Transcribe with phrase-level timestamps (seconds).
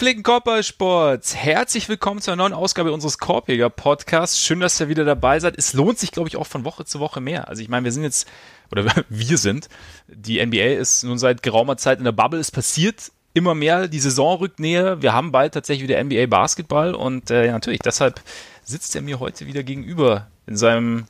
[0.00, 1.36] Gepflegten Korbballsports.
[1.36, 4.40] Herzlich willkommen zu einer neuen Ausgabe unseres Korbjäger Podcasts.
[4.40, 5.58] Schön, dass ihr wieder dabei seid.
[5.58, 7.48] Es lohnt sich, glaube ich, auch von Woche zu Woche mehr.
[7.48, 8.26] Also ich meine, wir sind jetzt,
[8.72, 9.68] oder wir sind,
[10.08, 12.40] die NBA ist nun seit geraumer Zeit in der Bubble.
[12.40, 15.02] Es passiert immer mehr, die Saison rückt näher.
[15.02, 18.22] Wir haben bald tatsächlich wieder NBA Basketball und äh, ja, natürlich, deshalb
[18.64, 21.08] sitzt er mir heute wieder gegenüber in seinem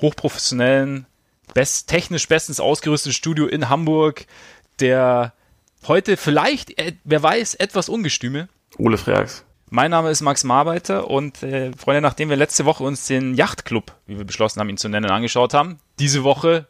[0.00, 1.06] hochprofessionellen,
[1.54, 4.26] best, technisch bestens ausgerüsteten Studio in Hamburg,
[4.78, 5.32] der
[5.86, 8.48] Heute vielleicht, äh, wer weiß, etwas Ungestüme.
[8.78, 9.44] Ole Freaks.
[9.70, 13.94] Mein Name ist Max Marbeiter und äh, Freunde, nachdem wir letzte Woche uns den Yachtclub,
[14.06, 16.66] wie wir beschlossen haben, ihn zu nennen, angeschaut haben, diese Woche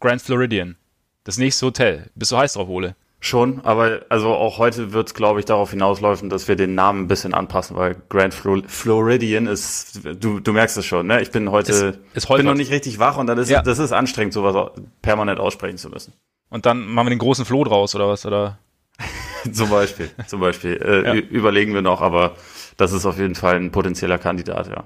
[0.00, 0.76] Grand Floridian.
[1.24, 2.10] Das nächste Hotel.
[2.14, 2.94] Bist du heiß drauf, Ole?
[3.18, 7.04] Schon, aber also auch heute wird es, glaube ich, darauf hinauslaufen, dass wir den Namen
[7.04, 11.22] ein bisschen anpassen, weil Grand Floridian ist, du, du merkst es schon, ne?
[11.22, 13.62] Ich bin heute, ist, ist bin noch nicht richtig wach und dann ist ja.
[13.62, 14.70] das ist anstrengend, sowas
[15.02, 16.12] permanent aussprechen zu müssen.
[16.48, 18.24] Und dann machen wir den großen Floh draus oder was?
[18.26, 18.58] Oder?
[19.52, 20.76] zum Beispiel, zum Beispiel.
[20.76, 21.14] Äh, ja.
[21.14, 22.36] Überlegen wir noch, aber
[22.76, 24.84] das ist auf jeden Fall ein potenzieller Kandidat, ja.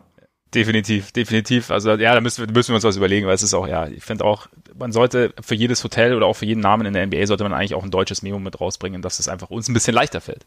[0.54, 1.70] Definitiv, definitiv.
[1.70, 3.86] Also ja, da müssen wir, müssen wir uns was überlegen, weil es ist auch, ja,
[3.86, 7.06] ich finde auch, man sollte für jedes Hotel oder auch für jeden Namen in der
[7.06, 9.74] NBA sollte man eigentlich auch ein deutsches Memo mit rausbringen, dass es einfach uns ein
[9.74, 10.46] bisschen leichter fällt.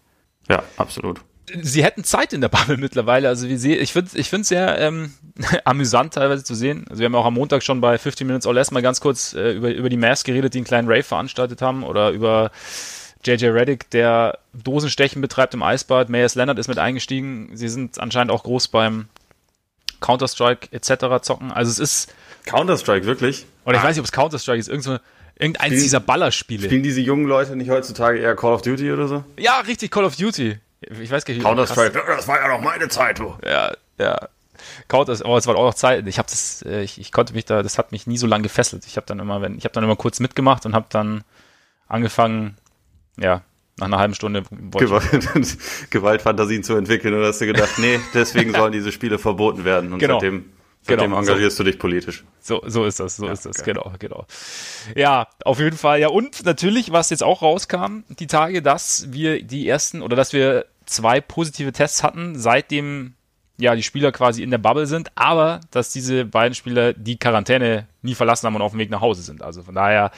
[0.50, 1.22] Ja, absolut.
[1.61, 3.27] Sie hätten Zeit in der Bubble mittlerweile.
[3.27, 5.13] Also wie sie, ich finde ich finde sehr ähm,
[5.66, 6.85] amüsant teilweise zu sehen.
[6.89, 9.33] Also wir haben auch am Montag schon bei 15 Minutes or Less mal ganz kurz
[9.33, 12.52] äh, über, über die Mavs geredet, die einen kleinen Rave veranstaltet haben oder über
[13.25, 16.09] JJ Reddick, der Dosenstechen betreibt im Eisbad.
[16.09, 17.52] Mayers Leonard ist mit eingestiegen.
[17.53, 19.07] Sie sind anscheinend auch groß beim
[20.02, 21.22] Counter-Strike etc.
[21.22, 21.52] zocken.
[21.52, 22.13] Also es ist
[22.45, 23.45] Counter-Strike, wirklich?
[23.66, 23.85] Oder ich ah.
[23.85, 24.67] weiß nicht, ob es Counter-Strike ist.
[24.67, 24.97] Irgend so,
[25.39, 26.66] irgendeins spielen, dieser Ballerspiele.
[26.66, 29.23] Spielen diese jungen Leute nicht heutzutage eher Call of Duty oder so?
[29.38, 30.57] Ja, richtig, Call of Duty.
[30.89, 31.44] Ich weiß gar nicht.
[31.44, 33.35] Counter-Strike, das war ja noch meine Zeit, du.
[33.45, 34.29] Ja, ja.
[34.88, 36.07] Counter, aber es war auch noch Zeit.
[36.07, 38.44] Ich habe das, äh, ich, ich konnte mich da, das hat mich nie so lange
[38.44, 38.85] gefesselt.
[38.85, 41.23] Ich habe dann immer, wenn, ich habe dann immer kurz mitgemacht und habe dann
[41.88, 42.57] angefangen,
[43.17, 43.41] ja,
[43.77, 45.57] nach einer halben Stunde Gewalt,
[45.89, 49.99] Gewaltfantasien zu entwickeln und hast du gedacht, nee, deswegen sollen diese Spiele verboten werden und
[49.99, 50.19] genau.
[50.19, 50.53] seitdem
[50.85, 51.63] Seitdem genau, engagierst so.
[51.63, 52.25] du dich politisch.
[52.41, 53.72] So, so ist das, so ja, ist das, okay.
[53.72, 54.25] genau, genau.
[54.95, 56.01] Ja, auf jeden Fall.
[56.01, 60.33] Ja, und natürlich, was jetzt auch rauskam, die Tage, dass wir die ersten oder dass
[60.33, 63.13] wir zwei positive Tests hatten, seitdem
[63.57, 67.88] ja die Spieler quasi in der Bubble sind, aber dass diese beiden Spieler die Quarantäne
[68.01, 69.41] nie verlassen haben und auf dem Weg nach Hause sind.
[69.41, 70.11] Also von daher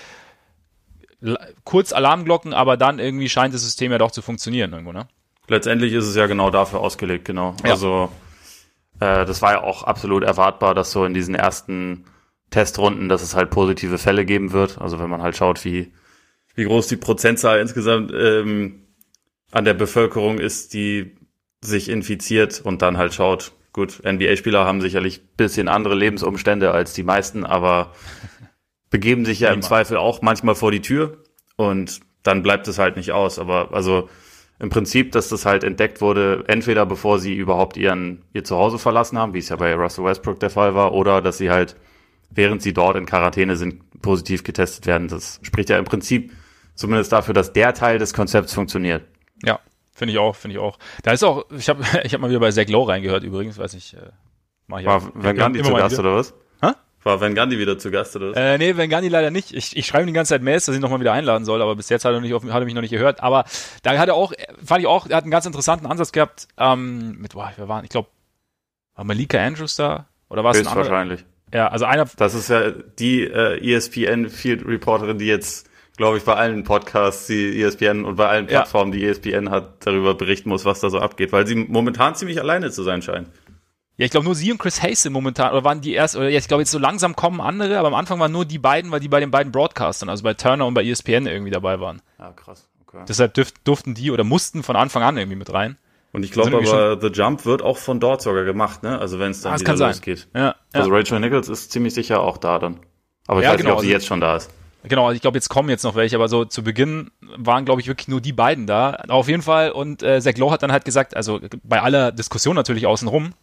[1.64, 5.08] kurz Alarmglocken, aber dann irgendwie scheint das System ja doch zu funktionieren irgendwo, ne?
[5.48, 7.56] Letztendlich ist es ja genau dafür ausgelegt, genau.
[7.64, 7.72] Ja.
[7.72, 8.10] Also
[9.00, 12.06] äh, das war ja auch absolut erwartbar, dass so in diesen ersten
[12.50, 14.80] Testrunden, dass es halt positive Fälle geben wird.
[14.80, 15.92] Also wenn man halt schaut, wie,
[16.56, 18.85] wie groß die Prozentzahl insgesamt ähm,
[19.56, 21.16] an der Bevölkerung ist, die
[21.62, 27.04] sich infiziert und dann halt schaut, gut, NBA-Spieler haben sicherlich bisschen andere Lebensumstände als die
[27.04, 27.94] meisten, aber
[28.90, 31.24] begeben sich ja im Zweifel auch manchmal vor die Tür
[31.56, 33.40] und dann bleibt es halt nicht aus.
[33.40, 34.10] Aber also
[34.60, 39.18] im Prinzip, dass das halt entdeckt wurde, entweder bevor sie überhaupt ihren, ihr Zuhause verlassen
[39.18, 41.78] haben, wie es ja bei Russell Westbrook der Fall war, oder dass sie halt,
[42.30, 45.08] während sie dort in Quarantäne sind, positiv getestet werden.
[45.08, 46.34] Das spricht ja im Prinzip
[46.74, 49.04] zumindest dafür, dass der Teil des Konzepts funktioniert.
[49.46, 49.60] Ja,
[49.94, 50.78] finde ich auch, finde ich auch.
[51.04, 53.74] Da ist auch, ich habe ich hab mal wieder bei Zach Lowe reingehört übrigens, weiß
[53.76, 54.00] ich, äh,
[54.68, 55.10] mach ich War auch.
[55.14, 56.34] Van Gandhi zu Gast oder was?
[56.62, 56.72] Hä?
[57.04, 58.38] War Van Gandhi wieder zu Gast oder was?
[58.38, 59.54] Äh, nee, Van Gandhi leider nicht.
[59.54, 61.62] Ich, ich schreibe ihm die ganze Zeit Mails, dass ich ihn nochmal wieder einladen soll,
[61.62, 63.22] aber bis jetzt hat er, nicht auf, hat er mich noch nicht gehört.
[63.22, 63.46] Aber
[63.84, 67.18] da hat er auch, fand ich auch, er hat einen ganz interessanten Ansatz gehabt, ähm,
[67.20, 68.10] mit, boah, wir waren, ich glaube,
[68.96, 70.08] war Malika Andrews da?
[70.30, 70.90] Oder war es ein anderer?
[70.90, 71.26] wahrscheinlich.
[71.54, 72.06] Ja, also einer.
[72.18, 77.28] Das ist ja die äh, ESPN Field Reporterin, die jetzt glaube ich, bei allen Podcasts,
[77.28, 79.00] die ESPN und bei allen Plattformen, ja.
[79.00, 82.72] die ESPN hat, darüber berichten muss, was da so abgeht, weil sie momentan ziemlich alleine
[82.72, 83.30] zu sein scheint.
[83.98, 86.30] Ja, ich glaube nur sie und Chris Hayes sind momentan, oder waren die erst, oder
[86.30, 89.00] ich glaube jetzt so langsam kommen andere, aber am Anfang waren nur die beiden, weil
[89.00, 92.02] die bei den beiden Broadcastern, also bei Turner und bei ESPN irgendwie dabei waren.
[92.20, 93.06] Ja, krass, okay.
[93.08, 95.78] Deshalb dürf, durften die oder mussten von Anfang an irgendwie mit rein.
[96.12, 99.00] Und ich glaube aber, The Jump wird auch von dort sogar gemacht, ne?
[99.00, 100.30] Also wenn es dann ah, wieder losgeht.
[100.34, 100.98] Ja, also ja.
[100.98, 102.80] Rachel Nichols ist ziemlich sicher auch da dann.
[103.28, 104.50] Aber ich ja, weiß genau, nicht, ob sie also, jetzt schon da ist.
[104.88, 107.88] Genau, ich glaube, jetzt kommen jetzt noch welche, aber so zu Beginn waren, glaube ich,
[107.88, 108.92] wirklich nur die beiden da.
[109.08, 109.72] Auf jeden Fall.
[109.72, 113.34] Und äh, Zach Lowe hat dann halt gesagt, also bei aller Diskussion natürlich außenrum,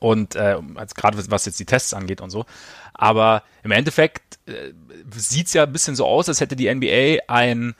[0.00, 2.46] und äh, also gerade was jetzt die Tests angeht und so.
[2.94, 4.72] Aber im Endeffekt äh,
[5.14, 7.74] sieht's ja ein bisschen so aus, als hätte die NBA ein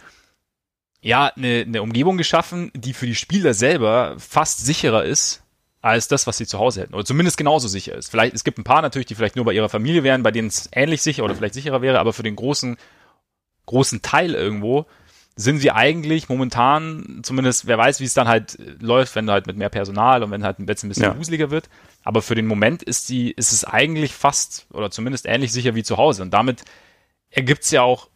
[1.02, 5.42] ja eine, eine Umgebung geschaffen, die für die Spieler selber fast sicherer ist
[5.82, 6.94] als das, was sie zu Hause hätten.
[6.94, 8.10] Oder zumindest genauso sicher ist.
[8.10, 10.48] Vielleicht, es gibt ein paar natürlich, die vielleicht nur bei ihrer Familie wären, bei denen
[10.48, 12.76] es ähnlich sicher oder vielleicht sicherer wäre, aber für den großen,
[13.66, 14.86] großen Teil irgendwo
[15.36, 19.56] sind sie eigentlich momentan, zumindest wer weiß, wie es dann halt läuft, wenn halt mit
[19.56, 21.16] mehr Personal und wenn halt ein bisschen ja.
[21.16, 21.70] wuseliger wird.
[22.04, 25.82] Aber für den Moment ist die, ist es eigentlich fast oder zumindest ähnlich sicher wie
[25.82, 26.22] zu Hause.
[26.22, 26.64] Und damit
[27.30, 28.08] ergibt es ja auch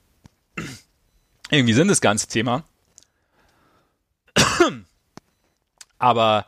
[1.51, 2.65] irgendwie Sinn, das ganze Thema.
[5.99, 6.47] Aber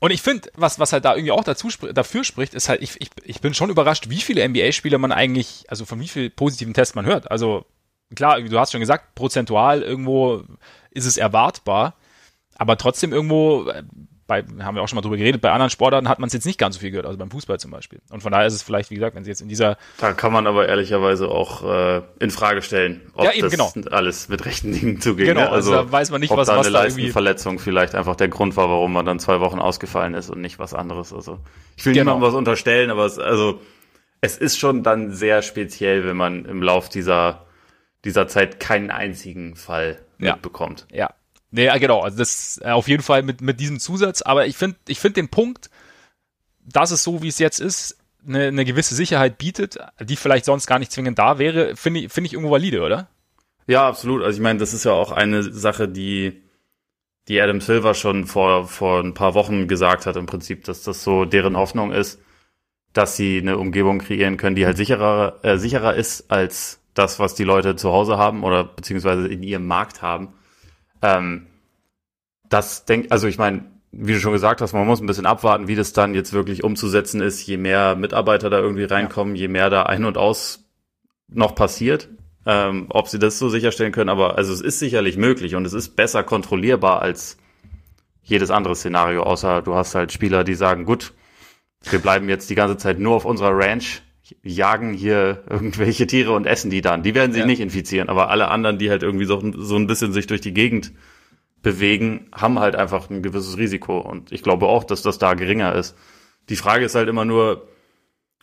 [0.00, 2.98] und ich finde, was, was halt da irgendwie auch dazu, dafür spricht, ist halt, ich,
[3.00, 6.72] ich, ich bin schon überrascht, wie viele NBA-Spieler man eigentlich, also von wie vielen positiven
[6.72, 7.30] Tests man hört.
[7.30, 7.66] Also
[8.14, 10.42] klar, du hast schon gesagt, prozentual irgendwo
[10.90, 11.96] ist es erwartbar,
[12.56, 13.82] aber trotzdem irgendwo äh,
[14.30, 16.46] bei, haben wir auch schon mal drüber geredet, bei anderen Sportarten hat man es jetzt
[16.46, 18.00] nicht ganz so viel gehört, also beim Fußball zum Beispiel.
[18.10, 19.76] Und von daher ist es vielleicht, wie gesagt, wenn sie jetzt in dieser.
[19.98, 23.90] Da kann man aber ehrlicherweise auch äh, in Frage stellen, ob ja, eben, das genau.
[23.90, 25.26] alles mit rechten Dingen zugeht.
[25.26, 25.50] Genau, ne?
[25.50, 28.14] also, also da weiß man nicht, ob was, da was eine da Leistenverletzung vielleicht einfach
[28.14, 31.12] der Grund war, warum man dann zwei Wochen ausgefallen ist und nicht was anderes.
[31.12, 31.40] Also
[31.76, 32.12] ich will genau.
[32.12, 33.60] niemandem was unterstellen, aber es, also
[34.20, 37.46] es ist schon dann sehr speziell, wenn man im Lauf dieser
[38.04, 40.32] dieser Zeit keinen einzigen Fall ja.
[40.32, 40.86] mitbekommt.
[40.90, 41.10] Ja,
[41.50, 44.56] Nee, ja, genau, also das äh, auf jeden Fall mit, mit diesem Zusatz, aber ich
[44.56, 45.70] finde ich finde den Punkt,
[46.64, 50.66] dass es so, wie es jetzt ist, eine, eine gewisse Sicherheit bietet, die vielleicht sonst
[50.66, 53.08] gar nicht zwingend da wäre, finde ich, finde ich irgendwo valide, oder?
[53.66, 54.22] Ja, absolut.
[54.22, 56.42] Also ich meine, das ist ja auch eine Sache, die,
[57.28, 61.02] die Adam Silver schon vor, vor ein paar Wochen gesagt hat, im Prinzip, dass das
[61.02, 62.20] so deren Hoffnung ist,
[62.92, 67.34] dass sie eine Umgebung kreieren können, die halt sicherer, äh, sicherer ist als das, was
[67.34, 70.34] die Leute zu Hause haben oder beziehungsweise in ihrem Markt haben.
[71.02, 71.46] Ähm,
[72.48, 75.68] das denkt, also ich meine, wie du schon gesagt hast, man muss ein bisschen abwarten,
[75.68, 79.42] wie das dann jetzt wirklich umzusetzen ist, je mehr Mitarbeiter da irgendwie reinkommen, ja.
[79.42, 80.64] je mehr da ein und aus
[81.28, 82.08] noch passiert,
[82.46, 84.10] ähm, ob sie das so sicherstellen können.
[84.10, 87.36] Aber also es ist sicherlich möglich und es ist besser kontrollierbar als
[88.22, 91.12] jedes andere Szenario, außer du hast halt Spieler, die sagen, gut,
[91.88, 94.02] wir bleiben jetzt die ganze Zeit nur auf unserer Ranch,
[94.42, 97.02] jagen hier irgendwelche Tiere und essen die dann.
[97.02, 97.46] Die werden sich ja.
[97.46, 100.54] nicht infizieren, aber alle anderen, die halt irgendwie so, so ein bisschen sich durch die
[100.54, 100.92] Gegend
[101.62, 103.98] bewegen, haben halt einfach ein gewisses Risiko.
[103.98, 105.96] Und ich glaube auch, dass das da geringer ist.
[106.48, 107.68] Die Frage ist halt immer nur,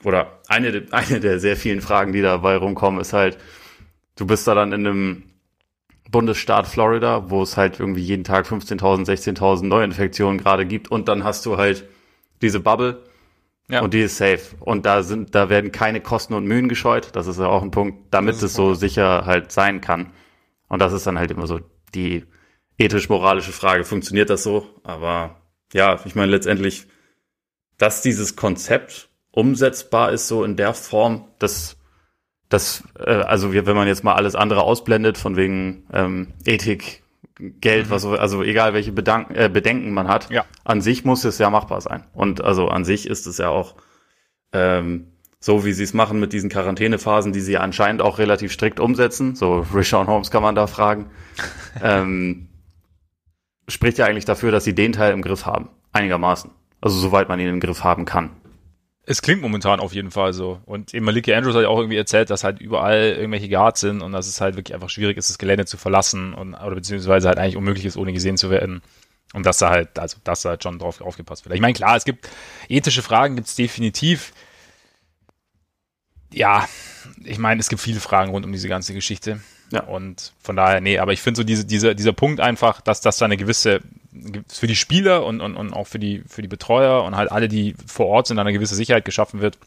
[0.04, 3.38] oder eine, eine der sehr vielen Fragen, die dabei rumkommen, ist halt,
[4.16, 5.24] du bist da dann in einem
[6.10, 11.24] Bundesstaat Florida, wo es halt irgendwie jeden Tag 15.000, 16.000 Neuinfektionen gerade gibt und dann
[11.24, 11.86] hast du halt
[12.42, 13.04] diese Bubble
[13.70, 13.82] ja.
[13.82, 17.10] und die ist safe und da sind, da werden keine Kosten und Mühen gescheut.
[17.14, 20.14] Das ist ja auch ein Punkt, damit es so sicher halt sein kann.
[20.68, 21.60] Und das ist dann halt immer so
[21.94, 22.26] die
[22.78, 24.68] ethisch-moralische Frage, funktioniert das so?
[24.84, 25.42] Aber
[25.74, 26.88] ja, ich meine letztendlich,
[27.78, 31.78] dass dieses Konzept umsetzbar ist, so in der Form, dass
[32.50, 37.04] das, äh, also wenn man jetzt mal alles andere ausblendet, von wegen ähm, Ethik,
[37.40, 37.90] Geld, mhm.
[37.92, 40.46] was also egal welche Bedank äh, Bedenken man hat, ja.
[40.64, 42.04] an sich muss es ja machbar sein.
[42.14, 43.76] Und also an sich ist es ja auch
[44.54, 48.80] ähm, so, wie sie es machen mit diesen Quarantänephasen, die sie anscheinend auch relativ strikt
[48.80, 49.36] umsetzen.
[49.36, 51.12] So Rishon Holmes kann man da fragen.
[51.84, 52.50] ähm,
[53.68, 55.70] spricht ja eigentlich dafür, dass sie den Teil im Griff haben.
[55.94, 56.52] Einigermaßen.
[56.82, 58.32] Also soweit man ihn im Griff haben kann.
[59.10, 60.60] Es klingt momentan auf jeden Fall so.
[60.66, 64.02] Und eben Maliki Andrews hat ja auch irgendwie erzählt, dass halt überall irgendwelche Guards sind
[64.02, 67.30] und dass es halt wirklich einfach schwierig ist, das Gelände zu verlassen und, oder beziehungsweise
[67.30, 68.82] halt eigentlich unmöglich ist, ohne gesehen zu werden.
[69.34, 71.56] Und dass da halt, also dass da halt schon drauf aufgepasst wird.
[71.56, 72.30] Ich meine, klar, es gibt
[72.68, 74.34] ethische Fragen, gibt es definitiv.
[76.34, 76.68] Ja,
[77.24, 79.40] ich meine, es gibt viele Fragen rund um diese ganze Geschichte.
[79.72, 79.84] Ja.
[79.84, 83.18] Und von daher, nee, aber ich finde so diese, diese, dieser Punkt einfach, dass das
[83.18, 83.82] da eine gewisse,
[84.48, 87.48] für die Spieler und, und, und auch für die, für die Betreuer und halt alle,
[87.48, 89.58] die vor Ort sind, eine gewisse Sicherheit geschaffen wird,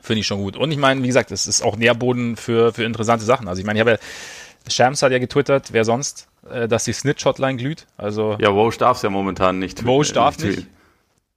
[0.00, 0.56] finde ich schon gut.
[0.56, 3.48] Und ich meine, wie gesagt, es ist auch Nährboden für, für interessante Sachen.
[3.48, 6.92] Also ich meine, ich habe ja, Shams hat ja getwittert, wer sonst, äh, dass die
[6.92, 7.86] Snitch-Hotline glüht.
[7.96, 8.36] Also.
[8.40, 9.84] Ja, Woj darf es ja momentan nicht.
[9.86, 10.56] Woj darf nicht.
[10.58, 10.68] nicht.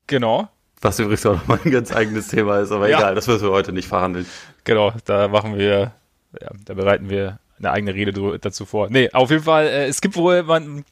[0.08, 0.50] Genau.
[0.82, 3.00] Was übrigens auch noch mal ein ganz eigenes Thema ist, aber ja.
[3.00, 4.28] egal, das müssen wir heute nicht verhandeln.
[4.64, 5.94] Genau, da machen wir,
[6.40, 8.90] ja, da bereiten wir eine eigene Rede dazu vor.
[8.90, 10.86] Nee, auf jeden Fall, äh, es gibt wohl, man,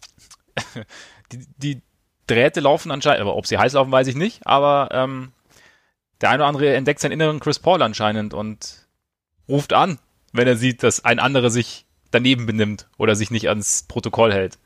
[1.31, 1.81] die, die
[2.27, 5.31] Drähte laufen anscheinend, aber ob sie heiß laufen, weiß ich nicht, aber ähm,
[6.21, 8.87] der eine oder andere entdeckt seinen inneren Chris Paul anscheinend und
[9.47, 9.99] ruft an,
[10.33, 14.57] wenn er sieht, dass ein anderer sich daneben benimmt oder sich nicht ans Protokoll hält.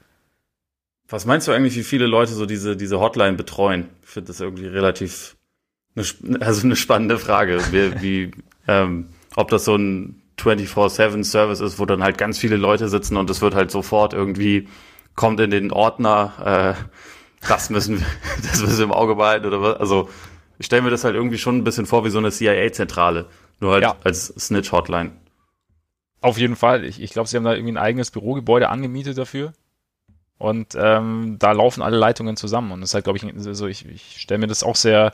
[1.08, 3.89] Was meinst du eigentlich, wie viele Leute so diese, diese Hotline betreuen?
[4.03, 5.36] Ich finde das irgendwie relativ,
[5.96, 6.06] eine,
[6.41, 8.32] also eine spannende Frage, wie, wie
[8.68, 13.17] ähm, ob das so ein 24-7 Service ist, wo dann halt ganz viele Leute sitzen
[13.17, 14.67] und es wird halt sofort irgendwie,
[15.15, 18.05] kommt in den Ordner, äh, das müssen wir,
[18.50, 19.77] das müssen wir im Auge behalten oder was.
[19.77, 20.10] Also
[20.58, 23.27] ich stelle mir das halt irgendwie schon ein bisschen vor wie so eine CIA-Zentrale,
[23.60, 23.96] nur halt ja.
[24.03, 25.12] als Snitch-Hotline.
[26.22, 26.84] Auf jeden Fall.
[26.84, 29.53] Ich, ich glaube, sie haben da irgendwie ein eigenes Bürogebäude angemietet dafür.
[30.38, 32.72] Und ähm, da laufen alle Leitungen zusammen.
[32.72, 35.13] Und das ist halt, glaube ich, so, ich, ich stelle mir das auch sehr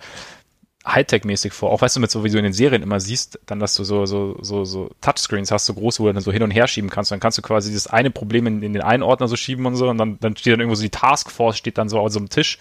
[0.86, 1.72] Hightech-mäßig vor.
[1.72, 3.84] Auch weißt du, mit so wie du in den Serien immer siehst, dann, dass du
[3.84, 6.68] so, so, so, so Touchscreens hast, so groß, wo du dann so hin und her
[6.68, 7.12] schieben kannst.
[7.12, 9.76] Dann kannst du quasi das eine Problem in, in den einen Ordner so schieben und
[9.76, 9.90] so.
[9.90, 12.30] Und dann, dann steht dann irgendwo so die Taskforce, steht dann so auf so einem
[12.30, 12.60] Tisch,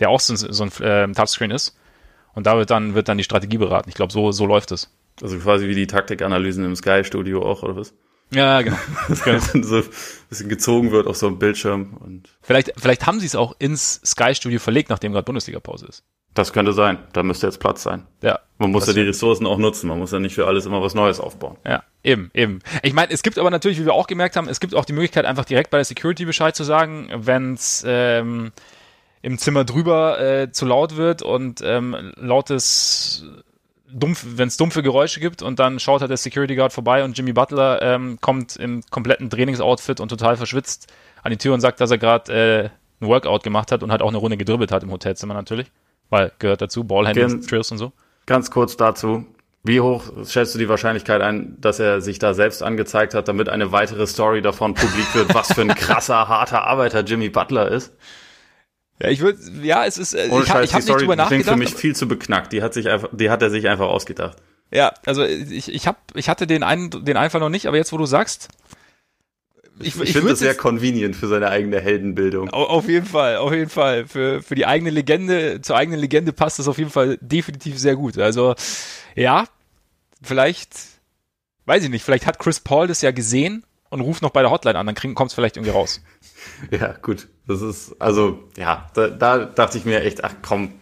[0.00, 1.76] der auch so, so ein äh, Touchscreen ist.
[2.34, 3.88] Und da wird dann, wird dann die Strategie beraten.
[3.88, 4.90] Ich glaube, so, so läuft es.
[5.22, 7.94] Also quasi wie die Taktikanalysen im Sky-Studio auch, oder was?
[8.30, 8.76] Ja, genau.
[9.08, 9.84] Das dann so ein
[10.28, 11.96] bisschen gezogen wird auf so einem Bildschirm.
[12.00, 16.04] Und vielleicht, vielleicht haben sie es auch ins Sky Studio verlegt, nachdem gerade Bundesliga-Pause ist.
[16.34, 16.98] Das könnte sein.
[17.12, 18.06] Da müsste jetzt Platz sein.
[18.22, 18.38] Ja.
[18.58, 19.88] Man muss ja die Ressourcen auch nutzen.
[19.88, 21.56] Man muss ja nicht für alles immer was Neues aufbauen.
[21.66, 22.60] Ja, eben, eben.
[22.82, 24.92] Ich meine, es gibt aber natürlich, wie wir auch gemerkt haben, es gibt auch die
[24.92, 28.52] Möglichkeit, einfach direkt bei der Security Bescheid zu sagen, wenn es ähm,
[29.22, 33.24] im Zimmer drüber äh, zu laut wird und ähm, lautes
[33.92, 37.16] dumpf, wenn es dumpfe Geräusche gibt und dann schaut halt der Security Guard vorbei und
[37.16, 40.92] Jimmy Butler ähm, kommt im kompletten Trainingsoutfit und total verschwitzt
[41.22, 42.64] an die Tür und sagt, dass er gerade äh,
[43.00, 45.70] ein Workout gemacht hat und halt auch eine Runde gedribbelt hat im Hotelzimmer natürlich,
[46.10, 47.92] weil gehört dazu, Ballhandling, Drills und so.
[48.26, 49.24] Ganz kurz dazu,
[49.64, 53.48] wie hoch schätzt du die Wahrscheinlichkeit ein, dass er sich da selbst angezeigt hat, damit
[53.48, 57.92] eine weitere Story davon publik wird, was für ein krasser, harter Arbeiter Jimmy Butler ist?
[59.00, 61.28] Ja, ich würde, ja, es ist, äh, Ohne ich, habe nicht drüber nachgedacht.
[61.28, 62.52] klingt für mich viel zu beknackt.
[62.52, 64.38] Die hat sich einfach, die hat er sich einfach ausgedacht.
[64.70, 67.92] Ja, also ich, ich hab, ich hatte den einen, den Einfall noch nicht, aber jetzt,
[67.92, 68.48] wo du sagst,
[69.80, 72.50] ich, ich, ich finde das sehr convenient für seine eigene Heldenbildung.
[72.50, 74.06] Auf jeden Fall, auf jeden Fall.
[74.06, 77.94] Für, für die eigene Legende, zur eigenen Legende passt das auf jeden Fall definitiv sehr
[77.94, 78.18] gut.
[78.18, 78.56] Also,
[79.14, 79.44] ja,
[80.20, 80.72] vielleicht,
[81.66, 84.50] weiß ich nicht, vielleicht hat Chris Paul das ja gesehen und ruft noch bei der
[84.50, 86.02] Hotline an, dann kommt es vielleicht irgendwie raus.
[86.70, 87.28] Ja, gut.
[87.46, 90.74] Das ist, also, ja, da, da dachte ich mir echt, ach komm,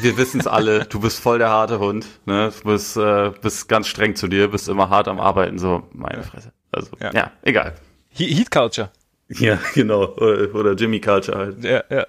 [0.00, 2.52] wir wissen es alle, du bist voll der harte Hund, ne?
[2.62, 6.22] Du bist, äh, bist ganz streng zu dir, bist immer hart am Arbeiten, so, meine
[6.22, 6.52] Fresse.
[6.72, 7.74] Also, ja, ja egal.
[8.10, 8.90] Heat Culture.
[9.28, 10.14] Ja, genau.
[10.16, 11.64] Oder, oder Jimmy Culture halt.
[11.64, 12.06] Ja, ja.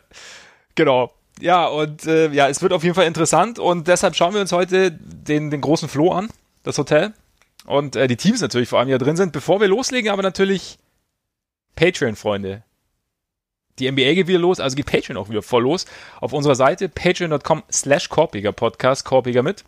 [0.76, 1.14] Genau.
[1.42, 4.52] Ja, und äh, ja, es wird auf jeden Fall interessant und deshalb schauen wir uns
[4.52, 6.30] heute den, den großen Floh an,
[6.64, 7.14] das Hotel.
[7.70, 9.32] Und äh, die Teams natürlich vor allem, die drin sind.
[9.32, 10.80] Bevor wir loslegen, aber natürlich
[11.76, 12.64] Patreon-Freunde.
[13.78, 15.86] Die NBA geht wieder los, also geht Patreon auch wieder voll los.
[16.20, 19.64] Auf unserer Seite patreon.com slash Korpiger Podcast, Korpiger mit.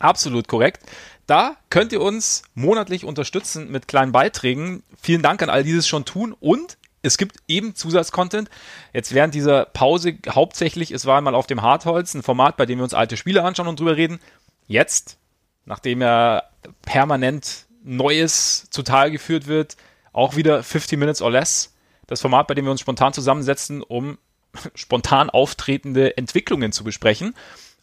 [0.00, 0.82] Absolut korrekt.
[1.28, 4.82] Da könnt ihr uns monatlich unterstützen mit kleinen Beiträgen.
[5.00, 8.50] Vielen Dank an all die das schon tun und es gibt eben Zusatzcontent.
[8.92, 12.80] Jetzt während dieser Pause hauptsächlich, es war einmal auf dem Hartholz, ein Format, bei dem
[12.80, 14.18] wir uns alte Spiele anschauen und drüber reden.
[14.66, 15.18] Jetzt,
[15.64, 16.42] nachdem ja
[16.82, 19.76] permanent Neues zutage geführt wird,
[20.12, 21.74] auch wieder 50 Minutes or Less.
[22.06, 24.18] Das Format, bei dem wir uns spontan zusammensetzen, um
[24.74, 27.34] spontan auftretende Entwicklungen zu besprechen.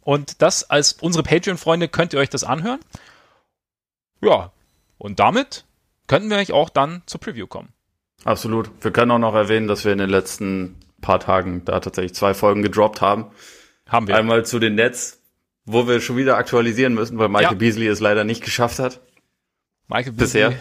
[0.02, 2.80] Und das als unsere Patreon-Freunde könnt ihr euch das anhören.
[4.22, 4.52] Ja,
[4.98, 5.66] und damit
[6.08, 7.74] könnten wir euch auch dann zur Preview kommen.
[8.26, 8.70] Absolut.
[8.82, 12.34] Wir können auch noch erwähnen, dass wir in den letzten paar Tagen da tatsächlich zwei
[12.34, 13.28] Folgen gedroppt haben.
[13.88, 14.16] Haben wir.
[14.16, 15.19] Einmal zu den Nets,
[15.72, 17.58] wo wir schon wieder aktualisieren müssen, weil Michael ja.
[17.58, 19.02] Beasley es leider nicht geschafft hat.
[19.88, 20.44] Michael Beasley.
[20.44, 20.60] Bisher.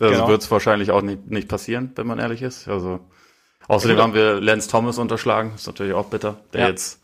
[0.00, 0.28] Also genau.
[0.28, 2.68] wird es wahrscheinlich auch nicht, nicht passieren, wenn man ehrlich ist.
[2.68, 3.00] Also
[3.68, 6.68] außerdem haben wir Lance Thomas unterschlagen, ist natürlich auch bitter, der ja.
[6.68, 7.00] jetzt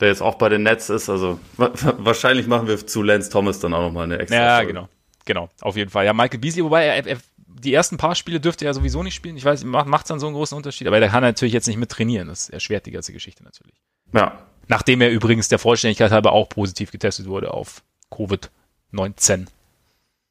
[0.00, 1.08] der jetzt auch bei den Nets ist.
[1.08, 4.36] Also wahrscheinlich machen wir zu Lance Thomas dann auch nochmal eine extra.
[4.36, 4.72] Ja, Folge.
[4.72, 4.88] genau.
[5.24, 6.04] Genau, auf jeden Fall.
[6.04, 9.36] Ja, Michael Beasley, wobei er, er, die ersten paar Spiele dürfte er sowieso nicht spielen.
[9.36, 11.78] Ich weiß, macht es dann so einen großen Unterschied, aber der kann natürlich jetzt nicht
[11.78, 12.28] mit trainieren.
[12.28, 13.74] Das erschwert die ganze Geschichte natürlich.
[14.12, 14.38] Ja.
[14.68, 19.46] Nachdem er übrigens der Vollständigkeit halber auch positiv getestet wurde auf Covid-19.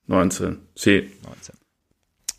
[0.07, 0.61] 19.
[0.75, 1.11] C.
[1.23, 1.55] 19.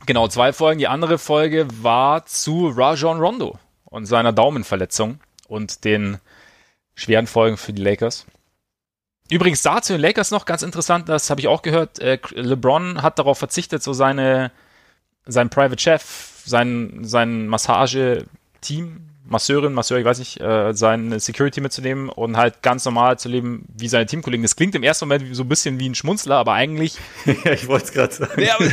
[0.06, 0.78] Genau, zwei Folgen.
[0.78, 6.18] Die andere Folge war zu Rajon Rondo und seiner Daumenverletzung und den
[6.94, 8.26] schweren Folgen für die Lakers.
[9.28, 11.98] Übrigens dazu den Lakers noch ganz interessant, das habe ich auch gehört.
[11.98, 14.52] Äh, LeBron hat darauf verzichtet, so seine,
[15.24, 22.08] sein Private Chef, sein, sein Massage-Team Masseurin, Masseur, ich weiß nicht, äh, sein Security mitzunehmen
[22.08, 24.42] und halt ganz normal zu leben wie seine Teamkollegen.
[24.42, 26.96] Das klingt im ersten Moment so ein bisschen wie ein Schmunzler, aber eigentlich.
[27.24, 28.40] ja, ich wollte es gerade sagen.
[28.40, 28.64] Ja, aber,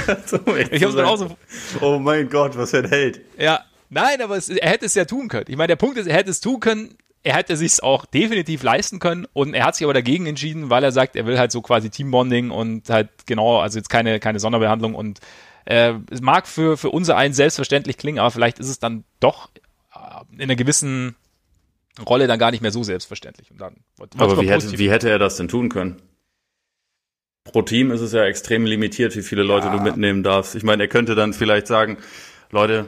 [0.71, 1.37] ich hab's auch so.
[1.81, 3.21] Oh mein Gott, was für ein Held.
[3.37, 5.45] Ja, nein, aber es, er hätte es ja tun können.
[5.47, 6.95] Ich meine, der Punkt ist, er hätte es tun können.
[7.23, 10.83] Er hätte sich auch definitiv leisten können und er hat sich aber dagegen entschieden, weil
[10.83, 14.41] er sagt, er will halt so quasi Teambonding und halt genau, also jetzt keine, keine
[14.41, 15.21] Sonderbehandlung und
[15.63, 19.49] äh, es mag für, für unser einen selbstverständlich klingen, aber vielleicht ist es dann doch
[20.33, 21.15] in einer gewissen
[21.99, 23.51] Rolle dann gar nicht mehr so selbstverständlich.
[23.51, 23.75] Und dann,
[24.17, 26.01] Aber wie hätte, wie hätte er das denn tun können?
[27.43, 29.75] Pro Team ist es ja extrem limitiert, wie viele Leute ja.
[29.75, 30.55] du mitnehmen darfst.
[30.55, 31.97] Ich meine, er könnte dann vielleicht sagen,
[32.51, 32.87] Leute,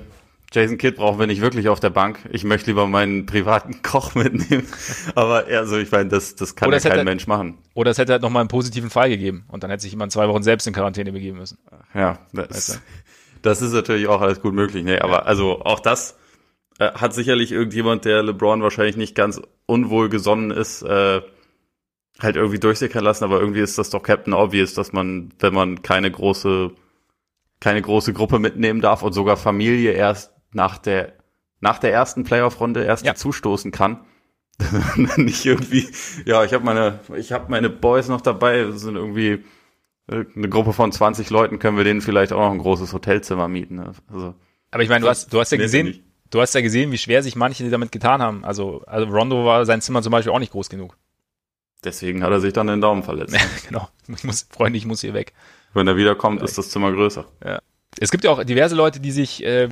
[0.51, 2.19] Jason Kidd brauchen wir nicht wirklich auf der Bank.
[2.31, 4.65] Ich möchte lieber meinen privaten Koch mitnehmen.
[5.13, 7.57] Aber also ich meine, das, das kann ja kein hätte, Mensch machen.
[7.73, 10.27] Oder es hätte halt nochmal einen positiven Fall gegeben und dann hätte sich jemand zwei
[10.29, 11.57] Wochen selbst in Quarantäne begeben müssen.
[11.93, 12.79] Ja, das, weißt du?
[13.41, 14.85] das ist natürlich auch alles gut möglich.
[14.85, 16.17] Nee, aber also auch das
[16.79, 21.21] äh, hat sicherlich irgendjemand, der LeBron wahrscheinlich nicht ganz unwohl gesonnen ist, äh,
[22.19, 25.81] halt irgendwie durchsickern lassen, aber irgendwie ist das doch Captain Obvious, dass man, wenn man
[25.81, 26.71] keine große,
[27.59, 31.13] keine große Gruppe mitnehmen darf und sogar Familie erst nach der,
[31.59, 33.15] nach der ersten Playoff-Runde erst ja.
[33.15, 34.05] zustoßen kann.
[35.17, 35.85] nicht irgendwie,
[36.25, 39.43] ja, ich habe meine, ich habe meine Boys noch dabei, das sind irgendwie
[40.07, 43.75] eine Gruppe von 20 Leuten können wir denen vielleicht auch noch ein großes Hotelzimmer mieten.
[43.75, 43.91] Ne?
[44.07, 44.35] Also,
[44.71, 46.04] Aber ich meine, du hast, du hast ja gesehen,
[46.35, 48.43] du hast ja gesehen, wie schwer sich manche damit getan haben.
[48.43, 50.97] Also, also Rondo war sein Zimmer zum Beispiel auch nicht groß genug.
[51.83, 53.35] Deswegen hat er sich dann den Daumen verletzt.
[53.67, 53.87] genau.
[54.07, 55.33] Ich muss, Freunde, ich muss hier weg.
[55.73, 57.25] Wenn er wiederkommt, ist das Zimmer größer.
[57.43, 57.59] Ja.
[57.99, 59.69] Es gibt ja auch diverse Leute, die sich, äh,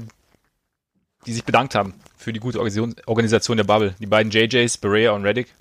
[1.25, 3.95] die sich bedankt haben für die gute Organisation der Bubble.
[3.99, 5.53] Die beiden JJs, Berea und Reddick.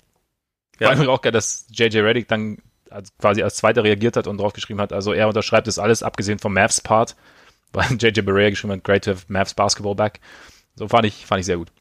[0.79, 0.97] Ja.
[0.97, 2.57] War auch geil, dass JJ Reddick dann
[3.19, 6.53] quasi als Zweiter reagiert hat und draufgeschrieben hat, also er unterschreibt das alles, abgesehen vom
[6.53, 7.15] Mavs-Part,
[7.73, 10.19] weil JJ Berea geschrieben hat, great to have Mavs Basketball back.
[10.75, 11.71] So fand ich, fand ich sehr gut.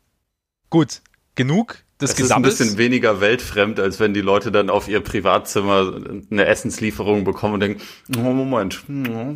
[0.70, 1.02] Gut,
[1.34, 2.54] genug des Gesamtes.
[2.54, 5.94] ist ein bisschen weniger weltfremd, als wenn die Leute dann auf ihr Privatzimmer
[6.30, 7.82] eine Essenslieferung bekommen und denken,
[8.16, 8.82] oh Moment,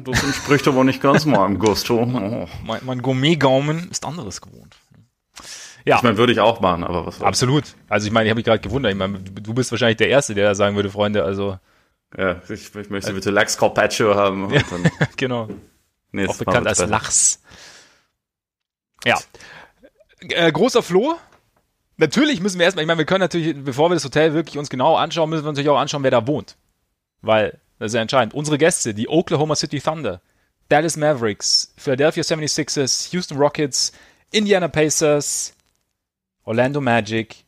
[0.04, 2.02] das entspricht aber nicht ganz meinem Gusto.
[2.02, 2.48] Oh.
[2.64, 4.76] Mein, mein Gourmet-Gaumen ist anderes gewohnt.
[5.84, 5.96] Ja.
[5.96, 7.64] Ich meine, würde ich auch machen, aber was Absolut.
[7.88, 8.90] Also ich meine, ich habe mich gerade gewundert.
[8.90, 11.58] Ich meine, du bist wahrscheinlich der Erste, der da sagen würde, Freunde, also.
[12.16, 14.52] Ja, ich, ich möchte bitte Lachs Carpaccio haben.
[14.52, 14.62] Ja,
[15.16, 15.48] genau.
[16.10, 17.40] Nee, auch bekannt als Lachs.
[19.06, 19.18] Ja.
[20.20, 21.16] Äh, großer Floh.
[21.96, 24.68] Natürlich müssen wir erstmal, ich meine, wir können natürlich, bevor wir das Hotel wirklich uns
[24.68, 26.56] genau anschauen, müssen wir natürlich auch anschauen, wer da wohnt.
[27.22, 28.34] Weil, das ist ja entscheidend.
[28.34, 30.20] Unsere Gäste, die Oklahoma City Thunder,
[30.68, 33.92] Dallas Mavericks, Philadelphia 76ers, Houston Rockets,
[34.32, 35.54] Indiana Pacers,
[36.44, 37.44] Orlando Magic,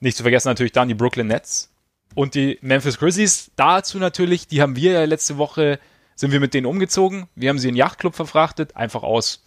[0.00, 1.70] nicht zu vergessen natürlich dann die Brooklyn Nets
[2.14, 3.50] und die Memphis Grizzlies.
[3.56, 5.78] Dazu natürlich, die haben wir ja letzte Woche,
[6.14, 7.28] sind wir mit denen umgezogen.
[7.34, 9.42] Wir haben sie in den Yachtclub verfrachtet, einfach aus,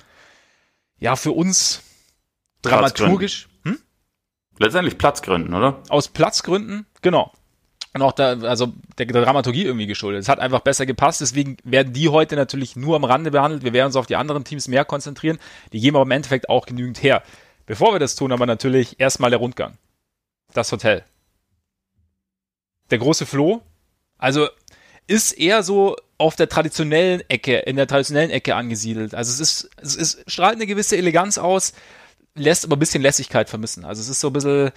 [1.01, 1.81] ja, für uns
[2.61, 3.49] dramaturgisch.
[3.63, 3.79] Hm?
[4.59, 5.83] Letztendlich Platzgründen, oder?
[5.89, 7.33] Aus Platzgründen, genau.
[7.93, 10.21] Und auch da, also der, der Dramaturgie irgendwie geschuldet.
[10.21, 13.63] Es hat einfach besser gepasst, deswegen werden die heute natürlich nur am Rande behandelt.
[13.63, 15.39] Wir werden uns auf die anderen Teams mehr konzentrieren.
[15.73, 17.21] Die geben aber im Endeffekt auch genügend her.
[17.65, 19.77] Bevor wir das tun, aber natürlich erstmal der Rundgang.
[20.53, 21.03] Das Hotel.
[22.91, 23.61] Der große Floh,
[24.17, 24.47] also
[25.07, 29.15] ist eher so auf der traditionellen Ecke, in der traditionellen Ecke angesiedelt.
[29.15, 31.73] Also es ist, es ist, strahlt eine gewisse Eleganz aus,
[32.35, 33.83] lässt aber ein bisschen Lässigkeit vermissen.
[33.83, 34.71] Also es ist so ein bisschen,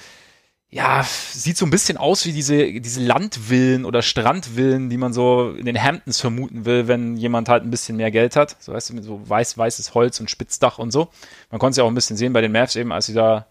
[0.71, 5.51] ja, sieht so ein bisschen aus wie diese, diese Landvillen oder Strandvillen, die man so
[5.51, 8.57] in den Hamptons vermuten will, wenn jemand halt ein bisschen mehr Geld hat.
[8.59, 11.11] So weißt du, so weiß, weißes Holz und Spitzdach und so.
[11.51, 13.47] Man konnte es ja auch ein bisschen sehen bei den Mavs eben, als sie da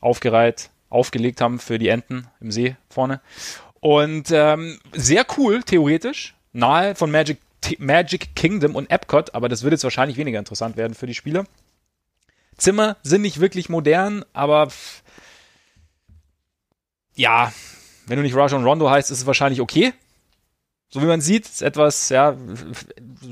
[0.00, 3.20] aufgereiht, aufgelegt haben für die Enten im See vorne.
[3.80, 7.38] Und ähm, sehr cool, theoretisch, nahe von Magic,
[7.78, 11.44] Magic Kingdom und Epcot, aber das wird jetzt wahrscheinlich weniger interessant werden für die Spieler.
[12.56, 14.68] Zimmer sind nicht wirklich modern, aber
[17.14, 17.52] ja,
[18.06, 19.92] wenn du nicht Rajon Rondo heißt, ist es wahrscheinlich okay.
[20.90, 22.36] So wie man sieht, ist etwas, ja,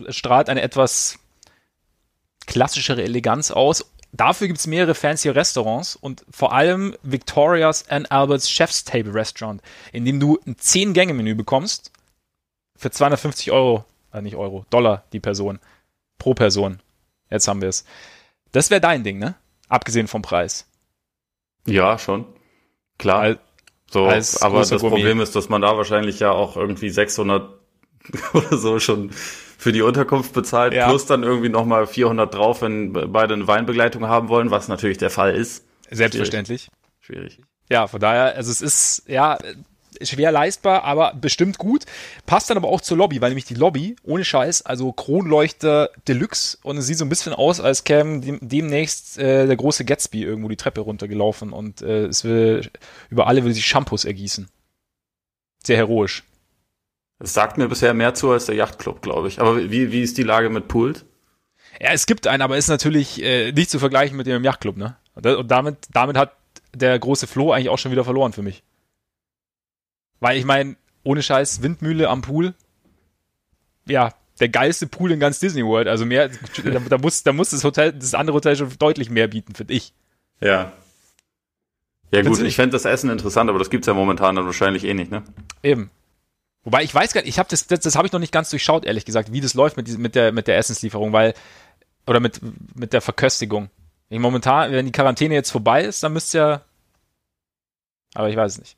[0.08, 1.18] strahlt eine etwas
[2.46, 3.90] klassischere Eleganz aus.
[4.12, 9.60] Dafür gibt es mehrere fancy Restaurants und vor allem Victoria's and Albert's Chef's Table Restaurant,
[9.92, 11.90] in dem du ein 10-Gänge-Menü bekommst
[12.76, 15.58] für 250 Euro, äh nicht Euro, Dollar die Person.
[16.18, 16.80] Pro Person.
[17.30, 17.84] Jetzt haben wir es.
[18.52, 19.34] Das wäre dein Ding, ne?
[19.68, 20.70] Abgesehen vom Preis.
[21.66, 22.26] Ja, schon.
[22.98, 23.22] Klar.
[23.22, 23.38] Weil
[23.90, 24.08] so,
[24.40, 24.90] aber das Gummi.
[24.90, 27.48] Problem ist, dass man da wahrscheinlich ja auch irgendwie 600
[28.32, 30.88] oder so schon für die Unterkunft bezahlt, ja.
[30.88, 35.10] plus dann irgendwie nochmal 400 drauf, wenn beide eine Weinbegleitung haben wollen, was natürlich der
[35.10, 35.64] Fall ist.
[35.90, 36.68] Selbstverständlich.
[37.00, 37.34] Schwierig.
[37.34, 37.46] Schwierig.
[37.68, 39.38] Ja, von daher, also es ist, ja,
[40.02, 41.84] schwer leistbar, aber bestimmt gut.
[42.26, 46.58] Passt dann aber auch zur Lobby, weil nämlich die Lobby, ohne Scheiß, also Kronleuchter Deluxe
[46.62, 50.22] und es sieht so ein bisschen aus, als käme dem, demnächst äh, der große Gatsby
[50.22, 52.68] irgendwo die Treppe runtergelaufen und äh, es will,
[53.10, 54.48] über alle will sich Shampoos ergießen.
[55.64, 56.24] Sehr heroisch.
[57.18, 59.40] Es sagt mir bisher mehr zu als der Yachtclub, glaube ich.
[59.40, 61.04] Aber wie, wie ist die Lage mit Pools?
[61.80, 64.96] Ja, es gibt einen, aber ist natürlich äh, nicht zu vergleichen mit dem Yachtclub, ne?
[65.14, 66.36] Und damit, damit hat
[66.74, 68.62] der große Flo eigentlich auch schon wieder verloren für mich.
[70.20, 72.54] Weil ich meine, ohne Scheiß, Windmühle am Pool,
[73.86, 75.88] ja, der geilste Pool in ganz Disney World.
[75.88, 79.28] Also mehr, da, da, muss, da muss das Hotel, das andere Hotel schon deutlich mehr
[79.28, 79.92] bieten, finde ich.
[80.40, 80.72] Ja.
[82.12, 84.94] Ja gut, ich fände das Essen interessant, aber das gibt's ja momentan dann wahrscheinlich eh
[84.94, 85.22] nicht, ne?
[85.62, 85.90] Eben.
[86.62, 88.50] Wobei ich weiß gar nicht, ich habe das, das, das habe ich noch nicht ganz
[88.50, 91.34] durchschaut, ehrlich gesagt, wie das läuft mit, mit, der, mit der Essenslieferung, weil,
[92.06, 92.40] oder mit,
[92.74, 93.70] mit der Verköstigung.
[94.08, 96.60] Ich momentan, wenn die Quarantäne jetzt vorbei ist, dann müsste ja,
[98.14, 98.76] aber ich weiß es nicht.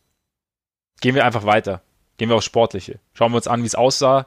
[1.00, 1.82] Gehen wir einfach weiter.
[2.16, 2.98] Gehen wir aufs Sportliche.
[3.14, 4.26] Schauen wir uns an, wie es aussah.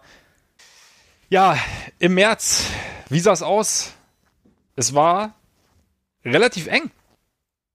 [1.30, 1.58] Ja,
[2.00, 2.66] im März,
[3.10, 3.94] wie sah es aus?
[4.76, 5.36] Es war
[6.24, 6.92] relativ eng.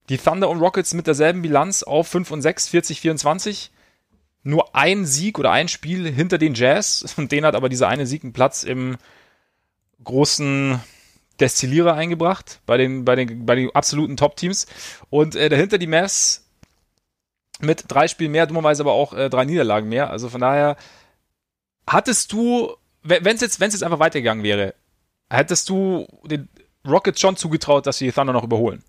[0.08, 3.70] Die Thunder und Rockets mit derselben Bilanz auf 5 und 6, 40, 24.
[4.42, 7.14] Nur ein Sieg oder ein Spiel hinter den Jazz.
[7.16, 8.96] Und den hat aber dieser eine Sieg einen Platz im
[10.04, 10.80] großen
[11.40, 14.66] Destillierer eingebracht bei den, bei den, bei den absoluten Top-Teams.
[15.10, 16.45] Und äh, dahinter die Mavs
[17.60, 20.10] mit drei Spielen mehr, dummerweise aber auch äh, drei Niederlagen mehr.
[20.10, 20.76] Also von daher,
[21.86, 24.74] hattest du, wenn es jetzt, wenn es jetzt einfach weitergegangen wäre,
[25.30, 26.48] hättest du den
[26.86, 28.82] Rockets schon zugetraut, dass sie die Thunder noch überholen?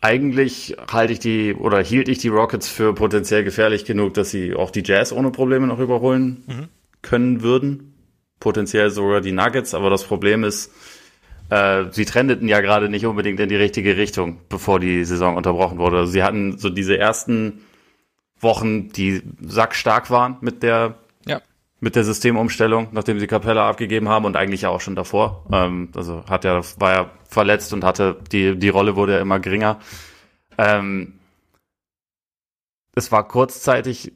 [0.00, 4.54] Eigentlich halte ich die oder hielt ich die Rockets für potenziell gefährlich genug, dass sie
[4.54, 6.68] auch die Jazz ohne Probleme noch überholen mhm.
[7.02, 7.94] können würden.
[8.38, 10.70] Potenziell sogar die Nuggets, aber das Problem ist,
[11.50, 15.78] äh, sie trendeten ja gerade nicht unbedingt in die richtige Richtung, bevor die Saison unterbrochen
[15.78, 15.98] wurde.
[15.98, 17.60] Also sie hatten so diese ersten
[18.40, 21.40] Wochen, die sackstark waren mit der ja.
[21.80, 25.46] mit der Systemumstellung, nachdem sie Capella abgegeben haben und eigentlich auch schon davor.
[25.52, 29.38] Ähm, also hat ja war ja verletzt und hatte die die Rolle wurde ja immer
[29.40, 29.78] geringer.
[30.58, 31.14] Ähm,
[32.94, 34.12] es war kurzzeitig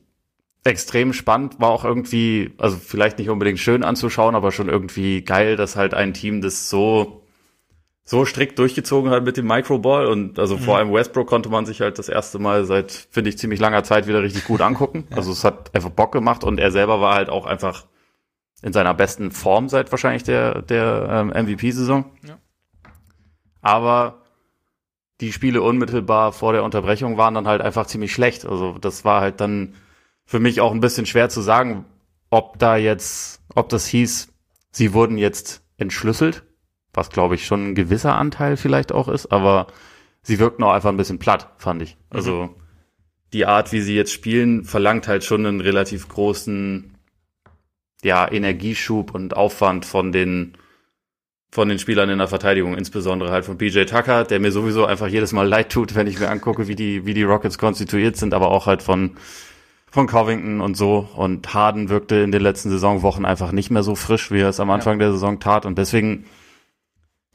[0.65, 5.57] extrem spannend, war auch irgendwie, also vielleicht nicht unbedingt schön anzuschauen, aber schon irgendwie geil,
[5.57, 7.20] dass halt ein Team das so
[8.05, 10.61] so strikt durchgezogen hat mit dem Microball und also mhm.
[10.61, 13.85] vor allem Westbrook konnte man sich halt das erste Mal seit, finde ich, ziemlich langer
[13.85, 15.07] Zeit wieder richtig gut angucken.
[15.11, 15.17] ja.
[15.17, 17.87] Also es hat einfach Bock gemacht und er selber war halt auch einfach
[18.63, 22.05] in seiner besten Form seit wahrscheinlich der, der ähm, MVP-Saison.
[22.27, 22.39] Ja.
[23.63, 24.23] Aber
[25.21, 28.47] die Spiele unmittelbar vor der Unterbrechung waren dann halt einfach ziemlich schlecht.
[28.47, 29.75] Also das war halt dann
[30.25, 31.85] für mich auch ein bisschen schwer zu sagen,
[32.31, 34.33] ob da jetzt, ob das hieß,
[34.71, 36.45] sie wurden jetzt entschlüsselt
[36.93, 39.69] was glaube ich schon ein gewisser Anteil vielleicht auch ist, aber
[40.23, 41.97] sie wirkten auch einfach ein bisschen platt, fand ich.
[41.97, 42.17] Mhm.
[42.17, 42.55] Also
[43.33, 46.97] die Art, wie sie jetzt spielen, verlangt halt schon einen relativ großen
[48.03, 50.57] ja, Energieschub und Aufwand von den
[51.53, 55.09] von den Spielern in der Verteidigung, insbesondere halt von PJ Tucker, der mir sowieso einfach
[55.09, 58.35] jedes Mal leid tut, wenn ich mir angucke, wie die, wie die Rockets konstituiert sind,
[58.35, 59.17] aber auch halt von,
[59.91, 61.09] von Covington und so.
[61.17, 64.61] Und Harden wirkte in den letzten Saisonwochen einfach nicht mehr so frisch, wie er es
[64.61, 65.07] am Anfang ja.
[65.07, 65.67] der Saison tat.
[65.67, 66.25] Und deswegen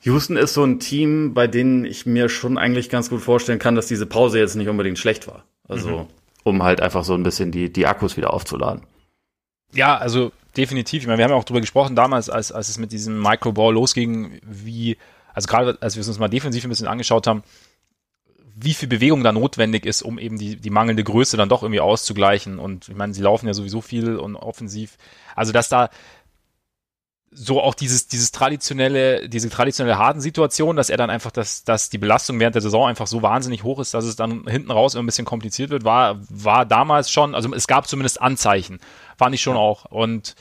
[0.01, 3.75] Houston ist so ein Team, bei denen ich mir schon eigentlich ganz gut vorstellen kann,
[3.75, 5.45] dass diese Pause jetzt nicht unbedingt schlecht war.
[5.67, 6.07] Also, mhm.
[6.43, 8.83] um halt einfach so ein bisschen die, die Akkus wieder aufzuladen.
[9.73, 11.01] Ja, also definitiv.
[11.01, 13.73] Ich meine, wir haben ja auch drüber gesprochen damals, als, als es mit diesem Microball
[13.73, 14.97] losging, wie,
[15.33, 17.43] also gerade als wir es uns mal defensiv ein bisschen angeschaut haben,
[18.57, 21.81] wie viel Bewegung da notwendig ist, um eben die, die mangelnde Größe dann doch irgendwie
[21.81, 22.57] auszugleichen.
[22.57, 24.97] Und ich meine, sie laufen ja sowieso viel und offensiv.
[25.35, 25.89] Also, dass da,
[27.35, 31.89] so auch dieses, dieses traditionelle, diese traditionelle harten Situation, dass er dann einfach, dass, dass
[31.89, 34.95] die Belastung während der Saison einfach so wahnsinnig hoch ist, dass es dann hinten raus
[34.95, 38.79] ein bisschen kompliziert wird, war, war damals schon, also es gab zumindest Anzeichen,
[39.17, 39.61] fand ich schon ja.
[39.61, 39.85] auch.
[39.85, 40.35] Und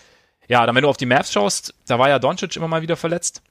[0.46, 2.96] ja, dann wenn du auf die Mavs schaust, da war ja Doncic immer mal wieder
[2.96, 3.42] verletzt.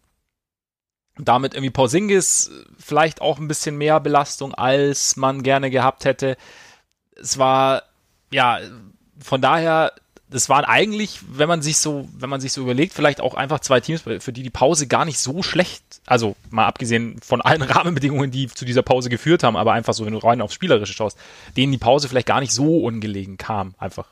[1.18, 6.38] Damit irgendwie Porzingis vielleicht auch ein bisschen mehr Belastung, als man gerne gehabt hätte.
[7.16, 7.84] Es war,
[8.32, 8.60] ja,
[9.20, 9.94] von daher
[10.34, 13.60] das waren eigentlich, wenn man sich so, wenn man sich so überlegt, vielleicht auch einfach
[13.60, 17.62] zwei Teams, für die die Pause gar nicht so schlecht, also mal abgesehen von allen
[17.62, 20.94] Rahmenbedingungen, die zu dieser Pause geführt haben, aber einfach so, wenn du rein aufs Spielerische
[20.94, 21.18] schaust,
[21.56, 24.08] denen die Pause vielleicht gar nicht so ungelegen kam, einfach.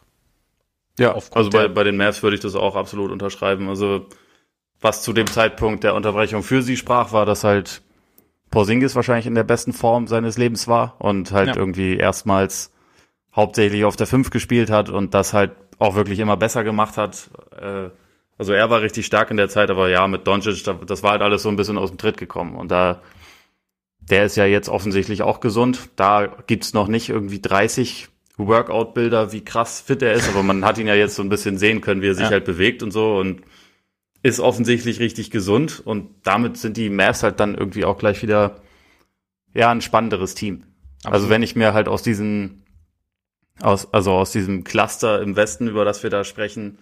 [1.00, 3.68] Ja, also bei, bei den Mavs würde ich das auch absolut unterschreiben.
[3.70, 4.06] Also
[4.80, 7.82] was zu dem Zeitpunkt der Unterbrechung für sie sprach, war, dass halt
[8.52, 11.56] Porzingis wahrscheinlich in der besten Form seines Lebens war und halt ja.
[11.56, 12.72] irgendwie erstmals
[13.36, 17.30] hauptsächlich auf der 5 gespielt hat und das halt auch wirklich immer besser gemacht hat.
[17.60, 17.90] Äh,
[18.38, 21.22] also er war richtig stark in der Zeit, aber ja, mit Doncic, das war halt
[21.22, 22.56] alles so ein bisschen aus dem Tritt gekommen.
[22.56, 23.02] Und da,
[24.00, 25.90] der ist ja jetzt offensichtlich auch gesund.
[25.96, 28.08] Da gibt's noch nicht irgendwie 30
[28.38, 31.58] Workout-Bilder, wie krass fit er ist, aber man hat ihn ja jetzt so ein bisschen
[31.58, 32.32] sehen können, wie er sich ja.
[32.32, 33.42] halt bewegt und so und
[34.24, 38.62] ist offensichtlich richtig gesund und damit sind die Mavs halt dann irgendwie auch gleich wieder
[39.54, 40.64] ja ein spannenderes Team.
[41.04, 41.14] Absolut.
[41.14, 42.64] Also wenn ich mir halt aus diesen
[43.62, 46.80] aus, also aus diesem Cluster im Westen, über das wir da sprechen,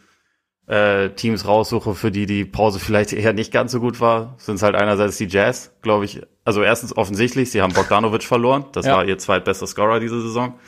[0.67, 4.55] äh, Teams raussuche, für die die Pause vielleicht eher nicht ganz so gut war, sind
[4.55, 6.21] es halt einerseits die Jazz, glaube ich.
[6.45, 8.65] Also erstens offensichtlich, sie haben Bogdanovic verloren.
[8.71, 8.97] Das ja.
[8.97, 10.59] war ihr zweitbester Scorer diese Saison.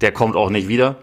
[0.00, 0.96] Der kommt auch nicht wieder.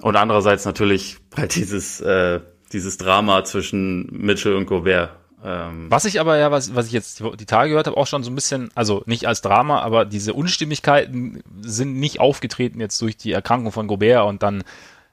[0.00, 2.40] Und andererseits natürlich halt dieses, äh,
[2.72, 5.19] dieses Drama zwischen Mitchell und Gobert.
[5.42, 8.22] Ähm, was ich aber ja, was, was ich jetzt die Tage gehört habe, auch schon
[8.22, 13.16] so ein bisschen, also nicht als Drama, aber diese Unstimmigkeiten sind nicht aufgetreten jetzt durch
[13.16, 14.64] die Erkrankung von Gobert und dann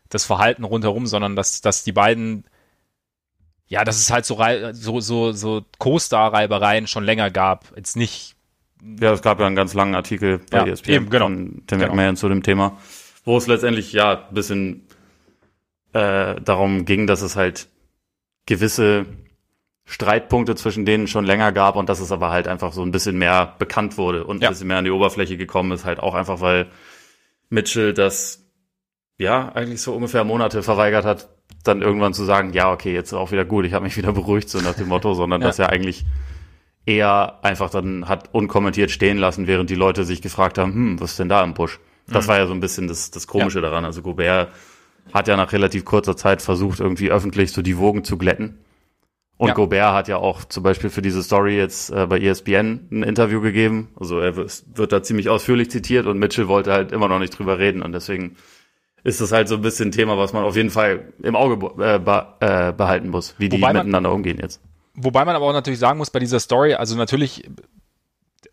[0.10, 2.44] das Verhalten rundherum, sondern dass, dass die beiden,
[3.68, 4.38] ja, dass es halt so,
[4.74, 7.74] so, so, so Co-Star-Reibereien schon länger gab.
[7.76, 8.36] Jetzt nicht.
[9.00, 11.26] Ja, es gab ja einen ganz langen Artikel bei ja, ESPN eben, genau.
[11.26, 11.94] von Tim genau.
[11.94, 12.78] McMahon zu dem Thema,
[13.24, 14.88] wo es letztendlich ja ein bisschen
[15.94, 17.70] äh, darum ging, dass es halt
[18.46, 19.06] gewisse
[19.89, 23.17] Streitpunkte zwischen denen schon länger gab und dass es aber halt einfach so ein bisschen
[23.17, 24.50] mehr bekannt wurde und ja.
[24.50, 26.67] ein bisschen mehr an die Oberfläche gekommen ist, halt auch einfach, weil
[27.50, 28.45] Mitchell das
[29.17, 31.30] ja eigentlich so ungefähr Monate verweigert hat,
[31.63, 34.12] dann irgendwann zu sagen, ja, okay, jetzt ist auch wieder gut, ich habe mich wieder
[34.12, 35.47] beruhigt, so nach dem Motto, sondern ja.
[35.47, 36.06] dass er eigentlich
[36.86, 41.12] eher einfach dann hat unkommentiert stehen lassen, während die Leute sich gefragt haben, hm, was
[41.12, 41.80] ist denn da im Busch?
[42.08, 42.30] Das mhm.
[42.30, 43.69] war ja so ein bisschen das, das Komische ja.
[43.69, 43.86] daran.
[43.86, 44.50] Also Gobert
[45.13, 48.60] hat ja nach relativ kurzer Zeit versucht, irgendwie öffentlich so die Wogen zu glätten.
[49.38, 49.54] Und Ja.
[49.54, 53.39] Gobert hat ja auch zum Beispiel für diese Story jetzt äh, bei ESPN ein Interview
[53.39, 53.89] gegeben.
[54.00, 57.60] Also er wird, da ziemlich ausführlich zitiert und Mitchell wollte halt immer noch nicht drüber
[57.60, 58.36] reden und deswegen
[59.04, 61.63] ist das halt so ein bisschen ein Thema, was man auf jeden Fall im Auge
[61.82, 64.60] äh, äh, behalten muss, wie die man- miteinander umgehen jetzt.
[64.95, 67.43] Wobei man aber auch natürlich sagen muss, bei dieser Story, also natürlich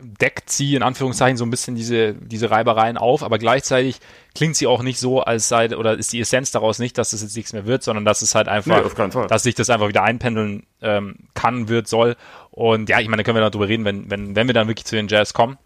[0.05, 3.99] deckt sie in Anführungszeichen so ein bisschen diese, diese Reibereien auf, aber gleichzeitig
[4.35, 7.23] klingt sie auch nicht so, als sei, oder ist die Essenz daraus nicht, dass das
[7.23, 10.03] jetzt nichts mehr wird, sondern dass es halt einfach, Nee, dass sich das einfach wieder
[10.03, 12.17] einpendeln ähm, kann, wird, soll.
[12.51, 14.87] Und ja, ich meine, da können wir darüber reden, wenn, wenn, wenn wir dann wirklich
[14.87, 15.59] zu den Jazz kommen.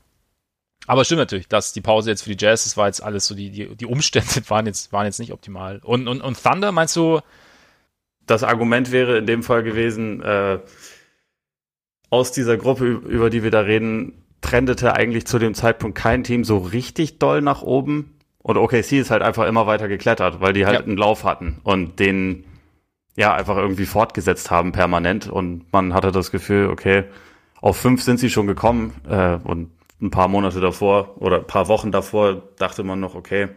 [0.86, 3.34] Aber stimmt natürlich, dass die Pause jetzt für die Jazz, das war jetzt alles so,
[3.34, 5.80] die, die, die Umstände waren jetzt, waren jetzt nicht optimal.
[5.82, 7.20] Und, und, und Thunder, meinst du,
[8.26, 10.60] das Argument wäre in dem Fall gewesen, äh,
[12.10, 16.44] aus dieser Gruppe, über die wir da reden, trendete eigentlich zu dem Zeitpunkt kein Team
[16.44, 18.14] so richtig doll nach oben.
[18.38, 20.84] Und OKC ist halt einfach immer weiter geklettert, weil die halt Ja.
[20.84, 22.44] einen Lauf hatten und den
[23.16, 25.28] ja einfach irgendwie fortgesetzt haben permanent.
[25.28, 27.04] Und man hatte das Gefühl, okay,
[27.60, 29.70] auf fünf sind sie schon gekommen äh, und
[30.00, 33.48] ein paar Monate davor oder ein paar Wochen davor dachte man noch, okay,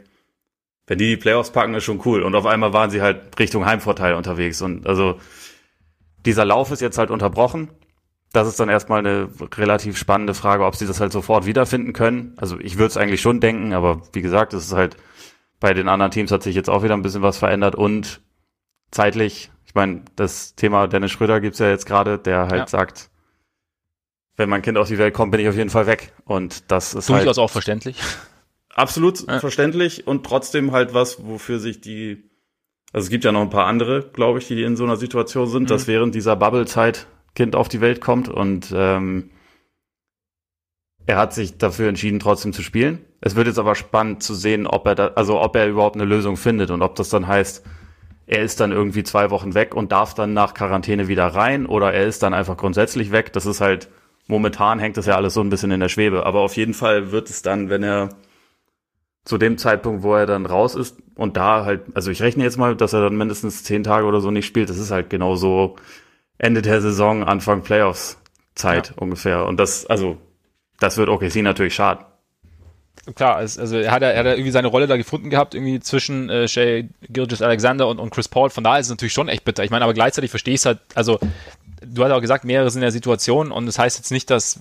[0.88, 2.24] wenn die die Playoffs packen, ist schon cool.
[2.24, 4.62] Und auf einmal waren sie halt Richtung Heimvorteil unterwegs.
[4.64, 5.20] Und also
[6.26, 7.70] dieser Lauf ist jetzt halt unterbrochen.
[8.34, 12.34] Das ist dann erstmal eine relativ spannende Frage, ob sie das halt sofort wiederfinden können.
[12.38, 14.96] Also ich würde es eigentlich schon denken, aber wie gesagt, es ist halt
[15.60, 18.22] bei den anderen Teams hat sich jetzt auch wieder ein bisschen was verändert und
[18.90, 22.68] zeitlich, ich meine, das Thema Dennis Schröder gibt's ja jetzt gerade, der halt Ja.
[22.68, 23.10] sagt,
[24.38, 26.14] wenn mein Kind auf die Welt kommt, bin ich auf jeden Fall weg.
[26.26, 27.98] Und das ist halt durchaus auch verständlich?
[28.70, 29.40] Absolut Ja.
[29.40, 32.30] verständlich und trotzdem halt was, wofür sich die,
[32.94, 35.48] also es gibt ja noch ein paar andere, glaube ich, die in so einer Situation
[35.48, 39.30] sind, dass während dieser Bubble-Zeit Kind auf die Welt kommt und ähm,
[41.06, 43.00] er hat sich dafür entschieden, trotzdem zu spielen.
[43.22, 46.06] Es wird jetzt aber spannend zu sehen, ob er da, also ob er überhaupt eine
[46.06, 47.66] Lösung findet und ob das dann heißt,
[48.28, 51.94] er ist dann irgendwie zwei Wochen weg und darf dann nach Quarantäne wieder rein oder
[51.94, 53.34] er ist dann einfach grundsätzlich weg.
[53.34, 53.90] Das ist halt,
[54.28, 56.26] momentan hängt das ja alles so ein bisschen in der Schwebe.
[56.26, 58.10] Aber auf jeden Fall wird es dann, wenn er
[59.26, 62.58] zu dem Zeitpunkt, wo er dann raus ist und da halt, also ich rechne jetzt
[62.58, 64.70] mal, dass er dann mindestens zehn Tage oder so nicht spielt.
[64.70, 65.76] Das ist halt genau so
[66.42, 68.18] Ende der Saison, Anfang Playoffs
[68.56, 69.46] Zeit ungefähr.
[69.46, 70.18] Und das, also,
[70.80, 72.04] das wird OKC natürlich schaden.
[73.14, 76.32] klar, also er hat, er hat ja irgendwie seine Rolle da gefunden gehabt, irgendwie zwischen
[76.32, 78.50] äh, Shea Gilgis Alexander und, und Chris Paul.
[78.50, 79.64] Von daher ist es natürlich schon echt bitter.
[79.64, 81.20] Ich meine, aber gleichzeitig verstehe ich es halt, also
[81.86, 84.60] du hast auch gesagt, mehrere sind in der Situation und das heißt jetzt nicht, dass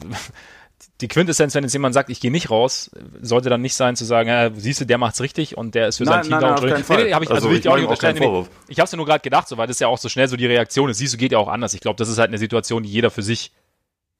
[1.00, 2.90] die Quintessenz, wenn jetzt jemand sagt, ich gehe nicht raus,
[3.20, 5.98] sollte dann nicht sein zu sagen, ja, siehst du, der macht's richtig und der ist
[5.98, 7.04] für sein Nein, Team nein, da nein, und nee, Fall.
[7.04, 8.18] nee, hab ich, also, Also ich auch auch keinen.
[8.18, 8.24] Nee.
[8.24, 8.50] Vorwurf.
[8.68, 10.28] Ich habe es ja nur gerade gedacht, so, weil das ist ja auch so schnell
[10.28, 10.98] so die Reaktion ist.
[10.98, 11.74] Siehst du, geht ja auch anders.
[11.74, 13.52] Ich glaube, das ist halt eine Situation, die jeder für sich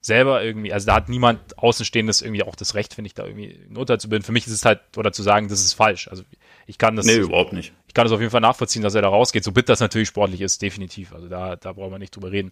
[0.03, 3.59] selber irgendwie, also da hat niemand Außenstehendes irgendwie auch das Recht, finde ich, da irgendwie
[3.71, 4.25] ein Urteil zu bilden.
[4.25, 6.09] Für mich ist es halt, oder zu sagen, das ist falsch.
[6.09, 6.23] Also
[6.67, 7.73] ich kann das, Nee, überhaupt nicht.
[7.87, 10.09] ich kann das auf jeden Fall nachvollziehen, dass er da rausgeht, so bitter das natürlich
[10.09, 11.13] sportlich ist, definitiv.
[11.13, 12.51] Also da, da brauchen wir nicht drüber reden.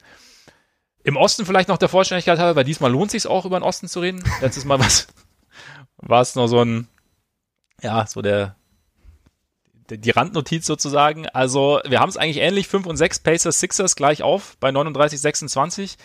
[1.08, 3.88] Im Osten vielleicht noch der Vollständigkeit halber, weil diesmal lohnt sich auch über den Osten
[3.88, 4.22] zu reden.
[4.42, 5.06] Letztes Mal was
[5.96, 6.86] war es noch so ein,
[7.80, 8.56] ja, so der,
[9.88, 11.26] der die Randnotiz sozusagen.
[11.26, 15.18] Also wir haben es eigentlich ähnlich, 5 und 6 Pacers, Sixers gleich auf bei 39,
[15.18, 15.96] 26.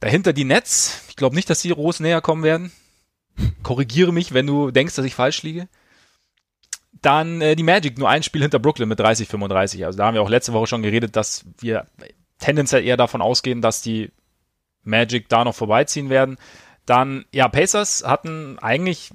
[0.00, 1.02] Dahinter die Nets.
[1.10, 2.72] Ich glaube nicht, dass die groß näher kommen werden.
[3.62, 5.68] Korrigiere mich, wenn du denkst, dass ich falsch liege.
[7.02, 9.84] Dann äh, die Magic, nur ein Spiel hinter Brooklyn mit 30, 35.
[9.84, 11.86] Also da haben wir auch letzte Woche schon geredet, dass wir
[12.40, 14.10] tendenziell eher davon ausgehen, dass die
[14.82, 16.38] Magic da noch vorbeiziehen werden.
[16.86, 19.10] Dann, ja, Pacers hatten eigentlich,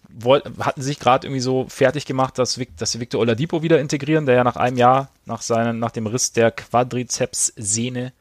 [0.59, 4.35] hatten sich gerade irgendwie so fertig gemacht, dass, dass sie Victor Oladipo wieder integrieren, der
[4.35, 8.13] ja nach einem Jahr, nach, seinen, nach dem Riss der Quadrizeps-Sehne,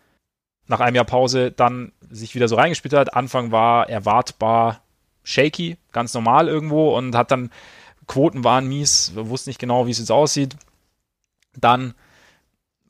[0.67, 3.15] nach einem Jahr Pause dann sich wieder so reingespielt hat.
[3.15, 4.81] Anfang war erwartbar
[5.23, 7.51] shaky, ganz normal irgendwo und hat dann,
[8.07, 10.57] Quoten waren mies, wusste nicht genau, wie es jetzt aussieht.
[11.57, 11.95] Dann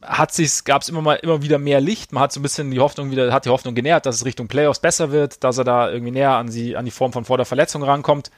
[0.04, 2.12] hat sich, gab es immer mal immer wieder mehr Licht.
[2.12, 4.48] Man hat so ein bisschen die Hoffnung wieder, hat die Hoffnung genährt, dass es Richtung
[4.48, 7.36] Playoffs besser wird, dass er da irgendwie näher an die, an die Form von vor
[7.36, 8.30] der Verletzung rankommt.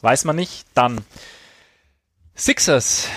[0.00, 0.66] Weiß man nicht.
[0.74, 1.00] Dann
[2.34, 3.08] Sixers.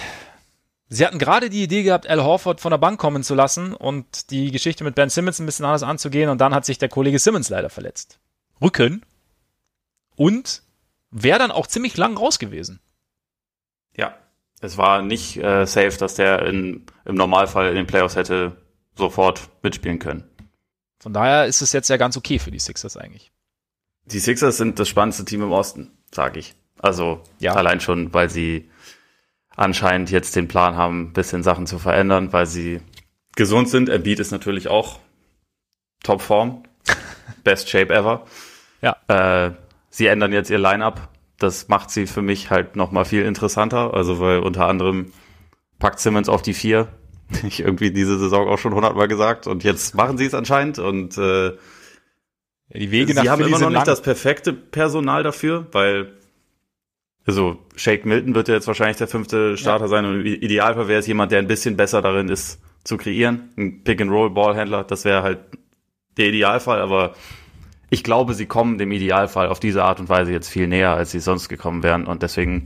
[0.87, 4.31] Sie hatten gerade die Idee gehabt, Al Horford von der Bank kommen zu lassen und
[4.31, 7.19] die Geschichte mit Ben Simmons ein bisschen anders anzugehen und dann hat sich der Kollege
[7.19, 8.17] Simmons leider verletzt.
[8.59, 9.05] Rücken.
[10.15, 10.63] Und
[11.11, 12.79] wäre dann auch ziemlich lang raus gewesen.
[13.95, 14.17] Ja.
[14.61, 18.57] Es war nicht äh, safe, dass der in, im Normalfall in den Playoffs hätte
[18.95, 20.23] sofort mitspielen können.
[20.99, 23.31] Von daher ist es jetzt ja ganz okay für die Sixers eigentlich.
[24.05, 26.55] Die Sixers sind das spannendste Team im Osten, sage ich.
[26.77, 27.53] Also Ja.
[27.53, 28.69] allein schon, weil sie
[29.55, 32.81] anscheinend jetzt den Plan haben, ein bisschen Sachen zu verändern, weil sie
[33.35, 33.87] gesund sind.
[33.89, 34.99] Embiid ist natürlich auch
[36.03, 36.63] Topform,
[37.43, 38.25] best shape ever.
[38.81, 38.95] Ja.
[39.07, 39.51] Äh,
[39.89, 41.09] sie ändern jetzt ihr Line-up.
[41.39, 43.93] Das macht sie für mich halt noch mal viel interessanter.
[43.93, 45.11] Also weil unter anderem
[45.79, 46.87] packt Simmons auf die vier.
[47.43, 49.45] Ich irgendwie diese Saison auch schon hundertmal gesagt.
[49.45, 50.79] Und jetzt machen sie es anscheinend.
[50.79, 51.55] Und äh, ja,
[52.73, 56.13] die Wege nach Sie haben immer noch nicht das perfekte Personal dafür, weil
[57.25, 60.05] also Shake Milton wird ja jetzt wahrscheinlich der fünfte Starter sein.
[60.05, 64.83] Und Idealfall wäre es jemand, der ein bisschen besser darin ist zu kreieren, ein Pick-and-Roll-Ballhändler,
[64.83, 65.39] das wäre halt
[66.17, 67.13] der Idealfall, aber
[67.89, 71.11] ich glaube, sie kommen dem Idealfall auf diese Art und Weise jetzt viel näher, als
[71.11, 72.65] sie sonst gekommen wären und deswegen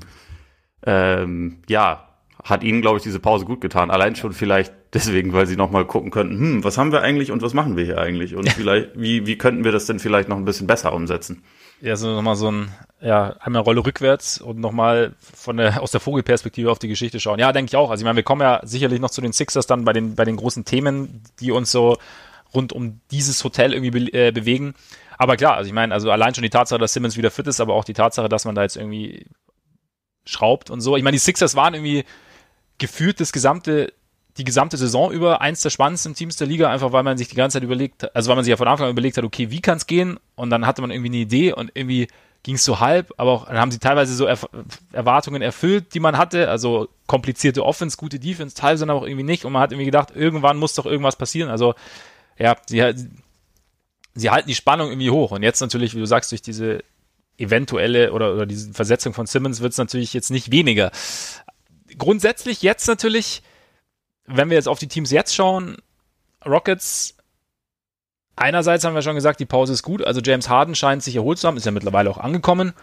[0.86, 2.08] ähm, ja,
[2.44, 3.90] hat ihnen, glaube ich, diese Pause gut getan.
[3.90, 7.42] Allein schon vielleicht deswegen, weil sie nochmal gucken könnten, hm, was haben wir eigentlich und
[7.42, 8.36] was machen wir hier eigentlich?
[8.36, 11.44] Und vielleicht, wie, wie könnten wir das denn vielleicht noch ein bisschen besser umsetzen?
[11.82, 12.70] Ja, so nochmal so ein,
[13.02, 17.40] ja, einmal Rolle rückwärts und nochmal von der, aus der Vogelperspektive auf die Geschichte schauen.
[17.40, 17.90] Ja, denke ich auch.
[17.90, 20.26] Also ich meine, wir kommen ja sicherlich noch zu den Sixers dann bei den, bei
[20.26, 21.98] den großen Themen, die uns so
[22.54, 24.76] rund um dieses Hotel irgendwie be äh, bewegen.
[25.18, 27.60] Aber klar, also ich meine, also allein schon die Tatsache, dass Simmons wieder fit ist,
[27.60, 29.28] aber auch die Tatsache, dass man da jetzt irgendwie
[30.26, 30.96] schraubt und so.
[30.96, 32.06] Ich meine, die Sixers waren irgendwie
[32.78, 33.94] gefühlt das gesamte,
[34.38, 37.36] die gesamte Saison über eins der spannendsten Teams der Liga, einfach weil man sich die
[37.36, 39.62] ganze Zeit überlegt, also weil man sich ja von Anfang an überlegt hat, okay, wie
[39.62, 40.20] kann es gehen?
[40.36, 42.08] Und dann hatte man irgendwie eine Idee und irgendwie
[42.44, 44.38] ging es so halb, aber auch dann haben sie teilweise so er
[44.92, 49.46] Erwartungen erfüllt, die man hatte, also komplizierte Offense, gute Defense, teilweise aber auch irgendwie nicht
[49.46, 51.50] und man hat irgendwie gedacht, irgendwann muss doch irgendwas passieren.
[51.50, 51.74] Also
[52.38, 52.82] ja, sie,
[54.16, 56.84] sie halten die Spannung irgendwie hoch und jetzt natürlich, wie du sagst, durch diese
[57.38, 60.92] eventuelle oder, oder diese Versetzung von Simmons wird es natürlich jetzt nicht weniger.
[61.98, 63.42] Grundsätzlich jetzt natürlich,
[64.26, 65.78] wenn wir jetzt auf die Teams jetzt schauen,
[66.46, 67.18] Rockets,
[68.36, 71.40] einerseits haben wir schon gesagt, die Pause ist gut, also James Harden scheint sich erholt
[71.40, 72.74] zu haben, ist ja mittlerweile auch angekommen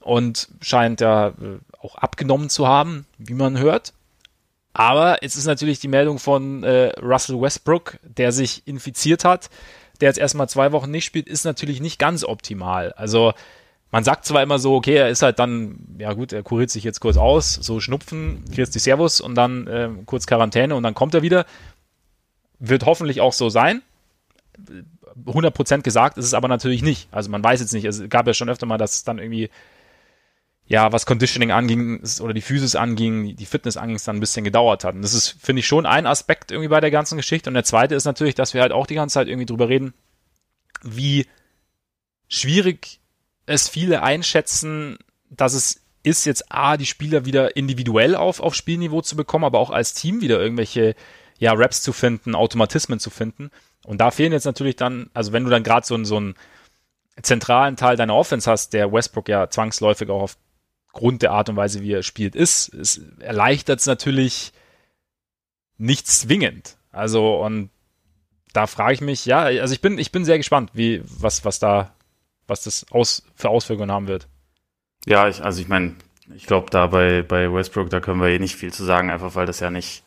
[0.00, 3.92] und scheint ja äh, auch abgenommen zu haben, wie man hört.
[4.74, 9.50] Aber es ist natürlich die Meldung von äh, Russell Westbrook, der sich infiziert hat,
[10.02, 12.92] der jetzt erstmal zwei Wochen nicht spielt, ist natürlich nicht ganz optimal.
[12.92, 13.32] Also
[13.92, 16.82] man sagt zwar immer so, okay, er ist halt dann, ja gut, er kuriert sich
[16.82, 21.14] jetzt kurz aus, so Schnupfen, Christi Servus und dann äh, kurz Quarantäne und dann kommt
[21.14, 21.46] er wieder.
[22.58, 23.82] Wird hoffentlich auch so sein.
[25.24, 27.08] 100% gesagt ist es aber natürlich nicht.
[27.12, 29.50] Also man weiß jetzt nicht, es gab ja schon öfter mal, dass es dann irgendwie,
[30.72, 34.42] ja, was Conditioning anging oder die Physis anging, die Fitness anging, es dann ein bisschen
[34.42, 34.94] gedauert hat.
[34.94, 37.50] Und das ist, finde ich, schon ein Aspekt irgendwie bei der ganzen Geschichte.
[37.50, 39.92] Und der zweite ist natürlich, dass wir halt auch die ganze Zeit irgendwie drüber reden,
[40.82, 41.26] wie
[42.26, 43.00] schwierig
[43.44, 44.96] es viele einschätzen,
[45.28, 49.58] dass es ist, jetzt A, die Spieler wieder individuell auf, auf Spielniveau zu bekommen, aber
[49.58, 50.94] auch als Team wieder irgendwelche
[51.38, 53.50] ja, Raps zu finden, Automatismen zu finden.
[53.84, 56.34] Und da fehlen jetzt natürlich dann, also wenn du dann gerade so, so einen
[57.20, 60.30] zentralen Teil deiner Offense hast, der Westbrook ja zwangsläufig auch
[60.92, 64.52] aufgrund der Art und Weise, wie er spielt, ist, es erleichtert es natürlich
[65.78, 66.76] nicht zwingend.
[66.90, 67.70] Also, und
[68.52, 71.58] da frage ich mich, ja, also ich bin, ich bin sehr gespannt, wie, was, was
[71.58, 71.92] da
[72.46, 74.28] was das aus, für Auswirkungen haben wird.
[75.06, 75.96] Ja, ich, also ich meine,
[76.34, 79.34] ich glaube, da bei, bei Westbrook, da können wir eh nicht viel zu sagen, einfach
[79.34, 80.04] weil das ja nicht,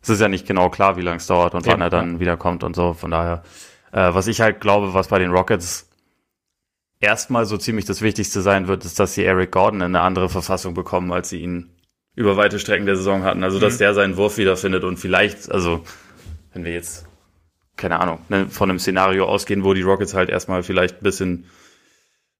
[0.00, 2.14] es ist ja nicht genau klar, wie lange es dauert und ja, wann er dann
[2.14, 2.20] ja.
[2.20, 2.94] wiederkommt und so.
[2.94, 3.42] Von daher,
[3.92, 5.87] äh, was ich halt glaube, was bei den Rockets
[7.00, 10.28] erstmal so ziemlich das Wichtigste sein wird, ist, dass sie Eric Gordon in eine andere
[10.28, 11.70] Verfassung bekommen, als sie ihn
[12.14, 13.44] über weite Strecken der Saison hatten.
[13.44, 13.78] Also, dass mhm.
[13.78, 15.84] der seinen Wurf wiederfindet und vielleicht, also,
[16.52, 17.06] wenn wir jetzt,
[17.76, 21.44] keine Ahnung, ne, von einem Szenario ausgehen, wo die Rockets halt erstmal vielleicht ein bisschen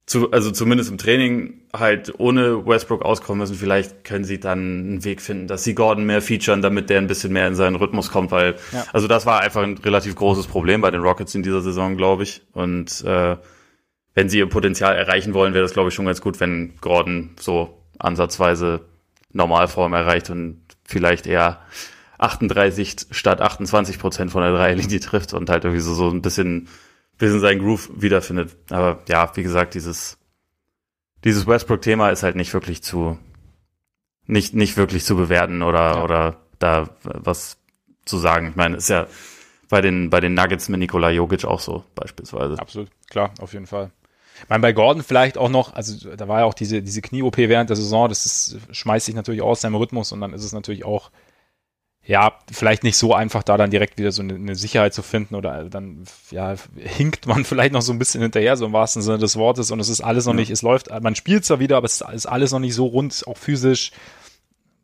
[0.08, 3.56] zu, also zumindest im Training halt ohne Westbrook auskommen müssen.
[3.56, 7.06] Vielleicht können sie dann einen Weg finden, dass sie Gordon mehr featuren, damit der ein
[7.06, 8.86] bisschen mehr in seinen Rhythmus kommt, weil ja.
[8.92, 12.22] also das war einfach ein relativ großes Problem bei den Rockets in dieser Saison, glaube
[12.22, 12.40] ich.
[12.52, 13.36] Und äh,
[14.14, 17.30] wenn sie ihr Potenzial erreichen wollen, wäre das, glaube ich, schon ganz gut, wenn Gordon
[17.38, 18.80] so ansatzweise
[19.32, 21.60] Normalform erreicht und vielleicht eher
[22.18, 26.68] 38 statt 28 Prozent von der Dreierlinie trifft und halt irgendwie so, so ein bisschen
[27.18, 28.56] bisschen seinen Groove wiederfindet.
[28.70, 30.18] Aber ja, wie gesagt, dieses,
[31.24, 33.18] dieses Westbrook-Thema ist halt nicht wirklich zu,
[34.26, 36.04] nicht, nicht wirklich zu bewerten oder, ja.
[36.04, 37.58] oder da was
[38.04, 38.48] zu sagen.
[38.50, 39.06] Ich meine, ist ja
[39.68, 42.58] bei den, bei den Nuggets mit Nikola Jokic auch so, beispielsweise.
[42.58, 43.90] Absolut, klar, auf jeden Fall.
[44.42, 47.36] Ich meine, bei Gordon vielleicht auch noch, also da war ja auch diese, diese Knie-OP
[47.36, 50.52] während der Saison, das ist, schmeißt sich natürlich aus seinem Rhythmus und dann ist es
[50.52, 51.10] natürlich auch
[52.08, 55.34] ja, vielleicht nicht so einfach, da dann direkt wieder so eine, eine, Sicherheit zu finden
[55.34, 59.18] oder dann, ja, hinkt man vielleicht noch so ein bisschen hinterher, so im wahrsten Sinne
[59.18, 61.84] des Wortes und es ist alles noch nicht, es läuft, man spielt zwar wieder, aber
[61.84, 63.92] es ist alles noch nicht so rund, auch physisch,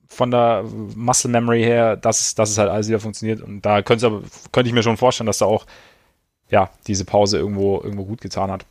[0.07, 4.23] von der Muscle Memory her, dass, dass es halt alles wieder funktioniert und da könnte,
[4.63, 5.65] ich mir schon vorstellen, dass da auch,
[6.51, 8.67] ja, diese Pause irgendwo, irgendwo gut getan hat.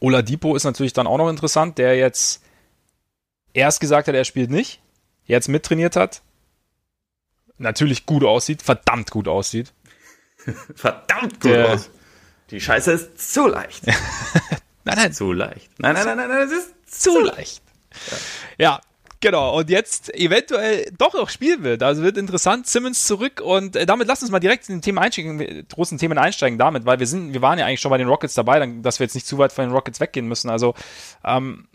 [0.00, 2.42] Ola Depot ist natürlich dann auch noch interessant, der jetzt
[3.52, 4.80] erst gesagt hat, er spielt nicht,
[5.24, 6.22] jetzt mittrainiert hat,
[7.58, 9.72] natürlich gut aussieht, verdammt gut aussieht.
[10.74, 11.90] verdammt gut Der, aus.
[12.50, 13.86] Die Scheiße ist zu leicht.
[14.84, 15.12] nein, nein.
[15.12, 15.70] Zu leicht.
[15.78, 17.62] Nein, nein, nein, nein, nein, es ist zu leicht.
[18.10, 18.16] Ja.
[18.58, 18.80] ja,
[19.20, 21.82] Genau, und jetzt eventuell doch noch spielen wird.
[21.82, 22.68] Also wird interessant.
[22.68, 26.18] Simmons zurück und äh, damit lass uns mal direkt in den Thema einsteigen, großen Themen
[26.18, 28.82] einsteigen damit, weil wir sind, wir waren ja eigentlich schon bei den Rockets dabei, dann,
[28.82, 30.50] dass wir jetzt nicht zu weit von den Rockets weggehen müssen.
[30.50, 30.74] Also
[31.24, 31.66] ähm,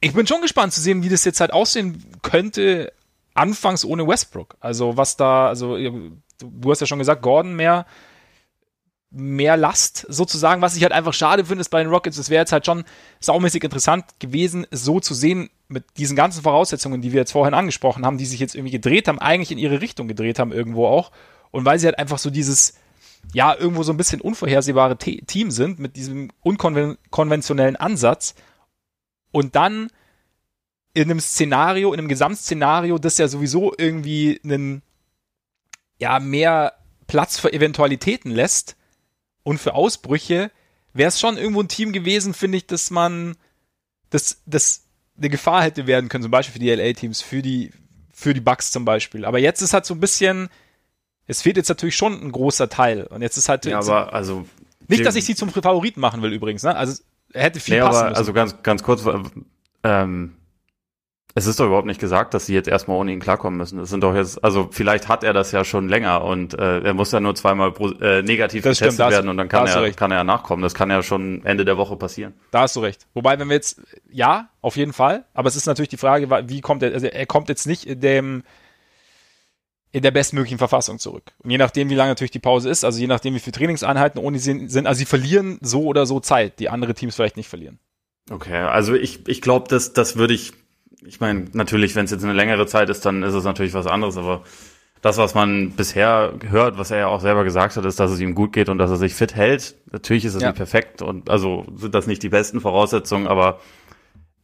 [0.00, 2.92] ich bin schon gespannt zu sehen, wie das jetzt halt aussehen könnte,
[3.32, 4.56] anfangs ohne Westbrook.
[4.60, 7.86] Also was da, also du hast ja schon gesagt, Gordon mehr
[9.10, 10.60] mehr Last sozusagen.
[10.60, 12.84] Was ich halt einfach schade finde, ist bei den Rockets, es wäre jetzt halt schon
[13.20, 18.04] saumäßig interessant gewesen, so zu sehen, mit diesen ganzen Voraussetzungen, die wir jetzt vorhin angesprochen
[18.04, 21.10] haben, die sich jetzt irgendwie gedreht haben, eigentlich in ihre Richtung gedreht haben irgendwo auch.
[21.50, 22.74] Und weil sie halt einfach so dieses,
[23.32, 28.34] ja, irgendwo so ein bisschen unvorhersehbare Te Team sind, mit diesem unkonventionellen Ansatz.
[29.30, 29.90] Und dann
[30.94, 34.82] in einem Szenario, in einem Gesamtszenario, das ja sowieso irgendwie einen,
[35.98, 36.74] ja, mehr
[37.06, 38.77] Platz für Eventualitäten lässt,
[39.48, 40.50] und für Ausbrüche
[40.92, 43.34] wäre es schon irgendwo ein Team gewesen, finde ich, dass man
[44.10, 44.84] das, das
[45.16, 47.70] eine Gefahr hätte werden können, zum Beispiel für die LA-Teams, für die,
[48.12, 49.24] für die Bucks zum Beispiel.
[49.24, 50.50] Aber jetzt ist halt so ein bisschen,
[51.26, 53.04] es fehlt jetzt natürlich schon ein großer Teil.
[53.04, 53.64] Und jetzt ist halt.
[53.64, 54.44] Ja, aber also.
[54.86, 56.76] Nicht, dass ich sie zum Favoriten machen will übrigens, ne?
[56.76, 58.18] Also hätte viel nee, passen aber, müssen.
[58.18, 59.02] Also ganz, ganz kurz,
[59.82, 60.36] ähm,
[61.38, 63.78] es ist doch überhaupt nicht gesagt, dass sie jetzt erstmal ohne ihn klarkommen müssen.
[63.78, 66.94] Das sind doch jetzt, also vielleicht hat er das ja schon länger und äh, er
[66.94, 70.10] muss ja nur zweimal äh, negativ das getestet stimmt, werden und dann kann er, kann
[70.10, 70.62] er nachkommen.
[70.62, 72.34] Das kann ja schon Ende der Woche passieren.
[72.50, 73.06] Da hast du recht.
[73.14, 73.80] Wobei, wenn wir jetzt,
[74.10, 77.26] ja, auf jeden Fall, aber es ist natürlich die Frage, wie kommt er, also er
[77.26, 78.42] kommt jetzt nicht in dem,
[79.92, 81.32] in der bestmöglichen Verfassung zurück.
[81.38, 84.20] Und je nachdem, wie lange natürlich die Pause ist, also je nachdem, wie viele Trainingseinheiten
[84.20, 87.48] ohne sie sind, also sie verlieren so oder so Zeit, die andere Teams vielleicht nicht
[87.48, 87.78] verlieren.
[88.30, 90.52] Okay, also ich, ich glaube, das, das würde ich
[91.04, 93.86] ich meine, natürlich, wenn es jetzt eine längere Zeit ist, dann ist es natürlich was
[93.86, 94.42] anderes, aber
[95.00, 98.20] das, was man bisher hört, was er ja auch selber gesagt hat, ist, dass es
[98.20, 99.76] ihm gut geht und dass er sich fit hält.
[99.92, 100.48] Natürlich ist es ja.
[100.48, 103.60] nicht perfekt und also sind das nicht die besten Voraussetzungen, aber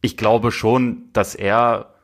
[0.01, 1.95] ich glaube schon, dass er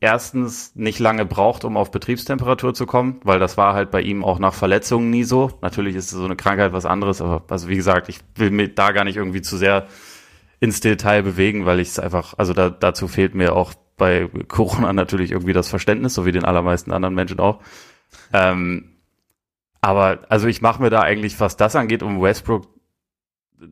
[0.00, 4.24] erstens nicht lange braucht, um auf Betriebstemperatur zu kommen, weil das war halt bei ihm
[4.24, 5.52] auch nach Verletzungen nie so.
[5.60, 8.90] Natürlich ist so eine Krankheit was anderes, aber also wie gesagt, ich will mir da
[8.90, 9.86] gar nicht irgendwie zu sehr
[10.62, 14.92] ins Detail bewegen, weil ich es einfach, also da, dazu fehlt mir auch bei Corona
[14.92, 17.60] natürlich irgendwie das Verständnis, so wie den allermeisten anderen Menschen auch.
[18.32, 18.92] Ähm,
[19.80, 22.68] aber also ich mache mir da eigentlich, was das angeht, um Westbrook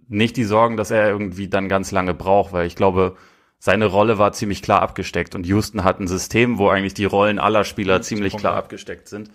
[0.08, 3.16] nicht die Sorgen, dass er irgendwie dann ganz lange braucht, weil ich glaube,
[3.60, 7.38] seine Rolle war ziemlich klar abgesteckt und Houston hat ein System, wo eigentlich die Rollen
[7.38, 9.30] aller Spieler ziemlich klar abgesteckt sind.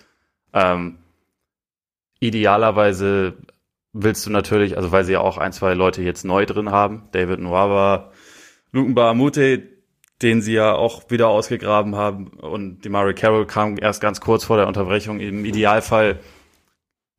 [0.51, 0.97] Ähm,
[2.19, 3.37] idealerweise
[3.97, 7.03] willst du natürlich, also weil sie ja auch ein, zwei Leute jetzt neu drin haben,
[7.13, 8.11] David Nwaba,
[8.73, 9.63] Lukenba Amute,
[10.21, 14.43] den sie ja auch wieder ausgegraben haben und die Murray Carroll kam erst ganz kurz
[14.43, 15.21] vor der Unterbrechung.
[15.21, 16.19] Im Idealfall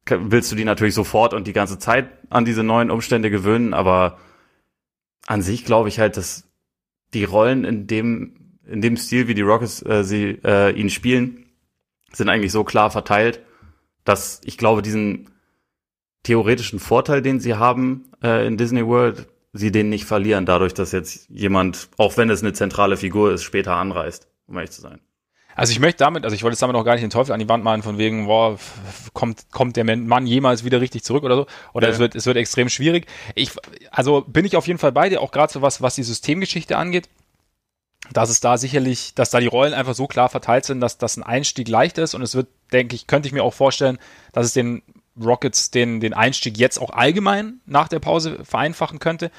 [0.07, 4.18] willst du die natürlich sofort und die ganze Zeit an diese neuen Umstände gewöhnen, aber
[5.27, 6.45] an sich glaube ich halt, dass
[7.14, 11.47] die Rollen in dem, in dem Stil, wie die Rockets äh, sie äh, ihn spielen,
[12.12, 13.41] sind eigentlich so klar verteilt,
[14.05, 15.31] dass ich glaube, diesen
[16.27, 20.91] theoretischen Vorteil, den sie haben äh, in Disney World, sie den nicht verlieren, dadurch, dass
[20.91, 24.99] jetzt jemand, auch wenn es eine zentrale Figur ist, später anreist, um ehrlich zu sein.
[25.55, 27.39] Also ich möchte damit, also ich wollte jetzt damit auch gar nicht den Teufel an
[27.39, 28.59] die Wand malen, von wegen, boah,
[29.12, 31.47] kommt, kommt der Mann jemals wieder richtig zurück oder so.
[31.72, 31.95] Oder ja.
[31.95, 33.07] es wird, es wird extrem schwierig.
[33.37, 33.53] Ich,
[33.93, 36.77] also bin ich auf jeden Fall bei dir, auch gerade so was, was die Systemgeschichte
[36.77, 37.09] angeht.
[38.12, 41.16] Dass es da sicherlich, dass da die Rollen einfach so klar verteilt sind, dass das
[41.16, 43.99] ein Einstieg leicht ist und es wird, denke ich, könnte ich mir auch vorstellen,
[44.33, 44.83] dass es den
[45.23, 49.31] Rockets den, den Einstieg jetzt auch allgemein nach der Pause vereinfachen könnte.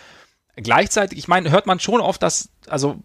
[0.56, 3.00] Gleichzeitig, ich meine, hört man schon oft, dass, also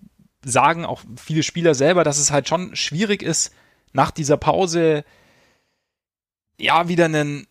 [0.44, 3.54] sagen auch viele Spieler selber, dass es halt schon schwierig ist,
[3.92, 5.04] nach dieser Pause
[6.58, 7.46] ja wieder einen,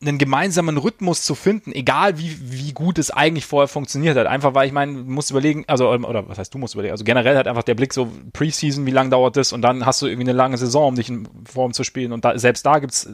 [0.00, 4.26] einen gemeinsamen Rhythmus zu finden, egal wie, wie gut es eigentlich vorher funktioniert hat.
[4.26, 7.04] Einfach weil ich meine, du musst überlegen, also, oder was heißt du musst überlegen, also
[7.04, 10.06] generell hat einfach der Blick so Preseason, wie lange dauert das und dann hast du
[10.06, 13.08] irgendwie eine lange Saison, um dich in Form zu spielen und da, selbst da gibt's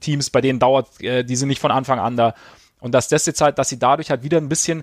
[0.00, 2.34] Teams, bei denen dauert, äh, die sind nicht von Anfang an da.
[2.80, 4.82] Und dass das jetzt halt, dass sie dadurch halt wieder ein bisschen,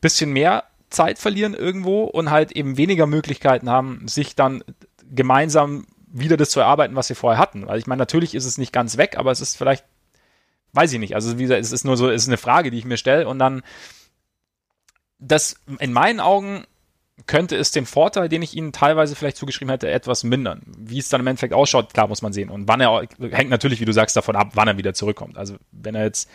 [0.00, 4.62] bisschen mehr Zeit verlieren irgendwo und halt eben weniger Möglichkeiten haben, sich dann
[5.10, 7.66] gemeinsam wieder das zu erarbeiten, was sie vorher hatten.
[7.66, 9.84] Weil ich meine, natürlich ist es nicht ganz weg, aber es ist vielleicht,
[10.72, 11.14] weiß ich nicht.
[11.14, 13.28] Also wie gesagt, es ist nur so, es ist eine Frage, die ich mir stelle
[13.28, 13.62] und dann
[15.18, 16.64] das in meinen Augen
[17.24, 20.62] könnte es den Vorteil, den ich ihnen teilweise vielleicht zugeschrieben hätte, etwas mindern.
[20.78, 22.50] Wie es dann im Endeffekt ausschaut, klar muss man sehen.
[22.50, 25.38] Und wann er, hängt natürlich, wie du sagst, davon ab, wann er wieder zurückkommt.
[25.38, 26.28] Also wenn er jetzt,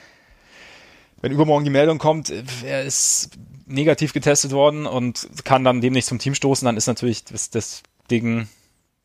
[1.21, 3.29] wenn übermorgen die Meldung kommt, er ist
[3.67, 7.83] negativ getestet worden und kann dann demnächst zum Team stoßen, dann ist natürlich das, das
[8.09, 8.49] Ding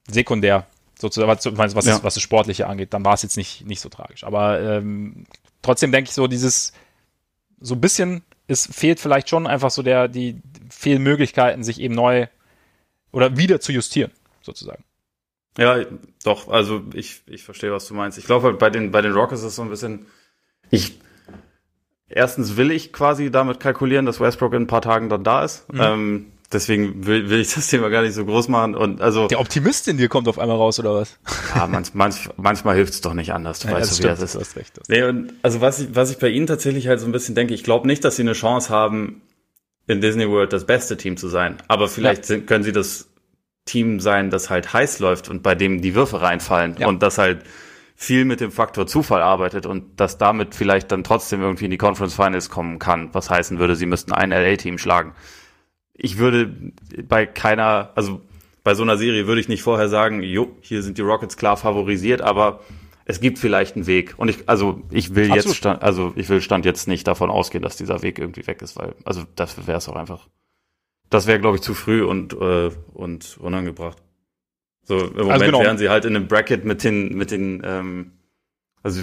[0.08, 0.66] sekundär,
[0.98, 1.92] sozusagen, was, was, ja.
[1.92, 2.94] das, was das Sportliche angeht.
[2.94, 4.24] Dann war es jetzt nicht, nicht so tragisch.
[4.24, 5.26] Aber ähm,
[5.62, 6.72] trotzdem denke ich so, dieses
[7.60, 10.40] so ein bisschen es fehlt vielleicht schon einfach so der, die
[10.70, 12.26] fehlen Möglichkeiten, sich eben neu
[13.12, 14.84] oder wieder zu justieren, sozusagen.
[15.58, 15.78] Ja,
[16.22, 18.18] doch, also ich, ich verstehe, was du meinst.
[18.18, 20.06] Ich glaube, bei den, bei den Rockets ist es so ein bisschen,
[20.70, 21.00] ich,
[22.08, 25.72] erstens will ich quasi damit kalkulieren, dass Westbrook in ein paar Tagen dann da ist.
[25.72, 25.80] Mhm.
[25.80, 28.74] Ähm, deswegen will, will ich das Thema gar nicht so groß machen.
[28.74, 31.18] Und also der Optimist in dir kommt auf einmal raus oder was?
[31.54, 33.60] Ja, manch, manch, manchmal hilft es doch nicht anders.
[33.60, 34.34] Du ja, weißt, wie das ist.
[34.34, 34.80] Du hast recht.
[34.88, 37.54] Nee, und also was ich, was ich bei ihnen tatsächlich halt so ein bisschen denke,
[37.54, 39.22] ich glaube nicht, dass sie eine Chance haben,
[39.86, 41.56] in Disney World das beste Team zu sein.
[41.68, 42.26] Aber vielleicht ja.
[42.26, 43.08] sind, können sie das
[43.64, 46.86] Team sein, das halt heiß läuft und bei dem die Würfe reinfallen ja.
[46.86, 47.42] und das halt
[47.96, 51.78] viel mit dem Faktor Zufall arbeitet und das damit vielleicht dann trotzdem irgendwie in die
[51.78, 55.14] Conference Finals kommen kann, was heißen würde, sie müssten ein LA-Team schlagen
[55.98, 56.54] ich würde
[57.08, 58.20] bei keiner, also
[58.64, 61.56] bei so einer Serie würde ich nicht vorher sagen, jo, hier sind die Rockets klar
[61.56, 62.60] favorisiert, aber
[63.04, 64.14] es gibt vielleicht einen Weg.
[64.16, 65.46] Und ich, also ich will Absolut.
[65.46, 68.62] jetzt, stand, also ich will Stand jetzt nicht davon ausgehen, dass dieser Weg irgendwie weg
[68.62, 70.28] ist, weil, also das wäre es auch einfach.
[71.08, 73.98] Das wäre, glaube ich, zu früh und, äh, und unangebracht.
[74.82, 75.60] So, im also Moment also genau.
[75.60, 78.12] wären sie halt in einem Bracket mit den, mit den, ähm,
[78.82, 79.02] also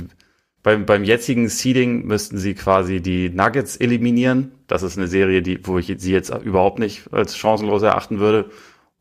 [0.61, 4.51] beim, beim jetzigen Seeding müssten sie quasi die Nuggets eliminieren.
[4.73, 8.49] Das ist eine Serie, die, wo ich sie jetzt überhaupt nicht als chancenlos erachten würde.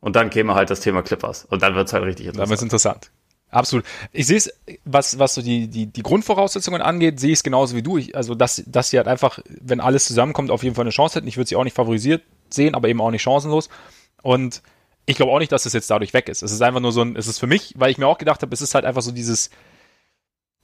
[0.00, 1.46] Und dann käme halt das Thema Clippers.
[1.46, 2.42] Und dann wird's halt richtig interessant.
[2.42, 3.10] Dann wird's interessant.
[3.48, 3.86] Absolut.
[4.12, 4.52] Ich sehe es,
[4.84, 7.96] was, was so die, die, die Grundvoraussetzungen angeht, sehe ich es genauso wie du.
[7.96, 11.14] Ich, also, dass, dass sie halt einfach, wenn alles zusammenkommt, auf jeden Fall eine Chance
[11.14, 11.28] hätten.
[11.28, 12.20] Ich würde sie auch nicht favorisiert
[12.50, 13.70] sehen, aber eben auch nicht chancenlos.
[14.20, 14.60] Und
[15.06, 16.42] ich glaube auch nicht, dass es jetzt dadurch weg ist.
[16.42, 18.42] Es ist einfach nur so ein, es ist für mich, weil ich mir auch gedacht
[18.42, 19.48] habe, es ist halt einfach so dieses,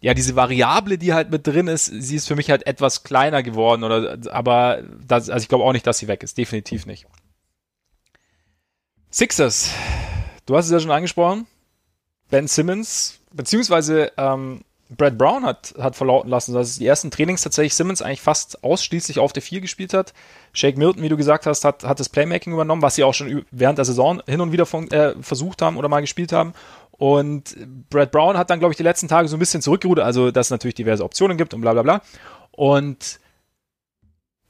[0.00, 3.42] ja, diese Variable, die halt mit drin ist, sie ist für mich halt etwas kleiner
[3.42, 6.38] geworden, oder, aber das, also ich glaube auch nicht, dass sie weg ist.
[6.38, 7.06] Definitiv nicht.
[9.10, 9.70] Sixers.
[10.46, 11.46] Du hast es ja schon angesprochen.
[12.30, 17.74] Ben Simmons, beziehungsweise ähm, Brad Brown hat, hat verlauten lassen, dass die ersten Trainings tatsächlich
[17.74, 20.14] Simmons eigentlich fast ausschließlich auf der 4 gespielt hat.
[20.52, 23.44] Shake Milton, wie du gesagt hast, hat, hat das Playmaking übernommen, was sie auch schon
[23.50, 26.54] während der Saison hin und wieder von, äh, versucht haben oder mal gespielt haben.
[26.98, 27.56] Und
[27.90, 30.48] Brad Brown hat dann, glaube ich, die letzten Tage so ein bisschen zurückgerudert, also dass
[30.48, 32.02] es natürlich diverse Optionen gibt und bla bla bla.
[32.50, 33.20] Und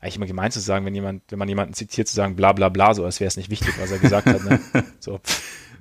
[0.00, 2.70] eigentlich immer gemein zu sagen, wenn jemand, wenn man jemanden zitiert, zu sagen bla bla
[2.70, 4.44] bla, so als wäre es nicht wichtig, was er gesagt hat.
[4.44, 4.60] Ne?
[5.00, 5.20] So.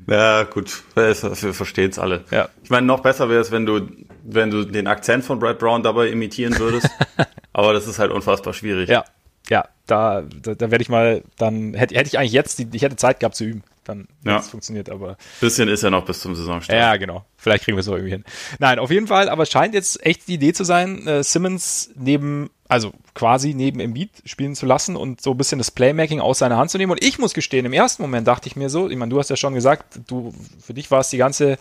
[0.09, 2.24] Ja, gut, wir verstehen es alle.
[2.32, 2.47] Ja.
[2.63, 3.89] Ich meine, noch besser wäre es, wenn du,
[4.24, 6.89] wenn du den Akzent von Brad Brown dabei imitieren würdest.
[7.53, 8.89] Aber das ist halt unfassbar schwierig.
[8.89, 9.03] Ja,
[9.49, 12.82] ja, da, da, da werde ich mal, dann hätte, hätte ich eigentlich jetzt, die, ich
[12.82, 14.39] hätte Zeit gehabt zu üben dann ja.
[14.39, 15.17] es funktioniert, aber.
[15.39, 16.77] Bisschen ist ja noch bis zum Saisonstart.
[16.77, 17.25] Ja, genau.
[17.38, 18.23] Vielleicht kriegen wir es auch irgendwie hin.
[18.59, 21.91] Nein, auf jeden Fall, aber es scheint jetzt echt die Idee zu sein, äh, Simmons
[21.95, 26.39] neben, also quasi neben Embiid spielen zu lassen und so ein bisschen das Playmaking aus
[26.39, 26.91] seiner Hand zu nehmen.
[26.91, 29.29] Und ich muss gestehen, im ersten Moment dachte ich mir so, ich meine, du hast
[29.29, 31.57] ja schon gesagt, du, für dich war es die ganze,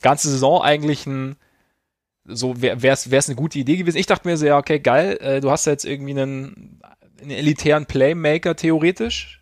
[0.00, 1.36] ganze Saison eigentlich ein,
[2.24, 3.96] so wäre es eine gute Idee gewesen.
[3.96, 6.80] Ich dachte mir so, ja, okay, geil, äh, du hast ja jetzt irgendwie einen,
[7.20, 9.41] einen elitären Playmaker theoretisch,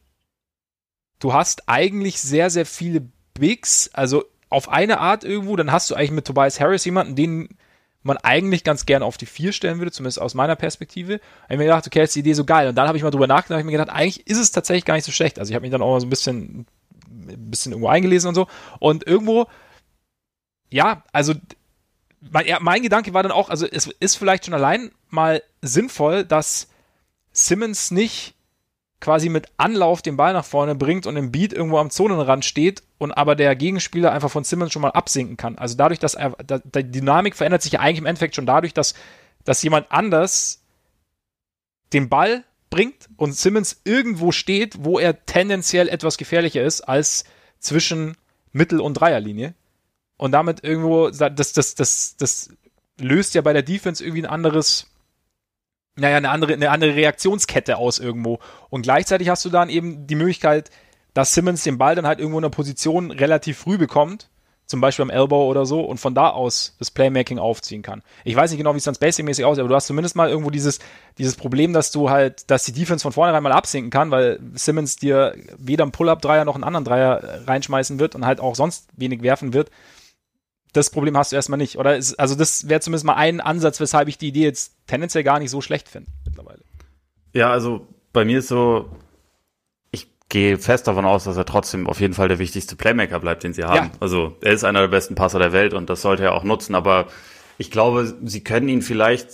[1.20, 5.94] du hast eigentlich sehr, sehr viele Bigs, also auf eine Art irgendwo, dann hast du
[5.94, 7.48] eigentlich mit Tobias Harris jemanden, den
[8.02, 11.18] man eigentlich ganz gerne auf die vier stellen würde, zumindest aus meiner Perspektive.
[11.18, 12.68] Da habe ich mir gedacht, okay, ist die Idee so geil.
[12.68, 14.86] Und dann habe ich mal drüber nachgedacht, habe ich mir gedacht, eigentlich ist es tatsächlich
[14.86, 15.38] gar nicht so schlecht.
[15.38, 16.66] Also ich habe mich dann auch mal so ein bisschen,
[17.08, 18.48] ein bisschen irgendwo eingelesen und so.
[18.78, 19.46] Und irgendwo,
[20.70, 21.34] ja, also
[22.20, 26.24] mein, ja, mein Gedanke war dann auch, also es ist vielleicht schon allein mal sinnvoll,
[26.24, 26.68] dass
[27.32, 28.34] Simmons nicht
[29.00, 32.82] quasi mit Anlauf den Ball nach vorne bringt und im Beat irgendwo am Zonenrand steht
[32.98, 35.56] und aber der Gegenspieler einfach von Simmons schon mal absinken kann.
[35.56, 38.94] Also dadurch, dass er, die Dynamik verändert sich ja eigentlich im Endeffekt schon dadurch, dass,
[39.44, 40.62] dass jemand anders
[41.92, 47.24] den Ball bringt und Simmons irgendwo steht, wo er tendenziell etwas gefährlicher ist als
[47.58, 48.16] zwischen
[48.52, 49.54] Mittel- und Dreierlinie.
[50.16, 52.50] Und damit irgendwo, das, das, das, das
[52.98, 54.89] löst ja bei der Defense irgendwie ein anderes,
[55.96, 58.38] naja, eine andere, eine andere Reaktionskette aus irgendwo.
[58.68, 60.70] Und gleichzeitig hast du dann eben die Möglichkeit,
[61.14, 64.28] dass Simmons den Ball dann halt irgendwo in einer Position relativ früh bekommt,
[64.66, 68.02] zum Beispiel am Elbow oder so, und von da aus das Playmaking aufziehen kann.
[68.24, 70.50] Ich weiß nicht genau, wie es dann spacing-mäßig aussieht, aber du hast zumindest mal irgendwo
[70.50, 70.78] dieses,
[71.18, 74.94] dieses Problem, dass du halt, dass die Defense von vornherein mal absinken kann, weil Simmons
[74.94, 79.22] dir weder einen Pull-Up-Dreier noch einen anderen Dreier reinschmeißen wird und halt auch sonst wenig
[79.22, 79.70] werfen wird
[80.72, 81.78] das Problem hast du erstmal nicht.
[81.78, 85.24] Oder ist, also das wäre zumindest mal ein Ansatz, weshalb ich die Idee jetzt tendenziell
[85.24, 86.60] gar nicht so schlecht finde mittlerweile.
[87.32, 88.90] Ja, also bei mir ist so,
[89.90, 93.44] ich gehe fest davon aus, dass er trotzdem auf jeden Fall der wichtigste Playmaker bleibt,
[93.44, 93.86] den sie haben.
[93.86, 93.98] Ja.
[94.00, 96.74] Also er ist einer der besten Passer der Welt und das sollte er auch nutzen.
[96.74, 97.06] Aber
[97.58, 99.30] ich glaube, sie können ihn vielleicht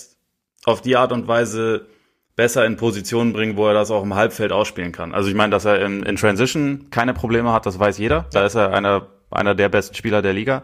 [0.64, 1.87] auf die Art und Weise
[2.34, 5.14] besser in Positionen bringen, wo er das auch im Halbfeld ausspielen kann.
[5.14, 8.26] Also ich meine, dass er in, in Transition keine Probleme hat, das weiß jeder.
[8.32, 10.62] Da ist er einer, einer der besten Spieler der Liga.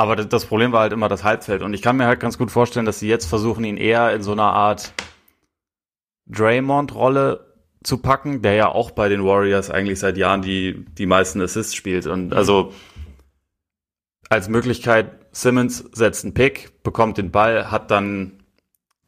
[0.00, 1.60] Aber das Problem war halt immer das Halbfeld.
[1.60, 4.22] Und ich kann mir halt ganz gut vorstellen, dass sie jetzt versuchen, ihn eher in
[4.22, 4.94] so einer Art
[6.24, 11.42] Draymond-Rolle zu packen, der ja auch bei den Warriors eigentlich seit Jahren die, die meisten
[11.42, 12.06] Assists spielt.
[12.06, 12.32] Und mhm.
[12.32, 12.72] also
[14.30, 18.42] als Möglichkeit, Simmons setzt einen Pick, bekommt den Ball, hat dann,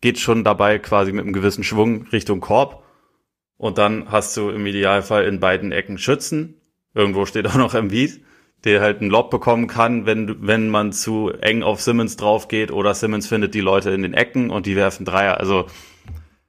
[0.03, 2.84] geht schon dabei quasi mit einem gewissen Schwung Richtung Korb.
[3.57, 6.61] Und dann hast du im Idealfall in beiden Ecken Schützen.
[6.93, 8.22] Irgendwo steht auch noch Embiid,
[8.65, 12.71] der halt einen Lob bekommen kann, wenn, wenn man zu eng auf Simmons drauf geht
[12.71, 15.39] oder Simmons findet die Leute in den Ecken und die werfen Dreier.
[15.39, 15.67] Also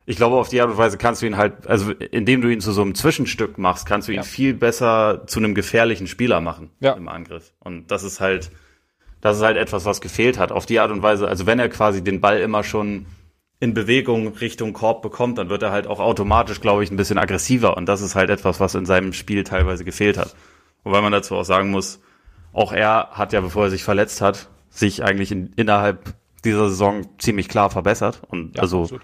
[0.06, 2.60] ich glaube, auf die Art und Weise kannst du ihn halt, also indem du ihn
[2.60, 4.24] zu so einem Zwischenstück machst, kannst du ihn ja.
[4.24, 6.94] viel besser zu einem gefährlichen Spieler machen ja.
[6.94, 7.54] im Angriff.
[7.60, 8.52] Und das ist halt,
[9.22, 10.52] das ist halt etwas, was gefehlt hat.
[10.52, 13.06] Auf die Art und Weise, also wenn er quasi den Ball immer schon
[13.62, 17.18] in Bewegung Richtung Korb bekommt, dann wird er halt auch automatisch, glaube ich, ein bisschen
[17.18, 17.78] aggressiver.
[17.78, 20.36] Und das ist halt etwas, was in seinem Spiel teilweise gefehlt hat.
[20.84, 22.02] Wobei man dazu auch sagen muss,
[22.52, 26.14] auch er hat ja, bevor er sich verletzt hat, sich eigentlich in, innerhalb
[26.44, 28.22] dieser Saison ziemlich klar verbessert.
[28.28, 29.02] Und ja, also absolut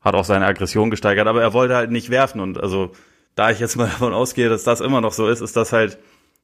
[0.00, 2.92] hat auch seine Aggression gesteigert, aber er wollte halt nicht werfen und also
[3.34, 5.98] da ich jetzt mal davon ausgehe, dass das immer noch so ist, ist das halt,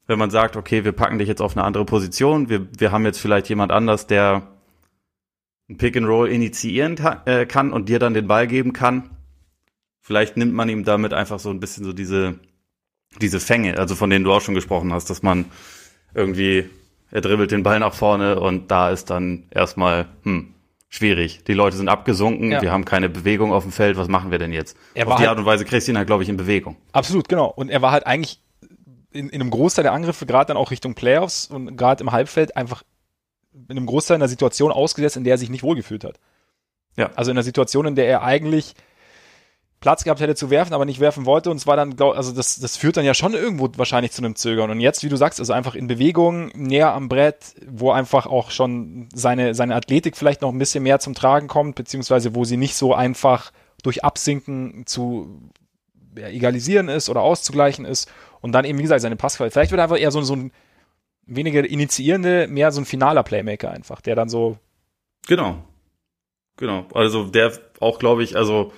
[0.07, 3.05] wenn man sagt, okay, wir packen dich jetzt auf eine andere Position, wir, wir haben
[3.05, 4.49] jetzt vielleicht jemand anders, der
[5.69, 9.11] ein Pick and Roll initiieren äh, kann und dir dann den Ball geben kann.
[10.03, 12.39] Vielleicht nimmt man ihm damit einfach so ein bisschen so diese,
[13.21, 15.47] diese Fänge, also von denen du auch schon gesprochen hast, dass man
[16.15, 16.69] irgendwie,
[17.11, 20.55] er dribbelt den Ball nach vorne und da ist dann erstmal, hm,
[20.95, 21.43] schwierig.
[21.45, 22.63] Die Leute sind abgesunken, ja.
[22.63, 24.77] wir haben keine Bewegung auf dem Feld, was machen wir denn jetzt?
[24.95, 26.77] Er auf die halt, Art und Weise kriegst du ihn halt, glaube ich, in Bewegung.
[26.93, 27.47] Absolut, genau.
[27.47, 28.41] Und er war halt eigentlich
[29.11, 32.57] in, in einem Großteil der Angriffe, gerade dann auch Richtung Playoffs und gerade im Halbfeld,
[32.57, 32.85] einfach
[33.53, 36.21] in einem Großteil einer Situation ausgesetzt, in der er sich nicht wohlgefühlt hat.
[36.97, 37.11] Ja.
[37.17, 38.75] Also in einer Situation, in der er eigentlich
[39.85, 41.51] Platz gehabt hätte zu werfen, aber nicht werfen wollte.
[41.51, 44.71] Und zwar dann, also das, das führt dann ja schon irgendwo wahrscheinlich zu einem Zögern.
[44.71, 48.51] Und jetzt, wie du sagst, also einfach in Bewegung, näher am Brett, wo einfach auch
[48.51, 52.57] schon seine, seine Athletik vielleicht noch ein bisschen mehr zum Tragen kommt, beziehungsweise wo sie
[52.57, 55.51] nicht so einfach durch Absinken zu
[56.17, 58.11] ja, egalisieren ist oder auszugleichen ist.
[58.41, 59.53] Und dann eben, wie gesagt, seine Passqualität.
[59.53, 60.51] Vielleicht wird er einfach eher so, so ein
[61.27, 64.57] weniger initiierende, mehr so ein finaler Playmaker einfach, der dann so.
[65.27, 65.63] Genau.
[66.57, 66.87] Genau.
[66.95, 68.73] Also der auch, glaube ich, also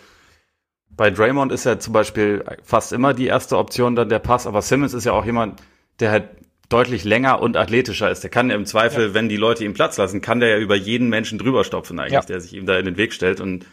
[0.97, 4.63] bei Draymond ist ja zum Beispiel fast immer die erste Option dann der Pass, aber
[4.63, 5.63] Simmons ist ja auch jemand,
[6.01, 6.29] der halt
[6.69, 8.23] deutlich länger und athletischer ist.
[8.23, 9.15] Der kann ja im Zweifel, ja.
[9.15, 12.13] wenn die Leute ihm Platz lassen, kann der ja über jeden Menschen drüber stopfen eigentlich,
[12.13, 12.21] ja.
[12.23, 13.41] der sich ihm da in den Weg stellt.
[13.41, 13.67] Und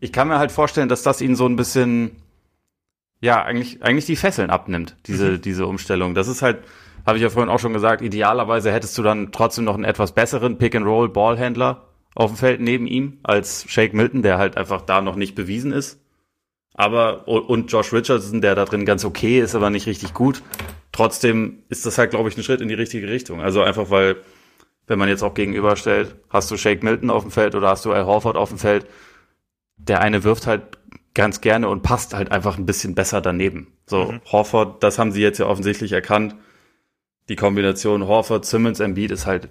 [0.00, 2.12] ich kann mir halt vorstellen, dass das ihn so ein bisschen,
[3.20, 5.40] ja, eigentlich, eigentlich die Fesseln abnimmt, diese, mhm.
[5.42, 6.14] diese Umstellung.
[6.14, 6.58] Das ist halt,
[7.04, 10.12] habe ich ja vorhin auch schon gesagt, idealerweise hättest du dann trotzdem noch einen etwas
[10.12, 15.16] besseren Pick-and-Roll-Ballhändler auf dem Feld neben ihm als Shake Milton, der halt einfach da noch
[15.16, 16.01] nicht bewiesen ist.
[16.74, 20.42] Aber, und Josh Richardson, der da drin ganz okay ist, aber nicht richtig gut.
[20.90, 23.40] Trotzdem ist das halt, glaube ich, ein Schritt in die richtige Richtung.
[23.40, 24.16] Also einfach, weil,
[24.86, 27.92] wenn man jetzt auch gegenüberstellt, hast du Shake Milton auf dem Feld oder hast du
[27.92, 28.86] Al Horford auf dem Feld,
[29.76, 30.62] der eine wirft halt
[31.14, 33.68] ganz gerne und passt halt einfach ein bisschen besser daneben.
[33.86, 34.20] So, mhm.
[34.30, 36.36] Horford, das haben sie jetzt ja offensichtlich erkannt.
[37.28, 39.48] Die Kombination Horford, Simmons, Embiid ist halt,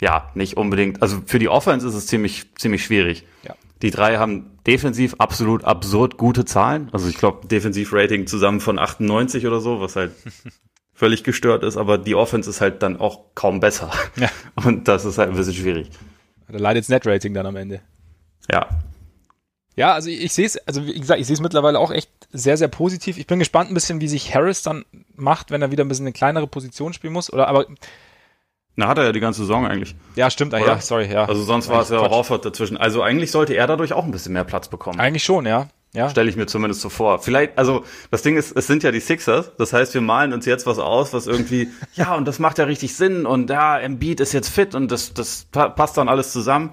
[0.00, 3.24] ja, nicht unbedingt, also für die Offense ist es ziemlich, ziemlich schwierig.
[3.42, 3.54] Ja.
[3.84, 6.88] Die drei haben defensiv absolut absurd gute Zahlen.
[6.92, 10.12] Also ich glaube, Defensivrating zusammen von 98 oder so, was halt
[10.94, 13.90] völlig gestört ist, aber die Offense ist halt dann auch kaum besser.
[14.16, 14.30] Ja.
[14.64, 15.90] Und das ist halt ein bisschen schwierig.
[16.48, 17.82] Da leidet das Net-Rating dann am Ende.
[18.50, 18.70] Ja.
[19.76, 22.08] Ja, also ich, ich sehe es, also wie gesagt, ich sehe es mittlerweile auch echt
[22.32, 23.18] sehr, sehr positiv.
[23.18, 26.06] Ich bin gespannt ein bisschen, wie sich Harris dann macht, wenn er wieder ein bisschen
[26.06, 27.30] eine kleinere Position spielen muss.
[27.30, 27.66] Oder aber
[28.76, 29.94] na, hat er ja die ganze Saison eigentlich.
[30.16, 31.26] Ja, stimmt, ah, ja, sorry, ja.
[31.26, 32.76] Also sonst war es ja Raufert dazwischen.
[32.76, 34.98] Also eigentlich sollte er dadurch auch ein bisschen mehr Platz bekommen.
[34.98, 35.68] Eigentlich schon, ja.
[35.94, 36.10] Ja.
[36.10, 37.20] Stelle ich mir zumindest so vor.
[37.20, 39.52] Vielleicht, also das Ding ist, es sind ja die Sixers.
[39.56, 42.64] Das heißt, wir malen uns jetzt was aus, was irgendwie, ja, und das macht ja
[42.64, 46.70] richtig Sinn und ja, Embiid ist jetzt fit und das, das passt dann alles zusammen.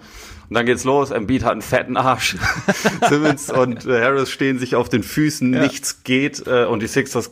[0.50, 1.12] Und dann geht's los.
[1.12, 2.36] Embiid hat einen fetten Arsch.
[3.10, 5.54] Simmons und äh, Harris stehen sich auf den Füßen.
[5.54, 5.62] Ja.
[5.62, 7.32] Nichts geht äh, und die Sixers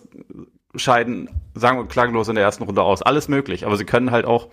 [0.76, 3.02] scheiden sagen wir klanglos in der ersten Runde aus.
[3.02, 4.50] Alles möglich, aber sie können halt auch,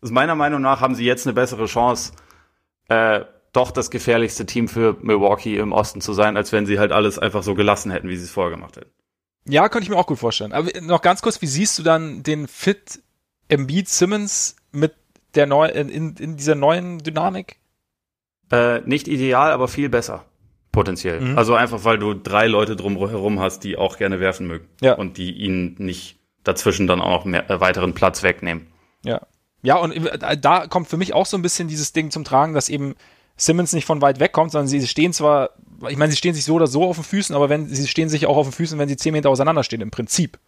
[0.00, 2.12] also meiner Meinung nach haben sie jetzt eine bessere Chance,
[2.88, 3.20] äh,
[3.52, 7.18] doch das gefährlichste Team für Milwaukee im Osten zu sein, als wenn sie halt alles
[7.18, 8.90] einfach so gelassen hätten, wie sie es vorher gemacht hätten.
[9.44, 10.52] Ja, könnte ich mir auch gut vorstellen.
[10.52, 13.02] Aber noch ganz kurz, wie siehst du dann den Fit
[13.48, 14.94] Embiid Simmons mit
[15.34, 17.56] der neu in, in dieser neuen Dynamik?
[18.50, 20.24] Äh, nicht ideal, aber viel besser.
[20.72, 21.20] Potenziell.
[21.20, 21.38] Mhm.
[21.38, 24.66] Also einfach, weil du drei Leute drumherum hast, die auch gerne werfen mögen.
[24.80, 24.94] Ja.
[24.94, 28.66] Und die ihn nicht dazwischen dann auch noch mehr, äh, weiteren Platz wegnehmen.
[29.04, 29.20] Ja.
[29.62, 32.54] Ja, und äh, da kommt für mich auch so ein bisschen dieses Ding zum Tragen,
[32.54, 32.96] dass eben
[33.36, 35.50] Simmons nicht von weit weg kommt, sondern sie stehen zwar,
[35.88, 38.08] ich meine, sie stehen sich so oder so auf den Füßen, aber wenn sie stehen
[38.08, 40.38] sich auch auf den Füßen, wenn sie zehn Meter auseinander stehen, im Prinzip.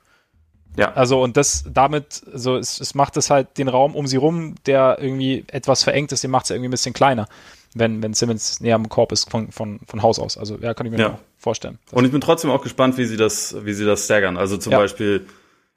[0.76, 0.92] Ja.
[0.94, 4.56] Also und das damit, also es, es macht es halt den Raum um sie rum,
[4.66, 7.28] der irgendwie etwas verengt ist, den macht es irgendwie ein bisschen kleiner.
[7.74, 10.38] Wenn, wenn Simmons näher am Korb ist von, von, von Haus aus.
[10.38, 11.18] Also ja, kann ich mir ja.
[11.36, 11.78] vorstellen.
[11.90, 14.36] Und ich bin trotzdem auch gespannt, wie sie das, wie sie das staggern.
[14.36, 14.78] Also zum ja.
[14.78, 15.26] Beispiel,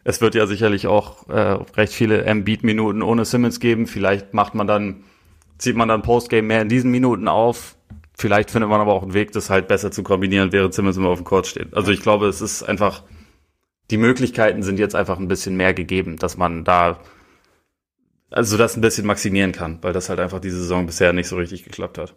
[0.03, 3.87] es wird ja sicherlich auch äh, recht viele Embiid-Minuten ohne Simmons geben.
[3.87, 5.03] Vielleicht macht man dann,
[5.57, 7.75] zieht man dann Postgame mehr in diesen Minuten auf.
[8.15, 11.09] Vielleicht findet man aber auch einen Weg, das halt besser zu kombinieren, während Simmons immer
[11.09, 11.75] auf dem Court steht.
[11.75, 13.03] Also ich glaube, es ist einfach,
[13.89, 16.99] die Möglichkeiten sind jetzt einfach ein bisschen mehr gegeben, dass man da
[18.29, 21.37] also das ein bisschen maximieren kann, weil das halt einfach diese Saison bisher nicht so
[21.37, 22.15] richtig geklappt hat.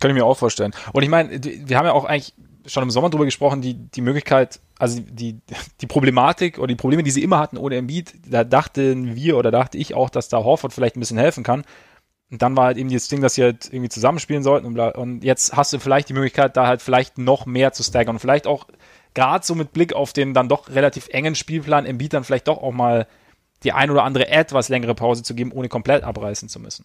[0.00, 0.72] Kann ich mir auch vorstellen.
[0.92, 2.34] Und ich meine, wir haben ja auch eigentlich
[2.66, 5.40] schon im Sommer drüber gesprochen, die, die Möglichkeit, also die,
[5.80, 9.50] die Problematik oder die Probleme, die sie immer hatten ohne Embiid, da dachten wir oder
[9.50, 11.64] dachte ich auch, dass da Horford vielleicht ein bisschen helfen kann.
[12.30, 15.24] Und dann war halt eben das Ding, dass sie halt irgendwie zusammenspielen sollten und, und
[15.24, 18.46] jetzt hast du vielleicht die Möglichkeit, da halt vielleicht noch mehr zu staggern und vielleicht
[18.46, 18.66] auch
[19.14, 22.58] gerade so mit Blick auf den dann doch relativ engen Spielplan Embiid dann vielleicht doch
[22.58, 23.08] auch mal
[23.62, 26.84] die ein oder andere etwas längere Pause zu geben, ohne komplett abreißen zu müssen.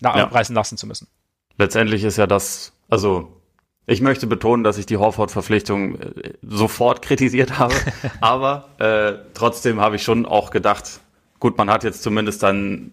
[0.00, 0.24] Na, ja.
[0.24, 1.08] abreißen lassen zu müssen.
[1.58, 3.40] Letztendlich ist ja das, also
[3.86, 7.74] ich möchte betonen, dass ich die Horford-Verpflichtung äh, sofort kritisiert habe,
[8.20, 11.00] aber äh, trotzdem habe ich schon auch gedacht,
[11.38, 12.92] gut, man hat jetzt zumindest dann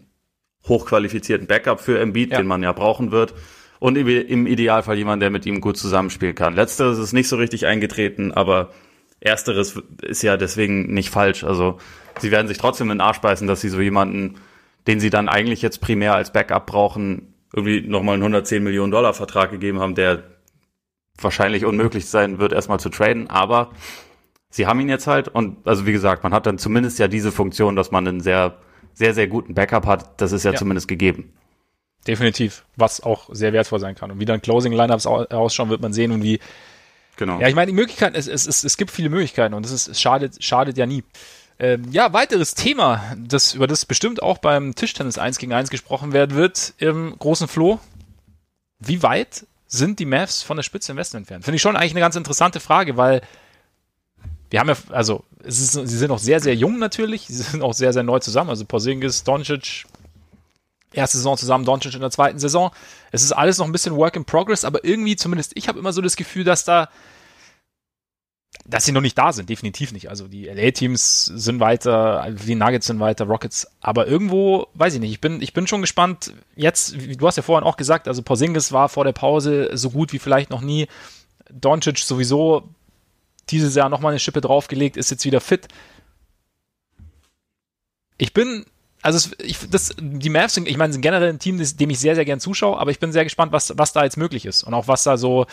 [0.67, 2.37] hochqualifizierten Backup für Embiid, ja.
[2.37, 3.33] den man ja brauchen wird.
[3.79, 6.55] Und im Idealfall jemand, der mit ihm gut zusammenspielen kann.
[6.55, 8.71] Letzteres ist nicht so richtig eingetreten, aber
[9.24, 11.43] ersteres ist ja deswegen nicht falsch.
[11.43, 11.78] Also
[12.19, 14.36] sie werden sich trotzdem in den Arsch beißen, dass sie so jemanden,
[14.88, 19.13] den sie dann eigentlich jetzt primär als Backup brauchen, irgendwie nochmal einen 110 Millionen Dollar
[19.13, 20.24] Vertrag gegeben haben, der
[21.19, 23.71] wahrscheinlich unmöglich sein wird, erstmal zu traden, aber
[24.49, 27.32] sie haben ihn jetzt halt und also wie gesagt, man hat dann zumindest ja diese
[27.32, 28.57] Funktion, dass man einen sehr,
[28.93, 30.57] sehr, sehr guten Backup hat, das ist ja, ja.
[30.57, 31.32] zumindest gegeben.
[32.07, 34.11] Definitiv, was auch sehr wertvoll sein kann.
[34.11, 36.39] Und wie dann Closing-Lineups ausschauen, wird man sehen und wie.
[37.16, 37.39] Genau.
[37.39, 39.88] Ja, ich meine, die Möglichkeiten, es, es, es, es gibt viele Möglichkeiten und es, ist,
[39.88, 41.03] es schadet, schadet ja nie.
[41.59, 46.11] Ähm, ja, weiteres Thema, das, über das bestimmt auch beim Tischtennis 1 gegen 1 gesprochen
[46.11, 47.80] werden wird, im großen Flo.
[48.80, 51.45] Wie weit sind die Mavs von der Spitze im Westen entfernt?
[51.45, 53.22] Finde ich schon eigentlich eine ganz interessante Frage, weil
[54.49, 57.74] wir haben ja, also ist, sie sind auch sehr, sehr jung natürlich, sie sind auch
[57.74, 58.49] sehr, sehr neu zusammen.
[58.49, 59.86] Also Porzingis, Doncic,
[60.93, 62.71] erste Saison zusammen, Doncic in der zweiten Saison.
[63.11, 65.93] Es ist alles noch ein bisschen Work in Progress, aber irgendwie zumindest ich habe immer
[65.93, 66.89] so das Gefühl, dass da
[68.65, 70.09] dass sie noch nicht da sind, definitiv nicht.
[70.09, 75.11] Also die LA-Teams sind weiter, die Nuggets sind weiter, Rockets, aber irgendwo, weiß ich nicht,
[75.11, 76.33] ich bin, ich bin schon gespannt.
[76.55, 80.13] Jetzt, du hast ja vorhin auch gesagt, also Porzingis war vor der Pause so gut
[80.13, 80.87] wie vielleicht noch nie.
[81.51, 82.69] Doncic sowieso
[83.49, 85.67] dieses Jahr nochmal eine Schippe draufgelegt, ist jetzt wieder fit.
[88.17, 88.65] Ich bin,
[89.04, 92.16] also ich, das, die Mavs sind, ich meine, sind generell ein Team, dem ich sehr,
[92.16, 94.74] sehr gern zuschaue, aber ich bin sehr gespannt, was, was da jetzt möglich ist und
[94.74, 95.45] auch was da so,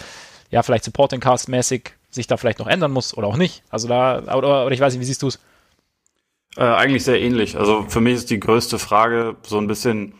[0.51, 3.63] ja, vielleicht Supporting Cast mäßig sich da vielleicht noch ändern muss oder auch nicht.
[3.69, 5.41] Also da, oder, oder ich weiß nicht, wie siehst du es?
[6.57, 7.57] Äh, eigentlich sehr ähnlich.
[7.57, 10.15] Also für mich ist die größte Frage so ein bisschen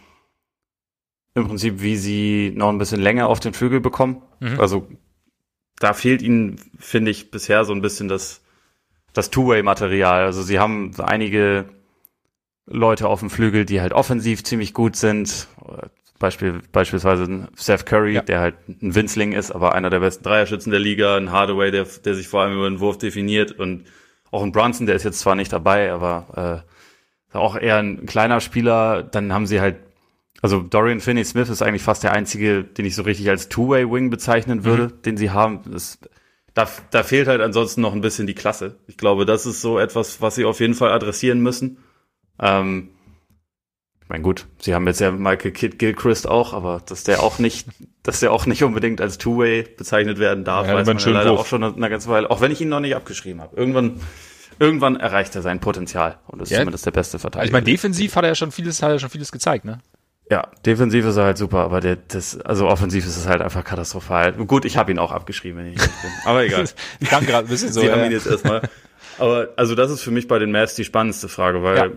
[1.35, 4.23] im Prinzip, wie sie noch ein bisschen länger auf den Flügel bekommen.
[4.41, 4.61] Mhm.
[4.61, 4.89] Also
[5.79, 8.43] da fehlt ihnen, finde ich, bisher so ein bisschen das,
[9.13, 10.25] das Two-Way-Material.
[10.25, 11.69] Also sie haben einige
[12.71, 15.49] Leute auf dem Flügel, die halt offensiv ziemlich gut sind.
[16.19, 18.23] Beispiel, beispielsweise Seth Curry, ja.
[18.23, 21.87] der halt ein Winzling ist, aber einer der besten Dreierschützen der Liga, ein Hardaway, der,
[22.05, 23.87] der sich vor allem über den Wurf definiert und
[24.31, 26.63] auch ein Brunson, der ist jetzt zwar nicht dabei, aber
[27.33, 29.03] äh, auch eher ein kleiner Spieler.
[29.03, 29.77] Dann haben sie halt,
[30.43, 34.65] also Dorian Finney-Smith ist eigentlich fast der einzige, den ich so richtig als Two-Way-Wing bezeichnen
[34.65, 35.03] würde, mhm.
[35.03, 35.61] den sie haben.
[35.73, 35.99] Das,
[36.55, 38.77] da, da fehlt halt ansonsten noch ein bisschen die Klasse.
[38.87, 41.79] Ich glaube, das ist so etwas, was sie auf jeden Fall adressieren müssen.
[42.41, 42.89] Ähm,
[44.09, 47.69] mein gut, sie haben jetzt ja Michael Kidd Gilchrist auch, aber dass der auch nicht,
[48.03, 51.31] dass der auch nicht unbedingt als Two-Way bezeichnet werden darf, ja, weiß man ja leider
[51.31, 51.41] Wurf.
[51.41, 53.57] auch schon eine ganze Weile, auch wenn ich ihn noch nicht abgeschrieben habe.
[53.57, 54.01] Irgendwann,
[54.59, 56.59] irgendwann erreicht er sein Potenzial und ist ja.
[56.59, 57.47] zumindest der beste Verteidiger.
[57.47, 59.79] Ich meine, defensiv hat er ja schon vieles, hat er schon vieles gezeigt, ne?
[60.29, 63.65] Ja, defensiv ist er halt super, aber der, das, also offensiv ist es halt einfach
[63.65, 64.33] katastrophal.
[64.33, 66.11] Gut, ich habe ihn auch abgeschrieben, wenn ich nicht bin.
[66.25, 66.65] Aber egal.
[67.01, 67.81] ich kann gerade ein bisschen so.
[67.81, 67.93] Sie ja.
[67.93, 68.63] haben ihn jetzt erstmal.
[69.19, 71.89] Aber also das ist für mich bei den Mavs die spannendste Frage, weil ja.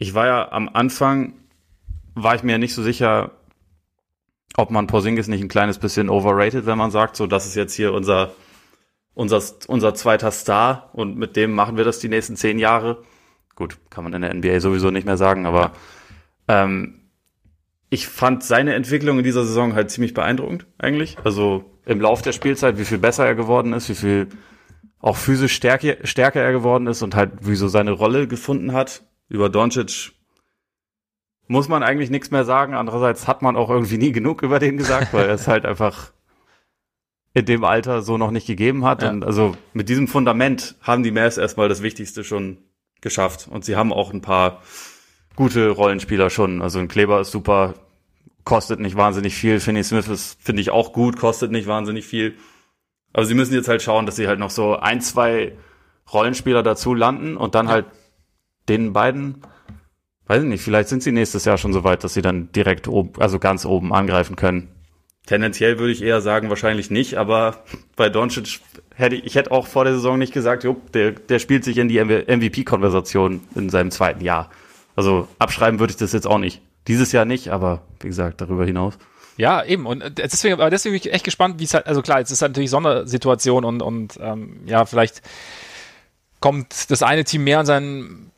[0.00, 1.34] Ich war ja am Anfang
[2.14, 3.32] war ich mir nicht so sicher,
[4.56, 7.74] ob man Porzingis nicht ein kleines bisschen overrated, wenn man sagt, so das ist jetzt
[7.74, 8.32] hier unser
[9.14, 13.02] unser unser zweiter Star und mit dem machen wir das die nächsten zehn Jahre.
[13.54, 15.72] Gut, kann man in der NBA sowieso nicht mehr sagen, aber
[16.48, 17.02] ähm,
[17.90, 21.18] ich fand seine Entwicklung in dieser Saison halt ziemlich beeindruckend eigentlich.
[21.24, 24.28] Also im Lauf der Spielzeit, wie viel besser er geworden ist, wie viel
[24.98, 29.02] auch physisch stärker, stärker er geworden ist und halt wie so seine Rolle gefunden hat.
[29.30, 30.12] Über Doncic
[31.46, 32.74] muss man eigentlich nichts mehr sagen.
[32.74, 36.12] Andererseits hat man auch irgendwie nie genug über den gesagt, weil er es halt einfach
[37.32, 39.02] in dem Alter so noch nicht gegeben hat.
[39.02, 39.10] Ja.
[39.10, 42.58] Und also mit diesem Fundament haben die Mavs erstmal das Wichtigste schon
[43.00, 43.48] geschafft.
[43.48, 44.62] Und sie haben auch ein paar
[45.36, 46.60] gute Rollenspieler schon.
[46.60, 47.74] Also ein Kleber ist super,
[48.44, 49.60] kostet nicht wahnsinnig viel.
[49.60, 52.34] Finney Smith ist, finde ich, auch gut, kostet nicht wahnsinnig viel.
[53.12, 55.56] Aber sie müssen jetzt halt schauen, dass sie halt noch so ein, zwei
[56.12, 57.86] Rollenspieler dazu landen und dann halt
[58.70, 59.42] den beiden,
[60.26, 62.88] weiß ich nicht, vielleicht sind sie nächstes Jahr schon so weit, dass sie dann direkt
[62.88, 64.68] oben, also ganz oben angreifen können.
[65.26, 67.62] Tendenziell würde ich eher sagen, wahrscheinlich nicht, aber
[67.96, 68.60] bei Doncic
[68.94, 71.78] hätte ich, ich hätte auch vor der Saison nicht gesagt, jo, der, der spielt sich
[71.78, 74.50] in die MVP-Konversation in seinem zweiten Jahr.
[74.96, 76.62] Also abschreiben würde ich das jetzt auch nicht.
[76.88, 78.98] Dieses Jahr nicht, aber wie gesagt, darüber hinaus.
[79.36, 79.86] Ja, eben.
[79.86, 82.30] Und äh, deswegen, aber deswegen bin ich echt gespannt, wie es halt, also klar, jetzt
[82.30, 85.22] ist halt natürlich Sondersituation und, und ähm, ja, vielleicht
[86.40, 88.30] kommt das eine Team mehr an sein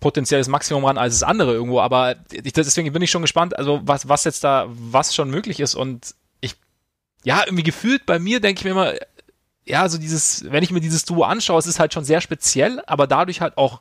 [0.00, 3.80] potenzielles Maximum ran als das andere irgendwo, aber ich, deswegen bin ich schon gespannt, also
[3.84, 6.56] was, was jetzt da, was schon möglich ist und ich,
[7.24, 8.92] ja, irgendwie gefühlt bei mir denke ich mir immer,
[9.64, 12.80] ja, so dieses, wenn ich mir dieses Duo anschaue, es ist halt schon sehr speziell,
[12.86, 13.80] aber dadurch halt auch,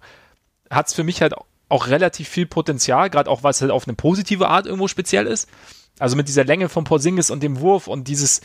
[0.69, 1.36] hat es für mich halt
[1.69, 5.49] auch relativ viel Potenzial, gerade auch, was halt auf eine positive Art irgendwo speziell ist.
[5.99, 8.41] Also mit dieser Länge von Porzingis und dem Wurf und dieses,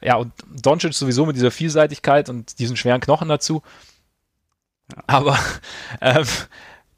[0.00, 3.62] ja, und Doncic sowieso mit dieser Vielseitigkeit und diesen schweren Knochen dazu.
[5.06, 5.38] Aber
[6.00, 6.26] ähm,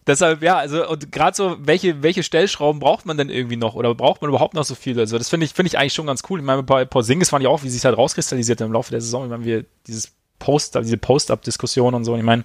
[0.06, 3.94] deshalb, ja, also und gerade so, welche, welche Stellschrauben braucht man denn irgendwie noch oder
[3.94, 5.02] braucht man überhaupt noch so viele?
[5.02, 6.40] Also das finde ich, finde ich eigentlich schon ganz cool.
[6.40, 9.24] Ich meine, bei Porzingis fand ich auch, wie sich halt rauskristallisiert im Laufe der Saison.
[9.24, 12.12] Ich meine, wir dieses Post, diese Post-Up-Diskussion und so.
[12.12, 12.44] Und ich meine,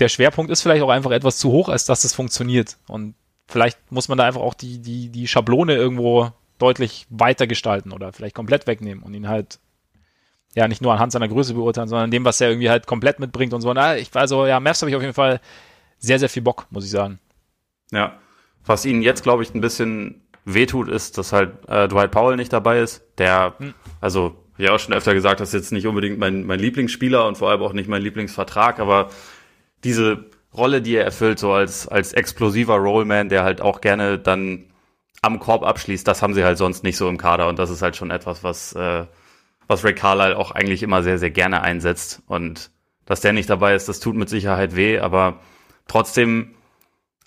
[0.00, 2.76] der Schwerpunkt ist vielleicht auch einfach etwas zu hoch, als dass das funktioniert.
[2.88, 3.14] Und
[3.46, 8.12] vielleicht muss man da einfach auch die, die, die Schablone irgendwo deutlich weiter gestalten oder
[8.12, 9.58] vielleicht komplett wegnehmen und ihn halt
[10.56, 13.52] ja nicht nur anhand seiner Größe beurteilen, sondern dem, was er irgendwie halt komplett mitbringt
[13.52, 13.72] und so.
[13.72, 15.40] Na, ich also ja, Mavs habe ich auf jeden Fall
[15.98, 17.20] sehr, sehr viel Bock, muss ich sagen.
[17.92, 18.18] Ja.
[18.64, 22.52] Was ihnen jetzt, glaube ich, ein bisschen wehtut, ist, dass halt äh, Dwight Powell nicht
[22.52, 23.74] dabei ist, der, hm.
[24.00, 27.36] also ja auch schon öfter gesagt, das ist jetzt nicht unbedingt mein, mein Lieblingsspieler und
[27.36, 29.10] vor allem auch nicht mein Lieblingsvertrag, aber
[29.84, 30.24] diese
[30.56, 34.64] Rolle, die er erfüllt, so als, als explosiver Rollman, der halt auch gerne dann
[35.20, 37.82] am Korb abschließt, das haben sie halt sonst nicht so im Kader und das ist
[37.82, 39.04] halt schon etwas, was, äh,
[39.66, 42.70] was Ray Carlyle auch eigentlich immer sehr, sehr gerne einsetzt und
[43.04, 45.40] dass der nicht dabei ist, das tut mit Sicherheit weh, aber
[45.86, 46.54] trotzdem,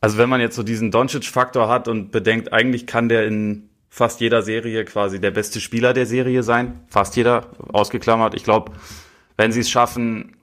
[0.02, 4.22] also wenn man jetzt so diesen Doncic-Faktor hat und bedenkt, eigentlich kann der in fast
[4.22, 8.36] jeder Serie quasi der beste Spieler der Serie sein, fast jeder ausgeklammert.
[8.36, 8.74] Ich glaube,
[9.38, 10.36] wenn sie es schaffen,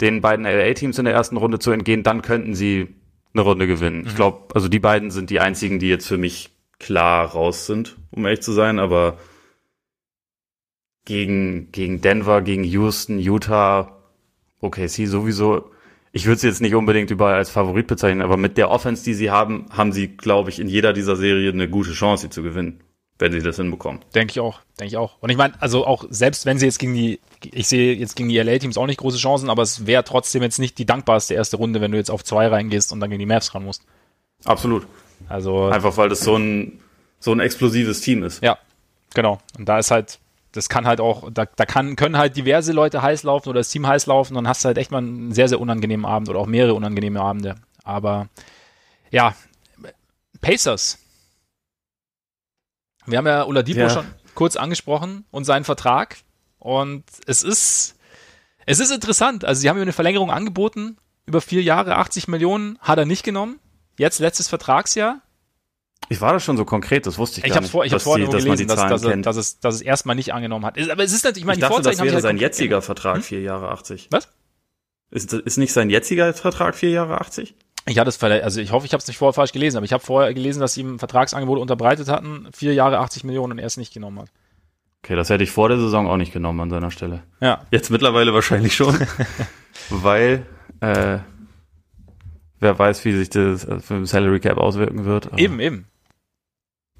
[0.00, 2.94] den beiden LA-Teams in der ersten Runde zu entgehen, dann könnten sie
[3.32, 4.02] eine Runde gewinnen.
[4.02, 4.06] Mhm.
[4.08, 7.96] Ich glaube, also die beiden sind die einzigen, die jetzt für mich klar raus sind,
[8.10, 9.18] um ehrlich zu sein, aber
[11.08, 13.96] gegen, gegen Denver, gegen Houston, Utah,
[14.60, 15.70] OKC sowieso.
[16.12, 19.14] Ich würde sie jetzt nicht unbedingt überall als Favorit bezeichnen, aber mit der Offense, die
[19.14, 22.42] sie haben, haben sie, glaube ich, in jeder dieser Serie eine gute Chance, sie zu
[22.42, 22.82] gewinnen
[23.20, 24.00] wenn sie das hinbekommen.
[24.14, 25.16] Denke ich auch, denke ich auch.
[25.20, 28.28] Und ich meine, also auch selbst wenn sie jetzt gegen die, ich sehe jetzt gegen
[28.28, 31.56] die LA-Teams auch nicht große Chancen, aber es wäre trotzdem jetzt nicht die dankbarste erste
[31.56, 33.82] Runde, wenn du jetzt auf zwei reingehst und dann gegen die Mavs ran musst.
[34.44, 34.86] Absolut.
[35.28, 36.78] Also einfach weil das so ein
[37.18, 38.40] so ein explosives Team ist.
[38.40, 38.56] Ja,
[39.14, 39.40] genau.
[39.58, 40.20] Und da ist halt,
[40.58, 43.70] das kann halt auch, da, da kann, können halt diverse Leute heiß laufen oder das
[43.70, 46.28] Team heiß laufen und dann hast du halt echt mal einen sehr, sehr unangenehmen Abend
[46.28, 47.54] oder auch mehrere unangenehme Abende.
[47.84, 48.28] Aber
[49.10, 49.34] ja,
[50.40, 50.98] Pacers
[53.10, 53.90] wir haben ja Oladipo ja.
[53.90, 56.18] schon kurz angesprochen und seinen Vertrag.
[56.58, 57.96] Und es ist,
[58.66, 59.44] es ist interessant.
[59.44, 63.24] Also sie haben ihm eine Verlängerung angeboten über vier Jahre, 80 Millionen, hat er nicht
[63.24, 63.58] genommen.
[63.98, 65.22] Jetzt letztes Vertragsjahr.
[66.10, 67.70] Ich war da schon so konkret, das wusste ich, ich gar nicht.
[67.70, 70.32] Vor, ich habe vorhin nur gelesen, dass, dass, er, dass, es, dass es erstmal nicht
[70.32, 70.78] angenommen hat.
[70.90, 73.22] Aber es ist natürlich, ich meine, ich dachte, das wäre halt sein jetziger Vertrag, hm?
[73.22, 74.08] vier Jahre 80.
[74.10, 74.28] Was?
[75.10, 77.54] Ist, ist nicht sein jetziger Vertrag vier Jahre 80?
[77.86, 79.86] Ich hatte es vielleicht, also ich hoffe, ich habe es nicht vorher falsch gelesen, aber
[79.86, 83.58] ich habe vorher gelesen, dass sie ihm Vertragsangebot unterbreitet hatten, vier Jahre 80 Millionen und
[83.58, 84.28] er es nicht genommen hat.
[85.02, 87.22] Okay, das hätte ich vor der Saison auch nicht genommen an seiner Stelle.
[87.40, 87.62] Ja.
[87.70, 88.98] Jetzt mittlerweile wahrscheinlich schon,
[89.90, 90.44] weil
[90.80, 91.18] äh,
[92.60, 95.30] wer weiß, wie sich das für den Salary Cap auswirken wird.
[95.38, 95.86] Eben, eben.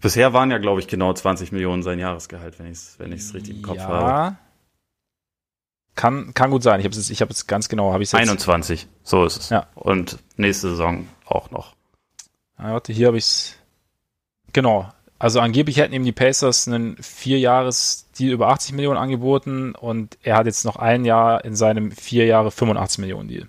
[0.00, 3.34] Bisher waren ja, glaube ich, genau 20 Millionen sein Jahresgehalt, wenn ich es wenn ich's
[3.34, 3.88] richtig im Kopf ja.
[3.88, 4.36] habe.
[5.96, 6.78] Kann, kann gut sein.
[6.78, 8.20] Ich habe es ich hab jetzt ganz genau, habe ich jetzt.
[8.20, 9.48] 21, so ist es.
[9.48, 9.66] Ja.
[9.74, 11.74] Und nächste Saison auch noch.
[12.56, 13.56] Ah, warte, hier habe ich es.
[14.52, 14.88] Genau.
[15.18, 20.46] Also angeblich hätten ihm die Pacers einen Vierjahres-Deal über 80 Millionen angeboten und er hat
[20.46, 23.48] jetzt noch ein Jahr in seinem vier Jahre 85 Millionen Deal.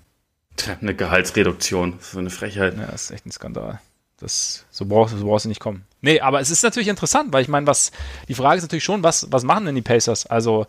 [0.82, 2.78] Eine Gehaltsreduktion, so eine Frechheit.
[2.78, 3.80] Ja, das ist echt ein Skandal.
[4.20, 5.86] Das, so brauchst, so brauchst du nicht kommen.
[6.02, 7.92] Nee, aber es ist natürlich interessant, weil ich meine, was,
[8.28, 10.26] die Frage ist natürlich schon, was, was machen denn die Pacers?
[10.26, 10.66] Also,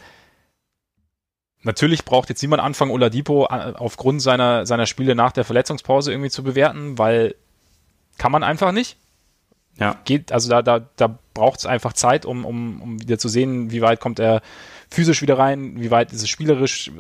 [1.63, 6.31] Natürlich braucht jetzt niemand anfangen, Oladipo äh, aufgrund seiner, seiner Spiele nach der Verletzungspause irgendwie
[6.31, 7.35] zu bewerten, weil
[8.17, 8.97] kann man einfach nicht.
[9.79, 10.01] Ja.
[10.05, 13.71] Geht, also da, da, da braucht es einfach Zeit, um, um, um wieder zu sehen,
[13.71, 14.41] wie weit kommt er
[14.91, 16.91] physisch wieder rein, wie weit ist es spielerisch,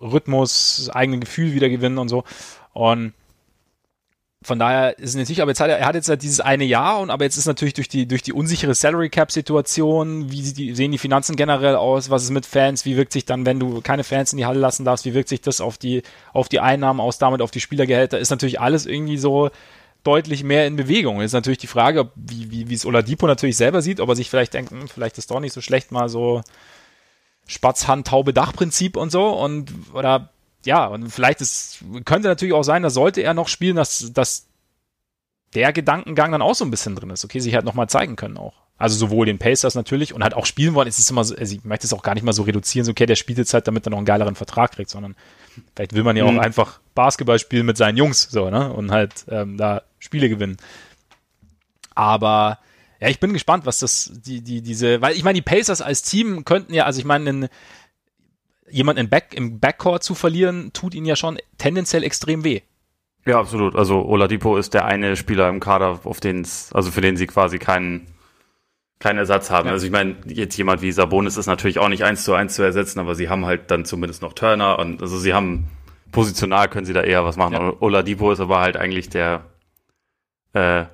[0.00, 2.24] Rhythmus, eigene Gefühl wieder gewinnen und so.
[2.72, 3.12] Und
[4.42, 6.64] von daher ist es natürlich, aber jetzt hat er, er hat jetzt halt dieses eine
[6.64, 10.40] Jahr und aber jetzt ist natürlich durch die durch die unsichere Salary Cap Situation, wie
[10.40, 13.60] die, sehen die Finanzen generell aus, was ist mit Fans, wie wirkt sich dann, wenn
[13.60, 16.48] du keine Fans in die Halle lassen darfst, wie wirkt sich das auf die auf
[16.48, 19.50] die Einnahmen aus, damit auf die Spielergehälter, ist natürlich alles irgendwie so
[20.04, 21.20] deutlich mehr in Bewegung.
[21.20, 24.16] Ist natürlich die Frage, ob, wie, wie, wie es Oladipo natürlich selber sieht, ob er
[24.16, 26.40] sich vielleicht denkt, hm, vielleicht ist doch nicht so schlecht mal so
[27.50, 30.30] Spatzhand, Taube, Dachprinzip und so und oder
[30.64, 34.46] ja, und vielleicht ist, könnte natürlich auch sein, dass sollte er noch spielen, dass, dass
[35.54, 37.24] der Gedankengang dann auch so ein bisschen drin ist.
[37.24, 38.54] Okay, sich halt nochmal zeigen können auch.
[38.78, 41.54] Also sowohl den Pacers natürlich und halt auch spielen wollen, ist es immer so, also
[41.54, 43.66] ich möchte es auch gar nicht mal so reduzieren, so okay, der spielt jetzt halt,
[43.66, 45.16] damit er noch einen geileren Vertrag kriegt, sondern
[45.74, 46.38] vielleicht will man ja mhm.
[46.38, 48.72] auch einfach Basketball spielen mit seinen Jungs, so, ne?
[48.72, 50.56] Und halt ähm, da Spiele gewinnen.
[51.94, 52.58] Aber
[53.00, 56.02] ja, ich bin gespannt, was das, die, die, diese, weil ich meine, die Pacers als
[56.02, 57.48] Team könnten ja, also ich meine,
[58.68, 62.60] jemanden Back, im Backcourt zu verlieren, tut ihnen ja schon tendenziell extrem weh.
[63.26, 63.74] Ja, absolut.
[63.74, 67.58] Also Oladipo ist der eine Spieler im Kader, auf den also für den sie quasi
[67.58, 68.06] keinen
[68.98, 69.66] keinen Ersatz haben.
[69.66, 69.72] Ja.
[69.72, 72.62] Also ich meine, jetzt jemand wie Sabonis ist natürlich auch nicht eins zu eins zu
[72.62, 75.68] ersetzen, aber sie haben halt dann zumindest noch Turner und also sie haben
[76.12, 77.54] positional können sie da eher was machen.
[77.54, 77.72] Ja.
[77.80, 79.44] Oladipo ist aber halt eigentlich der
[80.52, 80.84] äh,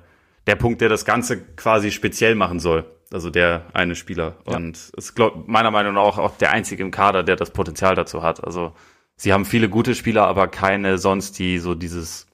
[0.47, 2.85] der Punkt, der das Ganze quasi speziell machen soll.
[3.11, 4.37] Also der eine Spieler.
[4.47, 4.57] Ja.
[4.57, 7.95] Und ist glaub, meiner Meinung nach auch, auch der einzige im Kader, der das Potenzial
[7.95, 8.43] dazu hat.
[8.43, 8.73] Also
[9.15, 12.27] sie haben viele gute Spieler, aber keine sonst, die so dieses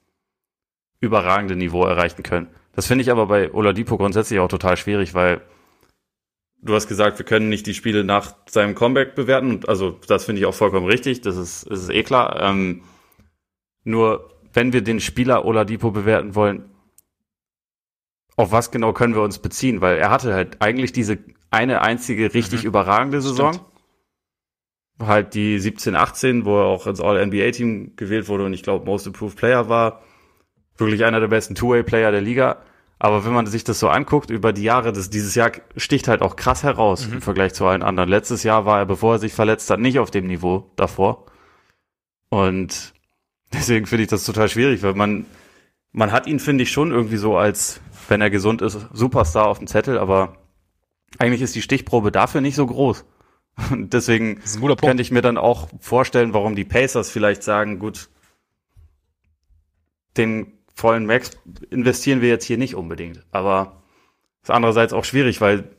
[1.00, 2.48] überragende Niveau erreichen können.
[2.74, 5.42] Das finde ich aber bei Oladipo grundsätzlich auch total schwierig, weil
[6.60, 9.60] du hast gesagt, wir können nicht die Spiele nach seinem Comeback bewerten.
[9.66, 11.20] Also das finde ich auch vollkommen richtig.
[11.20, 12.40] Das ist, das ist eh klar.
[12.40, 12.82] Ähm,
[13.84, 16.73] nur wenn wir den Spieler Oladipo bewerten wollen,
[18.36, 19.80] auf was genau können wir uns beziehen?
[19.80, 21.18] Weil er hatte halt eigentlich diese
[21.50, 22.68] eine einzige richtig mhm.
[22.68, 23.54] überragende Saison.
[23.54, 23.68] Stimmt.
[25.00, 29.06] Halt die 17, 18, wo er auch ins All-NBA-Team gewählt wurde und ich glaube Most
[29.06, 30.02] Improved Player war.
[30.76, 32.62] Wirklich einer der besten Two-Way-Player der Liga.
[32.98, 36.22] Aber wenn man sich das so anguckt über die Jahre, das, dieses Jahr sticht halt
[36.22, 37.14] auch krass heraus mhm.
[37.14, 38.08] im Vergleich zu allen anderen.
[38.08, 41.26] Letztes Jahr war er, bevor er sich verletzt hat, nicht auf dem Niveau davor.
[42.28, 42.94] Und
[43.52, 45.26] deswegen finde ich das total schwierig, weil man,
[45.92, 49.58] man hat ihn, finde ich, schon irgendwie so als wenn er gesund ist, Superstar auf
[49.58, 50.36] dem Zettel, aber
[51.18, 53.04] eigentlich ist die Stichprobe dafür nicht so groß.
[53.70, 54.40] Und deswegen
[54.80, 58.08] könnte ich mir dann auch vorstellen, warum die Pacers vielleicht sagen, gut,
[60.16, 61.30] den vollen Max
[61.70, 63.24] investieren wir jetzt hier nicht unbedingt.
[63.30, 63.82] Aber
[64.42, 65.70] ist andererseits auch schwierig, weil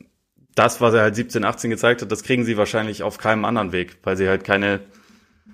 [0.54, 3.72] das, was er halt 17, 18 gezeigt hat, das kriegen sie wahrscheinlich auf keinem anderen
[3.72, 4.80] Weg, weil sie halt keine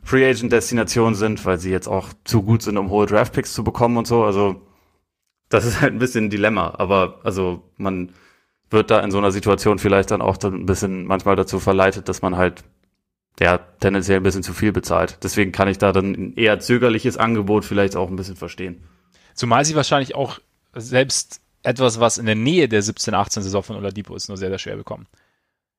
[0.05, 3.53] Free Agent Destination sind, weil sie jetzt auch zu gut sind, um hohe Draft Picks
[3.53, 4.25] zu bekommen und so.
[4.25, 4.63] Also
[5.53, 6.75] das ist halt ein bisschen ein Dilemma.
[6.79, 8.11] Aber also man
[8.71, 12.09] wird da in so einer Situation vielleicht dann auch dann ein bisschen manchmal dazu verleitet,
[12.09, 12.65] dass man halt
[13.39, 15.19] ja tendenziell ein bisschen zu viel bezahlt.
[15.23, 18.83] Deswegen kann ich da dann ein eher zögerliches Angebot vielleicht auch ein bisschen verstehen.
[19.35, 20.39] Zumal sie wahrscheinlich auch
[20.75, 24.77] selbst etwas, was in der Nähe der 17-18-Saison von Oladipo ist, nur sehr, sehr schwer
[24.77, 25.07] bekommen.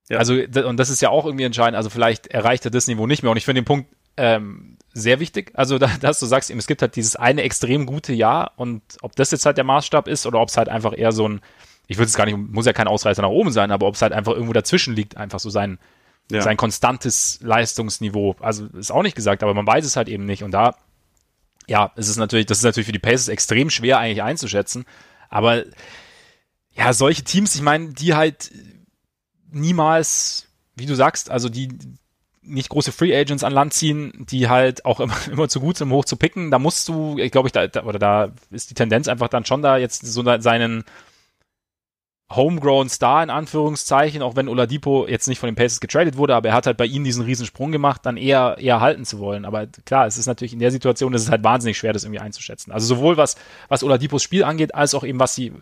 [0.09, 0.19] Ja.
[0.19, 1.77] Also, und das ist ja auch irgendwie entscheidend.
[1.77, 3.31] Also vielleicht erreicht er das Niveau nicht mehr.
[3.31, 5.51] Und ich finde den Punkt ähm, sehr wichtig.
[5.55, 9.15] Also, da, dass du sagst, es gibt halt dieses eine extrem gute Jahr und ob
[9.15, 11.41] das jetzt halt der Maßstab ist oder ob es halt einfach eher so ein,
[11.87, 14.01] ich würde es gar nicht, muss ja kein Ausreißer nach oben sein, aber ob es
[14.01, 15.79] halt einfach irgendwo dazwischen liegt, einfach so sein,
[16.31, 16.41] ja.
[16.41, 18.35] sein konstantes Leistungsniveau.
[18.39, 20.43] Also ist auch nicht gesagt, aber man weiß es halt eben nicht.
[20.43, 20.75] Und da,
[21.67, 24.85] ja, es ist natürlich, das ist natürlich für die Pacers extrem schwer eigentlich einzuschätzen.
[25.29, 25.63] Aber
[26.71, 28.51] ja, solche Teams, ich meine, die halt
[29.51, 31.69] niemals, wie du sagst, also die,
[32.45, 35.89] nicht große Free Agents an Land ziehen, die halt auch immer, immer zu gut sind,
[35.89, 36.51] um hoch zu picken.
[36.51, 39.61] Da musst du, ich glaube ich, da, oder da ist die Tendenz einfach dann schon
[39.61, 40.83] da, jetzt so seinen
[42.35, 46.49] Homegrown Star in Anführungszeichen, auch wenn Oladipo jetzt nicht von den Pacers getradet wurde, aber
[46.49, 49.45] er hat halt bei ihnen diesen riesen Sprung gemacht, dann eher, eher halten zu wollen.
[49.45, 52.21] Aber klar, es ist natürlich in der Situation, es ist halt wahnsinnig schwer, das irgendwie
[52.21, 52.71] einzuschätzen.
[52.71, 53.35] Also sowohl was,
[53.67, 55.53] was Oladipos Spiel angeht, als auch eben was sie,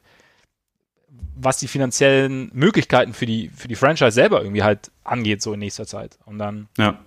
[1.36, 5.60] was die finanziellen Möglichkeiten für die, für die Franchise selber irgendwie halt angeht, so in
[5.60, 6.18] nächster Zeit.
[6.26, 6.68] Und dann.
[6.78, 7.00] Ja.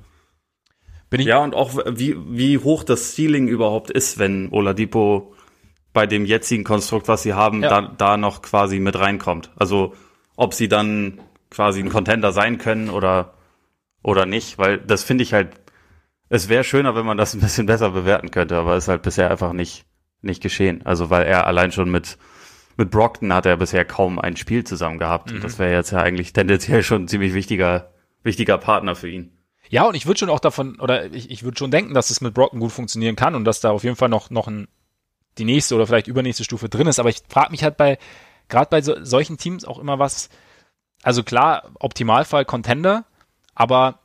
[1.11, 5.35] Bin ich ja, und auch wie, wie hoch das Ceiling überhaupt ist, wenn Oladipo
[5.93, 7.69] bei dem jetzigen Konstrukt, was sie haben, ja.
[7.69, 9.53] da, da noch quasi mit reinkommt.
[9.57, 9.95] Also,
[10.37, 13.35] ob sie dann quasi ein Contender sein können oder,
[14.03, 15.53] oder nicht, weil das finde ich halt,
[16.29, 19.31] es wäre schöner, wenn man das ein bisschen besser bewerten könnte, aber ist halt bisher
[19.31, 19.85] einfach nicht,
[20.21, 20.85] nicht geschehen.
[20.85, 22.19] Also, weil er allein schon mit,
[22.77, 25.33] mit Brockton hat er bisher kaum ein Spiel zusammen gehabt.
[25.33, 25.41] Mhm.
[25.43, 27.94] Das wäre jetzt ja eigentlich tendenziell schon ein ziemlich wichtiger,
[28.25, 29.31] wichtiger Partner für ihn.
[29.71, 32.21] Ja, und ich würde schon auch davon, oder ich, ich würde schon denken, dass es
[32.21, 34.69] mit Brockton gut funktionieren kann und dass da auf jeden Fall noch, noch ein,
[35.39, 36.99] die nächste oder vielleicht übernächste Stufe drin ist.
[36.99, 37.99] Aber ich frage mich halt bei,
[38.49, 40.29] gerade bei so, solchen Teams auch immer was,
[41.03, 43.05] also klar, Optimalfall Contender,
[43.55, 44.01] aber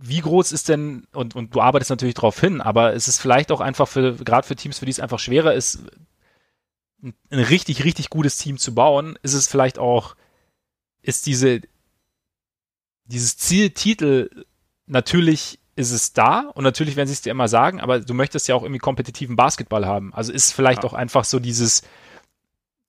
[0.00, 3.50] wie groß ist denn, und, und du arbeitest natürlich darauf hin, aber es ist vielleicht
[3.50, 5.80] auch einfach für, gerade für Teams, für die es einfach schwerer ist,
[7.02, 10.14] ein, ein richtig, richtig gutes Team zu bauen, ist es vielleicht auch,
[11.02, 11.62] ist diese,
[13.08, 14.44] dieses Zieltitel
[14.86, 18.48] natürlich ist es da und natürlich werden sie es dir immer sagen, aber du möchtest
[18.48, 20.12] ja auch irgendwie kompetitiven Basketball haben.
[20.14, 20.88] Also ist vielleicht ja.
[20.88, 21.82] auch einfach so dieses,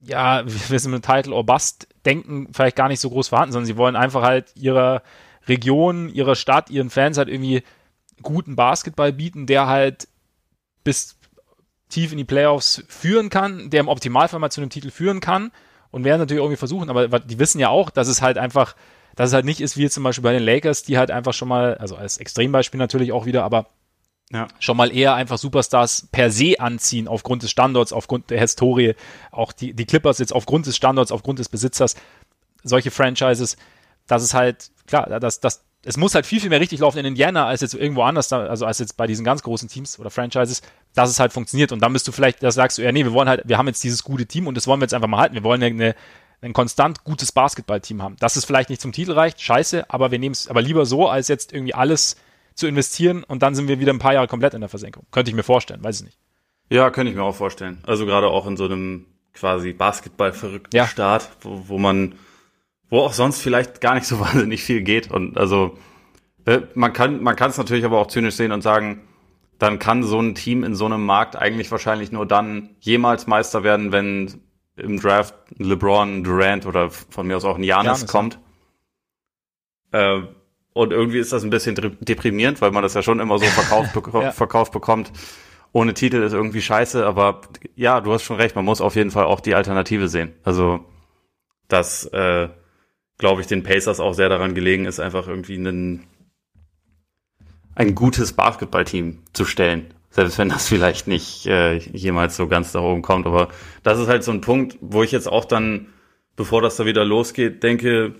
[0.01, 3.67] ja, wir sind mit Title or Bust denken vielleicht gar nicht so groß vorhanden, sondern
[3.67, 5.03] sie wollen einfach halt ihrer
[5.47, 7.63] Region, ihrer Stadt, ihren Fans halt irgendwie
[8.21, 10.07] guten Basketball bieten, der halt
[10.83, 11.17] bis
[11.89, 15.51] tief in die Playoffs führen kann, der im Optimalfall mal zu einem Titel führen kann
[15.91, 18.75] und werden natürlich irgendwie versuchen, aber die wissen ja auch, dass es halt einfach,
[19.19, 21.49] dass es halt nicht ist wie zum Beispiel bei den Lakers, die halt einfach schon
[21.49, 23.65] mal, also als Extrembeispiel natürlich auch wieder, aber
[24.31, 24.47] ja.
[24.59, 28.95] schon mal eher einfach Superstars per se anziehen, aufgrund des Standorts, aufgrund der Historie,
[29.31, 31.97] auch die, die Clippers jetzt aufgrund des Standorts, aufgrund des Besitzers,
[32.63, 33.57] solche Franchises,
[34.07, 37.05] dass es halt, klar, dass, dass, es muss halt viel, viel mehr richtig laufen in
[37.05, 40.61] Indiana als jetzt irgendwo anders, also als jetzt bei diesen ganz großen Teams oder Franchises,
[40.95, 41.73] dass es halt funktioniert.
[41.73, 43.67] Und dann bist du vielleicht, da sagst du, ja, nee, wir wollen halt, wir haben
[43.67, 45.35] jetzt dieses gute Team und das wollen wir jetzt einfach mal halten.
[45.35, 45.93] Wir wollen eine,
[46.41, 48.15] ein konstant gutes Basketballteam haben.
[48.19, 51.07] Dass es vielleicht nicht zum Titel reicht, scheiße, aber wir nehmen es aber lieber so,
[51.07, 52.15] als jetzt irgendwie alles
[52.55, 55.05] zu investieren und dann sind wir wieder ein paar Jahre komplett in der Versenkung.
[55.11, 56.19] Könnte ich mir vorstellen, weiß ich nicht.
[56.69, 57.79] Ja, könnte ich mir auch vorstellen.
[57.85, 60.87] Also gerade auch in so einem quasi Basketball-verrückten ja.
[60.87, 62.15] Start, wo, wo man
[62.89, 65.09] wo auch sonst vielleicht gar nicht so wahnsinnig viel geht.
[65.09, 65.77] Und also
[66.45, 69.01] äh, man kann man kann es natürlich aber auch zynisch sehen und sagen,
[69.57, 73.63] dann kann so ein Team in so einem Markt eigentlich wahrscheinlich nur dann jemals Meister
[73.63, 74.41] werden, wenn
[74.79, 78.39] im Draft LeBron, Durant oder von mir aus auch ein Janis kommt.
[79.91, 80.21] Äh,
[80.73, 83.93] und irgendwie ist das ein bisschen deprimierend, weil man das ja schon immer so verkauft,
[83.93, 84.31] bek ja.
[84.31, 85.11] verkauft bekommt.
[85.71, 87.41] Ohne Titel ist irgendwie scheiße, aber
[87.75, 90.33] ja, du hast schon recht, man muss auf jeden Fall auch die Alternative sehen.
[90.43, 90.85] Also,
[91.67, 92.49] dass äh,
[93.19, 96.07] glaube ich, den Pacers auch sehr daran gelegen ist, einfach irgendwie einen,
[97.75, 99.93] ein gutes Basketballteam zu stellen.
[100.09, 103.27] Selbst wenn das vielleicht nicht äh, jemals so ganz da oben kommt.
[103.27, 103.49] Aber
[103.83, 105.87] das ist halt so ein Punkt, wo ich jetzt auch dann,
[106.35, 108.15] bevor das da wieder losgeht, denke,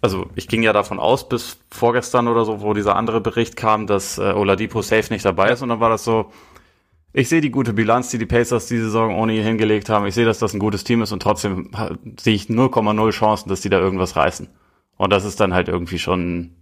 [0.00, 3.86] also ich ging ja davon aus, bis vorgestern oder so, wo dieser andere Bericht kam,
[3.86, 5.62] dass äh, Oladipo safe nicht dabei ist.
[5.62, 6.30] Und dann war das so,
[7.14, 10.04] ich sehe die gute Bilanz, die die Pacers diese Saison ohne ihn hingelegt haben.
[10.04, 11.70] Ich sehe, dass das ein gutes Team ist und trotzdem
[12.20, 14.48] sehe ich 0,0 Chancen, dass die da irgendwas reißen.
[14.96, 16.56] Und das ist dann halt irgendwie schon,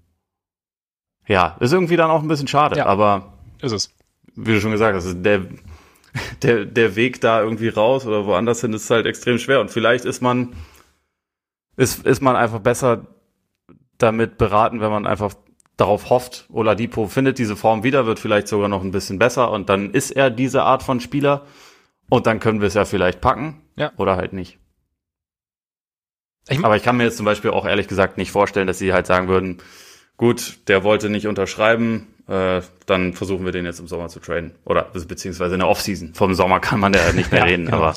[1.27, 2.77] ja, ist irgendwie dann auch ein bisschen schade.
[2.77, 3.95] Ja, aber ist es.
[4.35, 5.43] Wie du schon gesagt hast, der,
[6.43, 9.61] der, der Weg da irgendwie raus oder woanders hin ist halt extrem schwer.
[9.61, 10.55] Und vielleicht ist man,
[11.77, 13.07] ist, ist man einfach besser
[13.99, 15.35] damit beraten, wenn man einfach
[15.77, 19.69] darauf hofft, Oladipo findet diese Form wieder, wird vielleicht sogar noch ein bisschen besser und
[19.69, 21.47] dann ist er diese Art von Spieler
[22.09, 23.93] und dann können wir es ja vielleicht packen ja.
[23.97, 24.59] oder halt nicht.
[26.49, 28.93] Ich Aber ich kann mir jetzt zum Beispiel auch ehrlich gesagt nicht vorstellen, dass sie
[28.93, 29.59] halt sagen würden,
[30.17, 34.53] gut, der wollte nicht unterschreiben, äh, dann versuchen wir den jetzt im Sommer zu traden.
[34.65, 36.15] Oder beziehungsweise in der Offseason.
[36.15, 37.95] Vom Sommer kann man ja nicht mehr ja, reden, genau, aber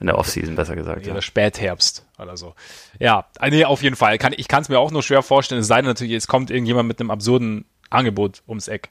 [0.00, 1.06] in der Offseason besser gesagt.
[1.06, 1.22] Ja, ja.
[1.22, 2.54] Spätherbst oder so.
[2.98, 4.18] Ja, äh, nee, auf jeden Fall.
[4.18, 6.50] Kann, ich kann es mir auch nur schwer vorstellen, es sei denn natürlich, es kommt
[6.50, 8.88] irgendjemand mit einem absurden Angebot ums Eck.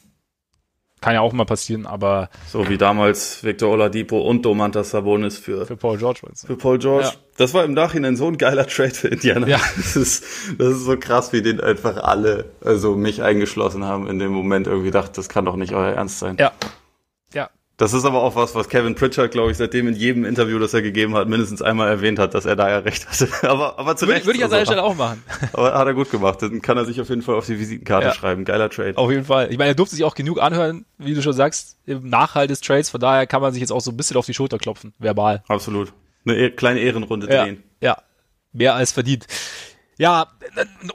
[1.04, 2.30] Kann ja auch mal passieren, aber.
[2.48, 6.22] So wie damals Victor Oladipo und Domantas Sabonis für, für Paul George.
[6.46, 7.08] Für Paul George.
[7.08, 7.14] Ja.
[7.36, 9.46] Das war im Nachhinein so ein geiler Trade für Indiana.
[9.48, 9.60] Ja.
[9.76, 10.24] Das ist,
[10.58, 14.66] das ist so krass, wie den einfach alle, also mich eingeschlossen haben in dem Moment
[14.66, 16.38] irgendwie dachte, das kann doch nicht euer Ernst sein.
[16.40, 16.54] Ja,
[17.78, 20.76] das ist aber auch was, was Kevin Pritchard, glaube ich, seitdem in jedem Interview, das
[20.76, 23.28] er gegeben hat, mindestens einmal erwähnt hat, dass er da ja recht hatte.
[23.50, 24.28] aber, aber zu Recht.
[24.28, 25.24] Würde ich an seiner Stelle auch machen.
[25.54, 26.42] aber hat er gut gemacht.
[26.42, 28.14] Dann kann er sich auf jeden Fall auf die Visitenkarte ja.
[28.14, 28.46] schreiben.
[28.46, 28.96] Geiler Trade.
[28.98, 29.52] Auf jeden Fall.
[29.52, 32.62] Ich meine, er durfte sich auch genug anhören, wie du schon sagst, im Nachhalt des
[32.62, 32.92] Trades.
[32.92, 35.44] Von daher kann man sich jetzt auch so ein bisschen auf die Schulter klopfen, verbal.
[35.48, 35.94] Absolut.
[36.26, 37.64] Eine e kleine Ehrenrunde drehen.
[37.82, 37.98] Ja,
[38.52, 39.26] mehr als verdient.
[39.98, 40.28] Ja,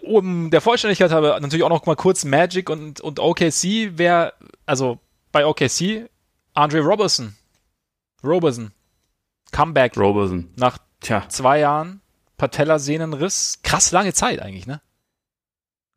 [0.03, 3.93] um der Vollständigkeit habe natürlich auch noch mal kurz Magic und, und OKC.
[3.97, 4.35] Wer,
[4.65, 4.99] also
[5.33, 6.09] bei OKC,
[6.59, 7.35] Andre Robertson
[8.25, 8.73] Roberson.
[9.53, 9.97] Comeback.
[9.97, 10.51] Roberson.
[10.57, 11.29] Nach Tja.
[11.29, 12.01] zwei Jahren.
[12.37, 13.61] Patellasehnenriss.
[13.63, 14.81] Krass lange Zeit eigentlich, ne?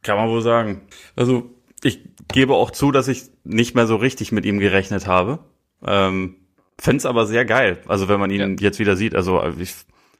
[0.04, 0.82] Kann man wohl sagen.
[1.16, 1.50] Also,
[1.82, 5.40] ich gebe auch zu, dass ich nicht mehr so richtig mit ihm gerechnet habe.
[5.84, 6.36] Ähm,
[6.80, 7.82] Fände aber sehr geil.
[7.88, 8.68] Also, wenn man ihn ja.
[8.68, 9.16] jetzt wieder sieht.
[9.16, 9.74] Also, ich,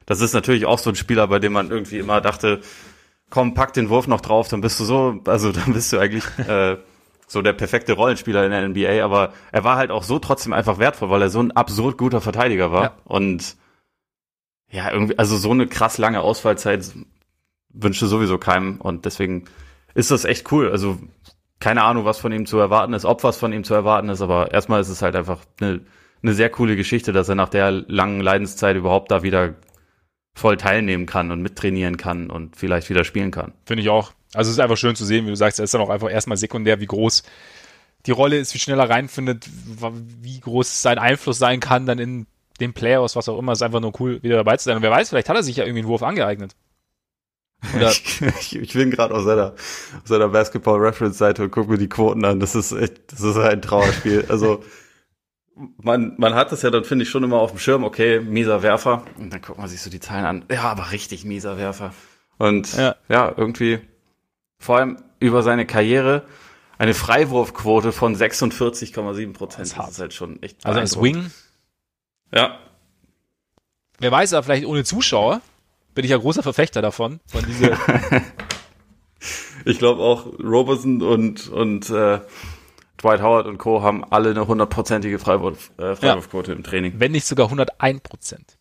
[0.06, 2.60] das ist natürlich auch so ein Spieler, bei dem man irgendwie immer dachte,
[3.30, 6.24] komm, pack den Wurf noch drauf, dann bist du so, also dann bist du eigentlich
[6.38, 6.78] äh,
[7.32, 10.78] so der perfekte Rollenspieler in der NBA, aber er war halt auch so trotzdem einfach
[10.78, 12.82] wertvoll, weil er so ein absurd guter Verteidiger war.
[12.82, 12.94] Ja.
[13.04, 13.56] Und
[14.70, 16.92] ja, irgendwie, also so eine krass lange Ausfallzeit
[17.70, 18.80] wünschte sowieso keinem.
[18.82, 19.46] Und deswegen
[19.94, 20.70] ist das echt cool.
[20.70, 20.98] Also
[21.58, 24.20] keine Ahnung, was von ihm zu erwarten ist, ob was von ihm zu erwarten ist,
[24.20, 25.80] aber erstmal ist es halt einfach eine,
[26.22, 29.54] eine sehr coole Geschichte, dass er nach der langen Leidenszeit überhaupt da wieder
[30.34, 33.52] voll teilnehmen kann und mittrainieren kann und vielleicht wieder spielen kann.
[33.64, 34.12] Finde ich auch.
[34.34, 36.10] Also es ist einfach schön zu sehen, wie du sagst, er ist dann auch einfach
[36.10, 37.22] erstmal sekundär, wie groß
[38.06, 39.48] die Rolle ist, wie schnell er reinfindet,
[40.22, 42.26] wie groß sein Einfluss sein kann dann in
[42.60, 43.52] den Playoffs, was auch immer.
[43.52, 44.76] Es ist einfach nur cool, wieder dabei zu sein.
[44.76, 46.54] Und wer weiß, vielleicht hat er sich ja irgendwie einen Wurf angeeignet.
[47.80, 52.24] Ich, ich, ich, bin gerade auf seiner, auf seiner Basketball-Reference-Seite und gucke mir die Quoten
[52.24, 52.40] an.
[52.40, 54.24] Das ist echt, das ist ein Trauerspiel.
[54.28, 54.64] Also
[55.76, 58.62] man, man hat das ja dann, finde ich, schon immer auf dem Schirm, okay, mieser
[58.62, 59.04] Werfer.
[59.16, 60.44] Und dann guckt man sich so die Zahlen an.
[60.50, 61.94] Ja, aber richtig mieser Werfer.
[62.38, 63.80] Und ja, ja irgendwie,
[64.62, 66.24] vor allem über seine Karriere,
[66.78, 69.70] eine Freiwurfquote von 46,7 Prozent.
[69.70, 71.30] Das, das ist halt schon echt Also als Wing.
[72.32, 72.58] Ja.
[73.98, 75.42] Wer weiß, aber vielleicht ohne Zuschauer
[75.94, 77.20] bin ich ja großer Verfechter davon.
[77.26, 77.76] Von diese
[79.64, 82.20] ich glaube auch Robertson und, und äh,
[83.00, 83.82] Dwight Howard und Co.
[83.82, 86.56] haben alle eine hundertprozentige Freiwurf, äh, Freiwurfquote ja.
[86.56, 86.94] im Training.
[86.98, 88.58] Wenn nicht sogar 101 Prozent.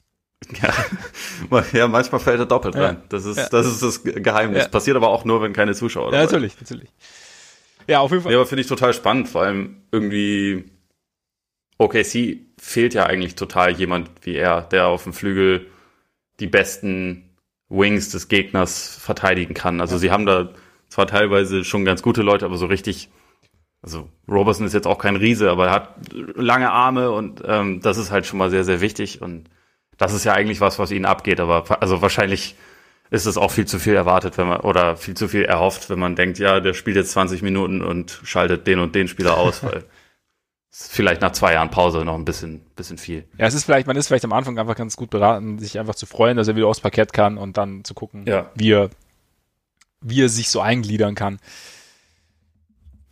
[0.62, 2.88] Ja, ja, manchmal fällt er doppelt ja.
[2.88, 3.04] rein.
[3.10, 3.50] Das ist, ja.
[3.50, 4.70] das ist das Geheimnis.
[4.70, 6.70] Passiert aber auch nur, wenn keine Zuschauer Ja, natürlich, sind.
[6.70, 6.90] natürlich.
[7.88, 8.32] Ja, auf jeden Fall.
[8.32, 10.66] Ja, aber finde ich total spannend, vor allem irgendwie
[11.78, 15.68] OKC fehlt ja eigentlich total jemand wie er, der auf dem Flügel
[16.40, 17.30] die besten
[17.70, 19.82] Wings des Gegners verteidigen kann.
[19.82, 20.54] Also sie haben da
[20.90, 23.10] zwar teilweise schon ganz gute Leute, aber so richtig,
[23.82, 27.98] also Robertson ist jetzt auch kein Riese, aber er hat lange Arme und ähm, das
[27.98, 29.50] ist halt schon mal sehr, sehr wichtig und
[30.02, 32.56] das ist ja eigentlich was, was ihnen abgeht, aber also wahrscheinlich
[33.12, 36.00] ist es auch viel zu viel erwartet, wenn man oder viel zu viel erhofft, wenn
[36.00, 39.62] man denkt, ja, der spielt jetzt 20 Minuten und schaltet den und den Spieler aus,
[39.64, 39.84] weil
[40.72, 43.28] vielleicht nach zwei Jahren Pause noch ein bisschen, bisschen viel.
[43.38, 45.94] Ja, es ist vielleicht, man ist vielleicht am Anfang einfach ganz gut beraten, sich einfach
[45.94, 48.50] zu freuen, dass er wieder aufs Parkett kann und dann zu gucken, ja.
[48.56, 48.90] wie er,
[50.00, 51.40] wie er sich so eingliedern kann.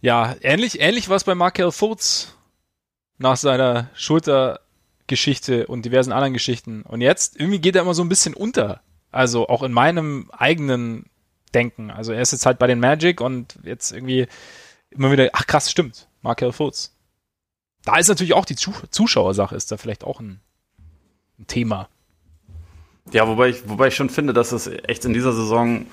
[0.02, 2.36] Ja, ähnlich, ähnlich war es bei Markel Fultz
[3.20, 3.91] nach seiner
[5.18, 6.84] Schultergeschichte und diversen anderen Geschichten.
[6.84, 8.81] Und jetzt, irgendwie geht er immer so ein bisschen unter.
[9.11, 11.06] Also auch in meinem eigenen
[11.53, 11.90] Denken.
[11.91, 14.27] Also er ist jetzt halt bei den Magic und jetzt irgendwie
[14.91, 16.94] immer wieder, ach krass, stimmt, Markel Fultz
[17.86, 20.40] da ist natürlich auch die Zuschauersache, ist da vielleicht auch ein,
[21.40, 21.90] ein Thema.
[23.11, 25.88] Ja, wobei ich, wobei ich schon finde, dass es echt in dieser Saison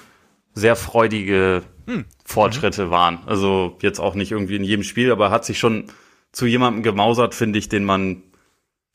[0.52, 2.04] sehr freudige hm.
[2.24, 2.90] Fortschritte mhm.
[2.90, 3.18] waren.
[3.26, 5.86] Also jetzt auch nicht irgendwie in jedem Spiel, aber hat sich schon
[6.32, 8.22] zu jemandem gemausert, finde ich, den man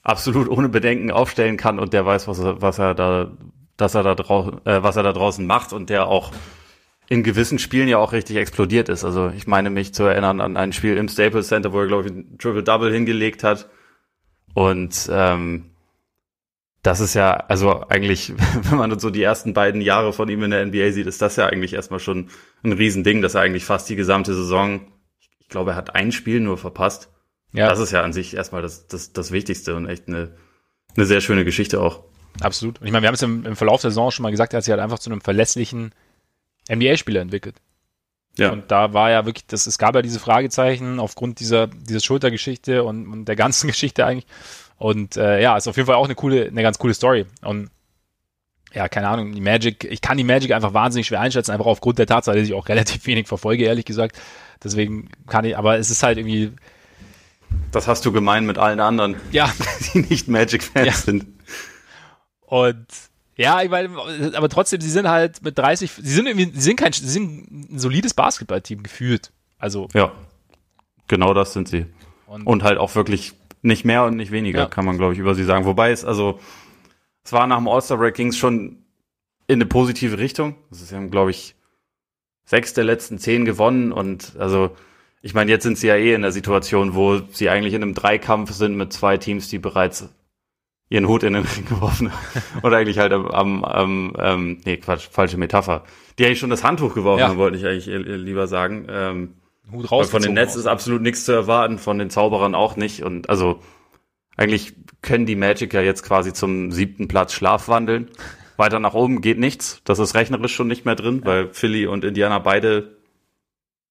[0.04, 3.32] absolut ohne Bedenken aufstellen kann und der weiß, was er, was er da,
[3.78, 6.32] dass er da draußen, äh, was er da draußen macht und der auch
[7.10, 9.04] in gewissen Spielen ja auch richtig explodiert ist.
[9.04, 12.08] Also ich meine mich zu erinnern an ein Spiel im Staples Center, wo er, glaube
[12.08, 13.70] ich, ein Triple-Double hingelegt hat.
[14.54, 15.72] Und ähm,
[16.84, 18.34] das ist ja, also eigentlich,
[18.64, 21.36] wenn man so die ersten beiden Jahre von ihm in der NBA sieht, ist das
[21.36, 22.30] ja eigentlich erstmal schon
[22.64, 24.88] ein Riesending, dass er eigentlich fast die gesamte Saison,
[25.40, 27.10] ich glaube, er hat ein Spiel nur verpasst.
[27.54, 27.68] Ja.
[27.68, 30.36] Das ist ja an sich erstmal das, das, das Wichtigste und echt eine,
[30.96, 32.04] eine sehr schöne Geschichte auch.
[32.40, 32.80] Absolut.
[32.80, 34.58] Und ich meine, wir haben es im, im Verlauf der Saison schon mal gesagt, er
[34.58, 35.94] hat sich halt einfach zu einem verlässlichen
[36.70, 37.56] NBA-Spieler entwickelt.
[38.38, 38.52] Ja.
[38.52, 42.84] Und da war ja wirklich, das, es gab ja diese Fragezeichen aufgrund dieser, dieser Schultergeschichte
[42.84, 44.28] und, und der ganzen Geschichte eigentlich.
[44.78, 47.26] Und äh, ja, ist auf jeden Fall auch eine coole, eine ganz coole Story.
[47.42, 47.70] Und
[48.74, 52.00] ja, keine Ahnung, die Magic, ich kann die Magic einfach wahnsinnig schwer einschätzen, einfach aufgrund
[52.00, 54.18] der Tatsache, dass ich auch relativ wenig verfolge, ehrlich gesagt.
[54.64, 56.52] Deswegen kann ich, aber es ist halt irgendwie.
[57.72, 59.52] Das hast du gemein mit allen anderen, ja.
[59.94, 60.94] die nicht Magic-Fans ja.
[60.94, 61.26] sind.
[62.42, 62.88] Und
[63.38, 63.90] ja, ich meine,
[64.36, 67.74] aber trotzdem, sie sind halt mit 30, sie sind irgendwie, sie sind kein, sie sind
[67.74, 69.32] ein solides Basketballteam gefühlt.
[69.58, 69.88] Also.
[69.94, 70.12] Ja.
[71.08, 71.86] Genau das sind sie.
[72.28, 74.66] Und, und halt auch wirklich nicht mehr und nicht weniger, ja.
[74.66, 75.66] kann man, glaube ich, über sie sagen.
[75.66, 76.40] Wobei es, also,
[77.24, 78.84] es war nach dem All-Star-Break ging schon
[79.48, 80.56] in eine positive Richtung.
[80.70, 81.56] Also, sie haben, glaube ich,
[82.46, 84.76] sechs der letzten zehn gewonnen und, also,
[85.22, 87.94] ich meine, jetzt sind sie ja eh in der Situation, wo sie eigentlich in einem
[87.94, 90.10] Dreikampf sind mit zwei Teams, die bereits
[90.90, 92.12] ihren Hut in den Ring geworfen
[92.64, 95.84] oder eigentlich halt am, am, ähm, nee, Quatsch, falsche Metapher.
[96.18, 97.30] Die eigentlich schon das Handtuch geworfen ja.
[97.30, 98.88] haben, wollte ich eigentlich lieber sagen.
[98.90, 99.36] Ähm,
[99.72, 100.10] Hut raus.
[100.10, 103.04] Von den Nets ist absolut nichts zu erwarten, von den Zauberern auch nicht.
[103.04, 103.62] Und also
[104.36, 108.10] eigentlich können die Magic ja jetzt quasi zum siebten Platz schlafwandeln.
[108.58, 109.82] Weiter nach oben geht nichts.
[109.86, 111.26] Das ist rechnerisch schon nicht mehr drin, ja.
[111.26, 112.98] weil Philly und Indiana beide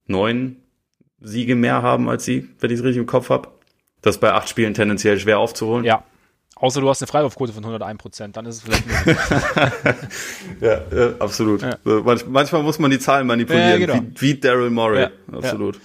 [0.06, 0.59] neun
[1.20, 3.48] Siege mehr haben als sie, wenn ich es richtig im Kopf habe.
[4.02, 5.84] Das ist bei acht Spielen tendenziell schwer aufzuholen.
[5.84, 6.04] Ja,
[6.60, 8.84] Außer du hast eine Freiwurfquote von 101 Prozent, dann ist es vielleicht
[10.60, 11.62] ja, ja, absolut.
[11.62, 11.78] Ja.
[11.84, 13.94] Manch, manchmal muss man die Zahlen manipulieren, ja, genau.
[13.94, 15.80] wie, wie Daryl Morey, absolut.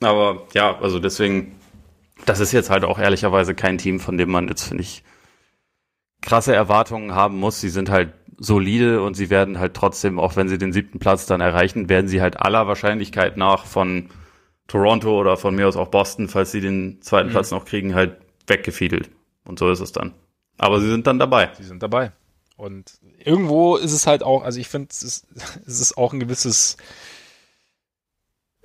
[0.00, 1.54] Aber ja, also deswegen,
[2.26, 5.04] das ist jetzt halt auch ehrlicherweise kein Team, von dem man jetzt, finde ich,
[6.20, 7.60] krasse Erwartungen haben muss.
[7.60, 8.12] Sie sind halt
[8.44, 12.08] solide und sie werden halt trotzdem, auch wenn sie den siebten Platz dann erreichen, werden
[12.08, 14.10] sie halt aller Wahrscheinlichkeit nach von
[14.66, 17.32] Toronto oder von mir aus auch Boston, falls sie den zweiten mhm.
[17.32, 18.16] Platz noch kriegen, halt
[18.46, 19.10] weggefiedelt.
[19.44, 20.14] Und so ist es dann.
[20.58, 21.50] Aber sie sind dann dabei.
[21.56, 22.12] Sie sind dabei.
[22.56, 25.26] Und irgendwo ist es halt auch, also ich finde, es ist,
[25.66, 26.76] es ist auch ein gewisses,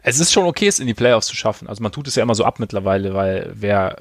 [0.01, 1.67] es ist schon okay, es in die Playoffs zu schaffen.
[1.67, 3.97] Also man tut es ja immer so ab mittlerweile, weil wer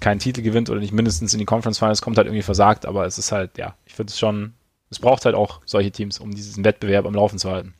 [0.00, 2.86] keinen Titel gewinnt oder nicht mindestens in die Conference Finals kommt, halt irgendwie versagt.
[2.86, 4.54] Aber es ist halt, ja, ich finde es schon,
[4.92, 7.74] es braucht halt auch solche Teams, um diesen Wettbewerb am Laufen zu halten.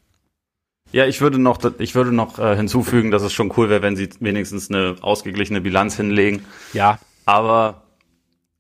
[0.93, 3.97] Ja, ich würde noch, ich würde noch äh, hinzufügen, dass es schon cool wäre, wenn
[3.97, 6.45] sie wenigstens eine ausgeglichene Bilanz hinlegen.
[6.75, 6.99] Ja.
[7.25, 7.83] Aber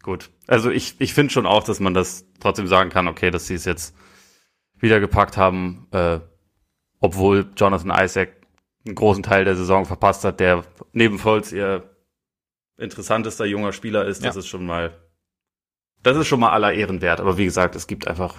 [0.02, 0.30] gut.
[0.46, 3.54] Also ich, ich finde schon auch, dass man das trotzdem sagen kann, okay, dass sie
[3.54, 3.94] es jetzt
[4.78, 6.20] wieder gepackt haben, äh,
[7.00, 8.30] obwohl Jonathan Isaac
[8.86, 11.88] einen großen Teil der Saison verpasst hat, der neben Volz ihr
[12.78, 14.38] interessantester junger Spieler ist, das ja.
[14.40, 14.92] ist schon mal,
[16.02, 17.20] das ist schon mal aller Ehren wert.
[17.20, 18.36] Aber wie gesagt, es gibt einfach,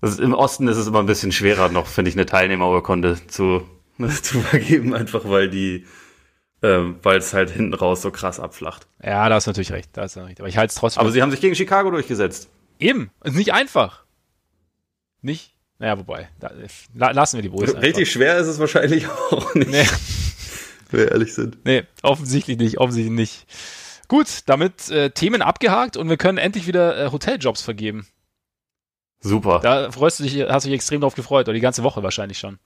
[0.00, 3.62] also im Osten ist es immer ein bisschen schwerer noch, finde ich, eine Teilnehmerurkunde zu,
[4.22, 5.86] zu vergeben, einfach weil die,
[6.62, 8.86] ähm, weil es halt hinten raus so krass abflacht.
[9.02, 10.40] Ja, da hast du natürlich recht, da hast du recht.
[10.40, 11.00] Aber ich halte es trotzdem.
[11.00, 12.48] Aber sie haben sich gegen Chicago durchgesetzt.
[12.78, 14.04] Eben, ist nicht einfach.
[15.22, 15.54] Nicht?
[15.78, 16.50] Naja, wobei, da,
[17.10, 18.12] lassen wir die Bulls Richtig einfach.
[18.12, 19.70] schwer ist es wahrscheinlich auch nicht.
[19.70, 19.86] Nee.
[20.90, 21.58] wir ehrlich sind.
[21.64, 23.46] Nee, offensichtlich nicht, offensichtlich nicht.
[24.08, 28.06] Gut, damit äh, Themen abgehakt und wir können endlich wieder äh, Hoteljobs vergeben.
[29.20, 29.60] Super.
[29.60, 32.38] Da freust du dich, hast du dich extrem drauf gefreut, oder die ganze Woche wahrscheinlich
[32.38, 32.58] schon.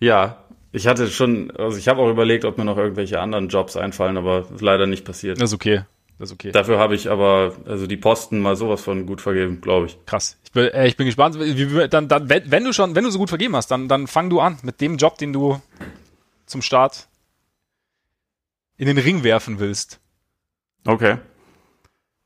[0.00, 3.76] Ja, ich hatte schon, also ich habe auch überlegt, ob mir noch irgendwelche anderen Jobs
[3.76, 5.40] einfallen, aber ist leider nicht passiert.
[5.40, 5.84] Das ist okay.
[6.18, 6.50] Das ist okay.
[6.50, 9.98] Dafür habe ich aber, also die Posten mal sowas von gut vergeben, glaube ich.
[10.04, 10.36] Krass.
[10.44, 11.38] Ich bin, äh, ich bin gespannt.
[11.38, 14.06] Wie, dann, dann, wenn, wenn du schon, wenn du so gut vergeben hast, dann, dann
[14.06, 15.60] fang du an mit dem Job, den du
[16.44, 17.08] zum Start
[18.76, 20.00] in den Ring werfen willst.
[20.88, 21.18] Okay.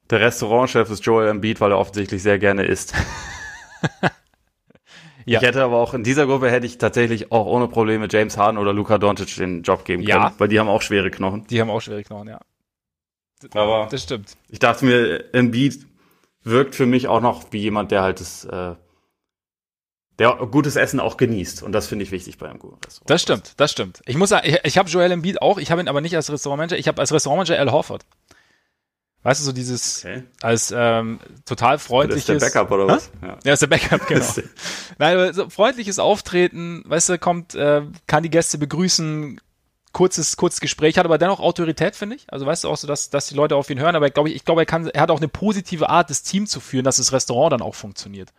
[0.09, 2.94] Der Restaurantchef ist Joel Embiid, weil er offensichtlich sehr gerne isst.
[5.24, 5.40] ja.
[5.40, 8.59] Ich hätte aber auch in dieser Gruppe hätte ich tatsächlich auch ohne Probleme James Harden
[8.59, 10.34] oder Luka Doncic den Job geben können, ja.
[10.39, 11.44] weil die haben auch schwere Knochen.
[11.48, 12.40] Die haben auch schwere Knochen, ja.
[13.52, 14.36] Aber das stimmt.
[14.48, 15.84] Ich dachte mir, Embiid
[16.44, 18.76] wirkt für mich auch noch wie jemand, der halt das äh,
[20.20, 21.64] der gutes Essen auch genießt.
[21.64, 23.10] Und das finde ich wichtig bei einem guten Restaurant.
[23.10, 24.02] Das stimmt, das stimmt.
[24.06, 26.30] Ich muss sagen, ich, ich habe Joel Embiid auch, ich habe ihn aber nicht als
[26.30, 28.05] Restaurantmanager, ich habe als Restaurantmanager Al Horford.
[29.24, 30.24] Weißt du, so dieses okay.
[30.40, 32.26] als ähm, total freundliches.
[32.26, 33.10] Das ist der Backup oder was?
[33.22, 33.38] Ja.
[33.44, 34.24] ja, ist der Backup, genau.
[34.98, 39.40] Nein, so freundliches Auftreten, weißt du, kommt, äh, kann die Gäste begrüßen,
[39.92, 42.24] kurzes, kurzes Gespräch, hat aber dennoch Autorität, finde ich.
[42.28, 44.30] Also weißt du auch so, dass, dass die Leute auf ihn hören, aber ich glaube,
[44.30, 46.96] ich glaube, er kann, er hat auch eine positive Art, das Team zu führen, dass
[46.96, 48.30] das Restaurant dann auch funktioniert.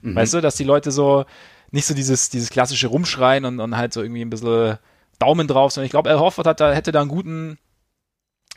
[0.00, 0.16] Mhm.
[0.16, 1.24] Weißt du, dass die Leute so
[1.70, 4.78] nicht so dieses, dieses klassische Rumschreien und, und halt so irgendwie ein bisschen
[5.20, 7.58] Daumen drauf, sondern ich glaube, Al Horford hat da, hätte da einen guten,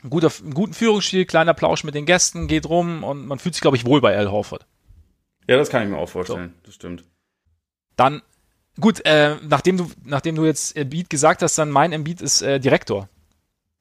[0.04, 3.56] einen, guter, einen guten Führungsstil, kleiner Plausch mit den Gästen, geht rum und man fühlt
[3.56, 4.66] sich, glaube ich, wohl bei Al Horford.
[5.48, 6.66] Ja, das kann ich mir auch vorstellen, so.
[6.66, 7.04] das stimmt.
[7.96, 8.22] Dann,
[8.80, 12.60] gut, äh, nachdem du, nachdem du jetzt Embiid gesagt hast, dann mein Embiid ist äh,
[12.60, 13.08] Direktor.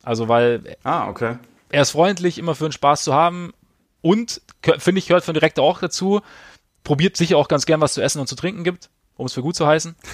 [0.02, 0.76] Also, weil.
[0.84, 1.38] Ah, okay.
[1.70, 3.54] Er ist freundlich, immer für einen Spaß zu haben
[4.02, 4.42] und,
[4.80, 6.22] finde ich, gehört von Direktor auch dazu
[6.84, 9.42] probiert sicher auch ganz gern, was zu essen und zu trinken gibt, um es für
[9.42, 9.96] gut zu heißen.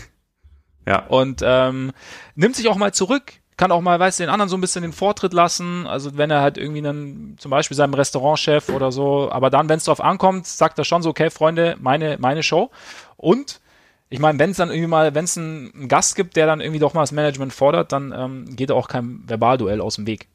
[0.88, 1.06] Ja.
[1.06, 1.92] Und ähm,
[2.34, 4.84] nimmt sich auch mal zurück, kann auch mal, weißt du, den anderen so ein bisschen
[4.84, 5.86] den Vortritt lassen.
[5.86, 9.78] Also wenn er halt irgendwie dann zum Beispiel seinem Restaurantchef oder so, aber dann, wenn
[9.78, 12.72] es drauf ankommt, sagt er schon so, okay, Freunde, meine, meine Show.
[13.18, 13.60] Und
[14.08, 16.62] ich meine, wenn es dann irgendwie mal, wenn es einen, einen, Gast gibt, der dann
[16.62, 20.08] irgendwie doch mal das Management fordert, dann ähm, geht er auch kein Verbalduell aus dem
[20.08, 20.30] Weg.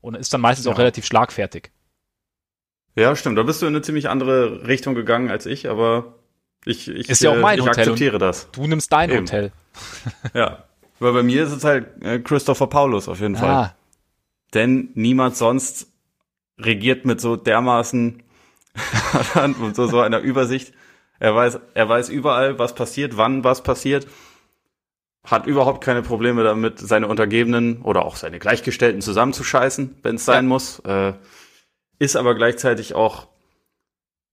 [0.00, 0.72] Und ist dann meistens ja.
[0.72, 1.70] auch relativ schlagfertig.
[2.96, 3.36] Ja, stimmt.
[3.36, 6.14] Da bist du in eine ziemlich andere Richtung gegangen als ich, aber
[6.64, 8.50] ich, ich, ist ja auch mein ich Hotel akzeptiere das.
[8.52, 9.26] Du nimmst dein Eben.
[9.26, 9.52] Hotel.
[10.32, 10.64] ja.
[10.98, 13.50] Weil bei mir ist es halt äh, Christopher Paulus auf jeden Fall.
[13.50, 13.74] Ah.
[14.54, 15.88] Denn niemand sonst
[16.58, 18.22] regiert mit so dermaßen
[19.60, 20.72] und so, so einer Übersicht.
[21.18, 24.06] Er weiß, er weiß überall, was passiert, wann was passiert.
[25.24, 30.44] Hat überhaupt keine Probleme damit, seine Untergebenen oder auch seine Gleichgestellten zusammenzuscheißen, wenn es sein
[30.44, 30.48] ja.
[30.48, 30.80] muss.
[30.80, 31.14] Äh,
[31.98, 33.28] ist aber gleichzeitig auch,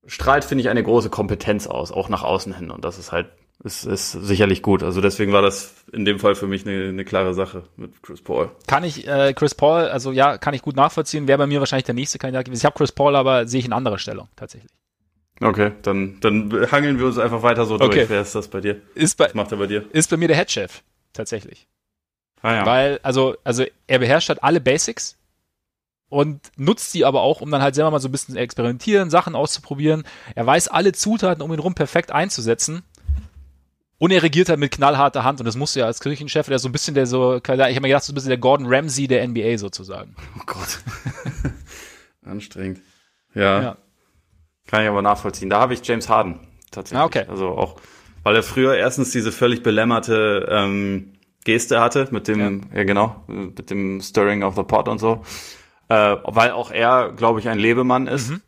[0.06, 2.72] strahlt, finde ich, eine große Kompetenz aus, auch nach außen hin.
[2.72, 3.28] Und das ist halt,
[3.64, 4.84] ist, ist sicherlich gut.
[4.84, 8.22] Also deswegen war das in dem Fall für mich eine, eine klare Sache mit Chris
[8.22, 8.50] Paul.
[8.68, 11.86] Kann ich, äh, Chris Paul, also ja, kann ich gut nachvollziehen, wäre bei mir wahrscheinlich
[11.86, 12.62] der nächste Kandidat gewesen.
[12.62, 14.72] Ich habe Chris Paul, aber sehe ich in anderer Stellung, tatsächlich.
[15.42, 18.10] Okay, dann, dann hangeln wir uns einfach weiter so durch.
[18.10, 18.82] Wer ist das bei dir?
[18.94, 19.86] Ist bei, Was macht er bei dir?
[19.92, 20.84] Ist bei mir der Headchef,
[21.14, 21.68] tatsächlich.
[22.42, 22.66] Ah, ja.
[22.66, 25.18] Weil, also, also er beherrscht halt alle Basics,
[26.12, 29.10] und nutzt sie aber auch, um dann halt selber mal so ein bisschen zu experimentieren,
[29.10, 30.04] Sachen auszuprobieren.
[30.36, 32.84] Er weiß alle Zutaten, um ihn rum perfekt einzusetzen.
[34.02, 36.58] Und er regiert halt mit knallharter Hand und das musst du ja als Kirchenchef, der
[36.58, 39.08] so ein bisschen der so, ich habe mir gedacht, so ein bisschen der Gordon Ramsay
[39.08, 40.16] der NBA sozusagen.
[40.40, 40.80] Oh Gott.
[42.26, 42.82] Anstrengend.
[43.36, 43.62] Ja.
[43.62, 43.78] ja.
[44.66, 45.50] Kann ich aber nachvollziehen.
[45.50, 46.40] Da habe ich James Harden
[46.72, 47.00] tatsächlich.
[47.00, 47.26] Ah, okay.
[47.28, 47.80] Also auch,
[48.24, 51.14] weil er früher erstens diese völlig belämmerte ähm,
[51.44, 52.78] Geste hatte mit dem, ja.
[52.80, 55.24] ja genau, mit dem Stirring of the Pot und so
[55.92, 58.30] äh, weil auch er, glaube ich, ein Lebemann ist.
[58.30, 58.42] Mhm.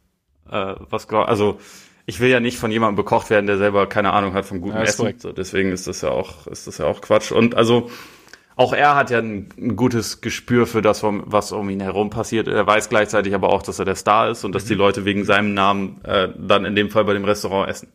[0.49, 1.59] Äh, was also
[2.05, 4.75] ich will ja nicht von jemandem bekocht werden, der selber keine Ahnung hat vom guten
[4.77, 5.13] Ja, Essen.
[5.19, 7.31] So, deswegen ist das ja auch, ist das ja auch Quatsch.
[7.31, 7.89] Und also
[8.55, 12.47] auch er hat ja ein, ein gutes Gespür für das, was um ihn herum passiert.
[12.47, 14.67] Er weiß gleichzeitig aber auch, dass er der Star ist und dass Mhm.
[14.69, 17.91] die Leute wegen seinem Namen äh, dann in dem Fall bei dem Restaurant essen.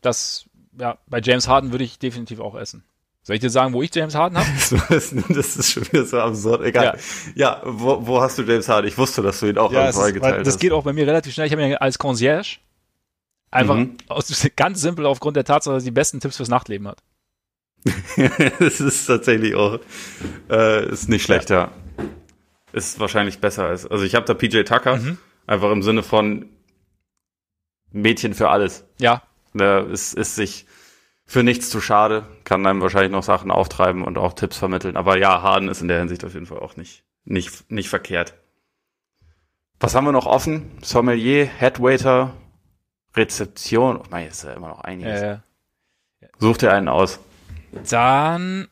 [0.00, 0.46] Das,
[0.78, 2.84] ja, bei James Harden würde ich definitiv auch essen.
[3.22, 4.48] Soll ich dir sagen, wo ich James Harden habe?
[4.88, 6.62] Das ist schon wieder so absurd.
[6.62, 6.98] Egal.
[7.34, 8.88] Ja, wo, wo hast du James Harden?
[8.88, 10.60] Ich wusste, dass du ihn auch Ja, es ist, eingeteilt weil das hast.
[10.60, 11.46] geht auch bei mir relativ schnell.
[11.46, 12.58] Ich habe ihn als Concierge.
[13.50, 13.96] Einfach Mhm.
[14.08, 17.02] aus, ganz simpel aufgrund der Tatsache, dass er die besten Tipps fürs Nachtleben hat.
[18.58, 19.78] das ist tatsächlich auch
[20.50, 21.70] äh, ist nicht schlecht, ja.
[22.72, 23.86] Ist wahrscheinlich besser als.
[23.86, 25.18] Also ich habe da PJ Tucker, Mhm.
[25.46, 26.46] einfach im Sinne von
[27.90, 28.84] Mädchen für alles.
[28.98, 29.22] Ja,
[29.54, 30.66] Der ist, ist sich
[31.24, 34.96] für nichts zu schade, kann einem wahrscheinlich noch Sachen auftreiben und auch Tipps vermitteln.
[34.96, 38.34] Aber ja, Harden ist in der Hinsicht auf jeden Fall auch nicht, nicht, nicht verkehrt.
[39.80, 40.70] Was haben wir noch offen?
[40.82, 42.34] Sommelier, Headwaiter,
[43.14, 43.98] Rezeption.
[43.98, 45.20] Oh mein, ist ja immer noch einiges.
[45.20, 45.38] äh,
[46.38, 47.18] Such dir einen aus.
[47.90, 48.68] dann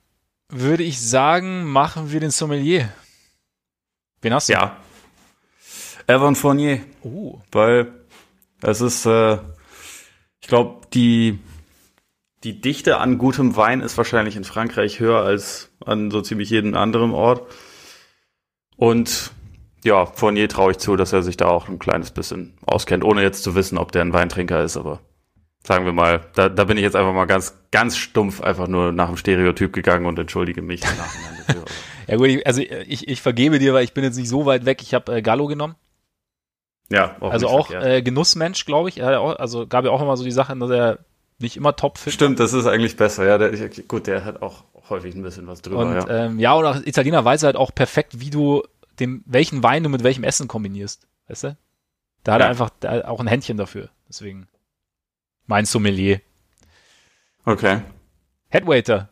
[0.49, 2.93] würde ich sagen, machen wir den Sommelier.
[4.23, 4.55] Wen hast du?
[4.55, 4.77] Ja.
[6.07, 6.81] Evan Fournier.
[7.03, 7.93] Uh, weil
[8.63, 9.39] es ist, äh,
[10.41, 11.41] ich glaube, die,
[12.45, 16.75] die Dichte an gutem Wein ist wahrscheinlich in Frankreich höher als an so ziemlich jedem
[16.75, 17.51] anderen Ort.
[18.77, 19.33] Und
[19.87, 23.23] ja, Fournier traue ich zu, dass er sich da auch ein kleines bisschen auskennt, ohne
[23.23, 25.01] jetzt zu wissen, ob der ein Weintrinker ist, aber
[25.67, 28.93] sagen wir mal, da, da bin ich jetzt einfach mal ganz, ganz stumpf einfach nur
[28.93, 31.65] nach dem Stereotyp gegangen und entschuldige mich im Nachhinein dafür.
[32.07, 34.65] ja gut, ich, also ich, ich vergebe dir, weil ich bin jetzt nicht so weit
[34.65, 34.83] weg.
[34.83, 35.75] Ich habe äh, Gallo genommen.
[36.91, 38.97] ja, auch also auch äh, Genussmensch, glaube ich.
[38.97, 40.99] Ja also gab ja auch immer so die Sache, dass er
[41.39, 43.27] nicht immer topfit Stimmt, das ist eigentlich besser.
[43.27, 43.51] Ja, der,
[43.89, 45.81] gut, der hat auch häufig ein bisschen was drüber.
[45.81, 46.09] Und ja.
[46.09, 48.63] ähm, ja, und auch Italiener weiß halt auch perfekt, wie du
[49.01, 51.07] dem, welchen Wein du mit welchem Essen kombinierst.
[51.29, 51.57] Weißt du?
[52.25, 52.47] Da hat Ja.
[52.47, 52.71] er einfach
[53.05, 53.91] auch ein Händchen dafür.
[54.09, 54.49] Deswegen
[55.47, 56.21] mein Sommelier.
[57.45, 57.81] Okay.
[58.49, 59.09] Headwaiter.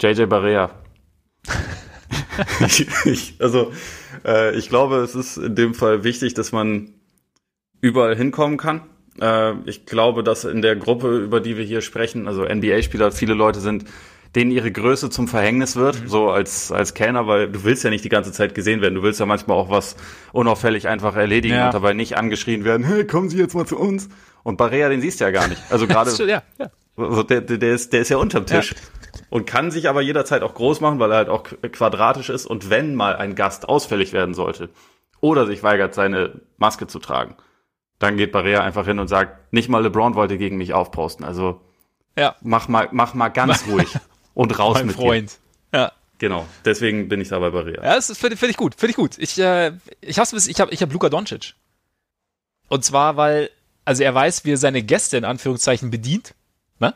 [0.00, 0.70] JJ Barea.
[2.66, 3.72] ich, ich, also,
[4.24, 6.92] äh, ich glaube, es ist in dem Fall wichtig, dass man
[7.80, 8.82] überall hinkommen kann.
[9.20, 13.34] Äh, ich glaube, dass in der Gruppe, über die wir hier sprechen, also NBA-Spieler, viele
[13.34, 13.84] Leute sind,
[14.36, 18.04] denen ihre Größe zum Verhängnis wird, so als, als Kellner, weil du willst ja nicht
[18.04, 18.94] die ganze Zeit gesehen werden.
[18.94, 19.96] Du willst ja manchmal auch was
[20.32, 21.66] unauffällig einfach erledigen Ja.
[21.66, 24.08] und dabei nicht angeschrien werden, hey, kommen Sie jetzt mal zu uns.
[24.44, 25.60] Und Barea, den siehst du ja gar nicht.
[25.70, 26.70] Also gerade ja, ja.
[26.96, 28.74] also der, der, ist, der ist ja unterm Tisch.
[29.28, 32.46] Und kann sich aber jederzeit auch groß machen, weil er halt auch qu- quadratisch ist.
[32.46, 34.70] Und wenn mal ein Gast ausfällig werden sollte
[35.20, 37.34] oder sich weigert, seine Maske zu tragen,
[37.98, 41.24] dann geht Barea einfach hin und sagt, nicht mal LeBron wollte gegen mich aufposten.
[41.24, 41.60] Also
[42.16, 43.88] Ja, mach mal, mach mal ganz ruhig
[44.40, 45.38] und raus mein mit Freund.
[45.72, 45.86] Ja.
[45.86, 45.92] dir.
[46.18, 47.82] Genau, deswegen bin ich da bei Barea.
[47.82, 49.16] Ja, das finde find ich gut, finde ich gut.
[49.18, 51.54] Ich, äh, ich hab's ich hab, ich hab Luka Doncic.
[52.68, 53.50] Und zwar, weil,
[53.84, 56.34] also er weiß, wie er seine Gäste in Anführungszeichen bedient,
[56.78, 56.94] ne?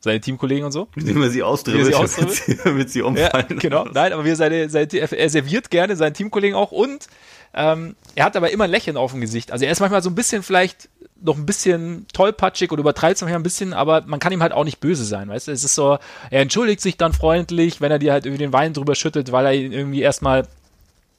[0.00, 0.88] Seine Teamkollegen und so.
[0.94, 3.58] Wie man sie er sie damit sie, damit sie Ja, umfallen.
[3.58, 3.84] genau.
[3.84, 7.06] Nein, aber wie er seine, seine, er serviert gerne seinen Teamkollegen auch und
[7.54, 9.50] ähm, er hat aber immer ein Lächeln auf dem Gesicht.
[9.52, 10.88] Also er ist manchmal so ein bisschen vielleicht
[11.20, 14.52] noch ein bisschen tollpatschig oder übertreibt es manchmal ein bisschen, aber man kann ihm halt
[14.52, 15.52] auch nicht böse sein, weißt du?
[15.52, 15.98] Es ist so,
[16.30, 19.46] er entschuldigt sich dann freundlich, wenn er dir halt irgendwie den Wein drüber schüttet, weil
[19.46, 20.46] er ihn irgendwie erstmal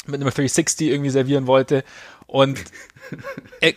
[0.06, 1.84] mit einem 360 irgendwie servieren wollte
[2.28, 2.62] und
[3.62, 3.74] er,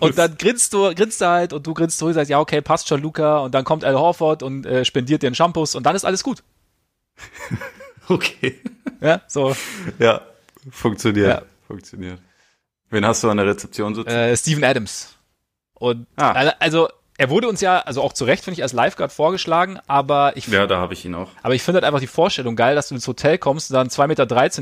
[0.00, 2.88] und dann grinst du, grinst er halt und du grinst zurück, sagst, ja, okay, passt
[2.88, 3.38] schon, Luca.
[3.38, 6.24] Und dann kommt Al Horford und äh, spendiert dir einen Shampoos und dann ist alles
[6.24, 6.42] gut.
[8.08, 8.60] okay.
[9.00, 9.54] Ja, so.
[9.98, 10.22] Ja,
[10.70, 11.28] funktioniert.
[11.28, 11.42] Ja.
[11.66, 12.18] Funktioniert.
[12.90, 14.10] Wen hast du an der Rezeption sitzen?
[14.10, 15.14] Äh, Steven Adams.
[15.82, 16.30] Und Ah.
[16.32, 16.88] al- also,
[17.18, 20.46] er wurde uns ja, also auch zu Recht, finde ich, als Lifeguard vorgeschlagen, aber ich,
[20.46, 21.28] ja, da habe ich ihn auch.
[21.42, 23.80] aber ich finde halt einfach die Vorstellung geil, dass du ins Hotel kommst und da
[23.80, 24.06] ein 2,13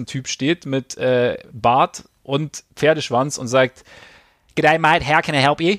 [0.01, 3.85] Meter Typ steht mit äh, Bart und Pferdeschwanz und sagt,
[4.57, 5.77] G'day, mate, how can I help you?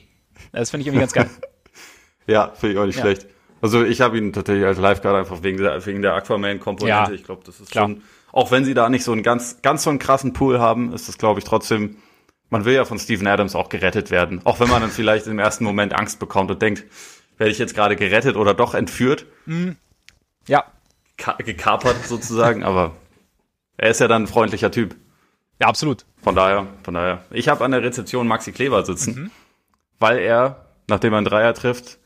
[0.52, 1.30] Das finde ich irgendwie ganz geil.
[2.28, 3.02] Ja, finde ich auch nicht Ja.
[3.02, 3.26] schlecht.
[3.62, 7.12] Also ich habe ihn tatsächlich als Lifeguard einfach wegen der, wegen der Aquaman-Komponente.
[7.12, 7.16] Ja.
[7.16, 7.86] Ich glaube, das ist Klar.
[7.86, 10.94] schon, auch wenn sie da nicht so einen ganz, ganz so einen krassen Pool haben,
[10.94, 11.98] ist das, glaube ich, trotzdem,
[12.52, 14.42] man will ja von Steven Adams auch gerettet werden.
[14.44, 16.84] Auch wenn man dann vielleicht im ersten Moment Angst bekommt und denkt,
[17.38, 19.26] werde ich jetzt gerade gerettet oder doch entführt,
[20.48, 20.66] Ja,
[21.18, 22.92] ka gekapert sozusagen, aber
[23.78, 24.96] er ist ja dann ein freundlicher Typ.
[25.60, 26.06] ja, absolut.
[26.24, 27.24] Von daher, von daher.
[27.32, 29.32] Ich habe an der Rezeption Maxi Kleber sitzen, Mhm.
[30.00, 31.98] weil er, nachdem er einen Dreier trifft,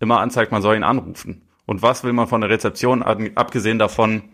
[0.00, 1.48] immer anzeigt, man soll ihn anrufen.
[1.64, 4.24] Und was will man von der Rezeption, ab- abgesehen davon,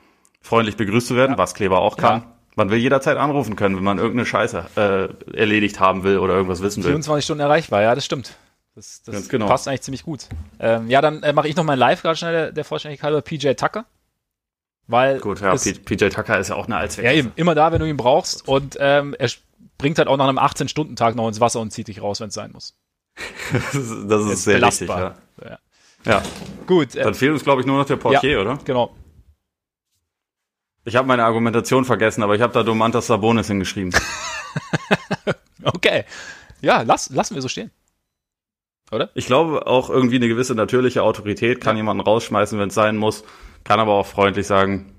[0.41, 2.21] freundlich begrüßt zu werden, was Kleber auch kann?
[2.23, 2.38] Ja.
[2.59, 6.61] Man will jederzeit anrufen können, wenn man irgendeine Scheiße äh, erledigt haben will oder irgendwas
[6.61, 6.91] wissen will.
[6.91, 8.35] 24 Stunden erreichbar, ja, das stimmt.
[8.75, 9.47] Das, das genau.
[9.47, 10.27] passt eigentlich ziemlich gut.
[10.59, 13.23] Ähm, ja, dann äh, mache ich noch meinen Live gerade schnell der, der Vollständigkeit halber
[13.23, 13.85] PJ Tucker.
[14.89, 17.05] Weil Gut, ja, P- PJ Tucker ist ja auch eine Allzweck.
[17.05, 19.31] ja eben, immer da, wenn du ihn brauchst und ähm, er
[19.77, 22.35] bringt halt auch nach einem 18-Stunden-Tag noch ins Wasser und zieht dich raus, wenn es
[22.35, 22.75] sein muss.
[23.53, 25.15] das ist, das ist sehr belastbar.
[25.37, 25.51] richtig, ja.
[25.51, 25.59] ja.
[26.05, 26.23] Ja.
[26.67, 26.97] Gut.
[26.97, 28.59] Dann äh, fehlt uns, glaube ich, nur noch der Portier, ja, oder?
[28.65, 28.97] Genau.
[30.89, 33.93] Ich habe meine Argumentation vergessen, aber ich habe da Domantas Sabonis hingeschrieben.
[35.63, 36.05] okay.
[36.63, 37.71] Ja, lass, lassen wir so stehen.
[38.91, 39.11] Oder?
[39.15, 41.81] Ich glaube auch irgendwie eine gewisse natürliche Autorität kann ja.
[41.81, 43.23] jemanden rausschmeißen, wenn es sein muss,
[43.65, 44.95] kann aber auch freundlich sagen,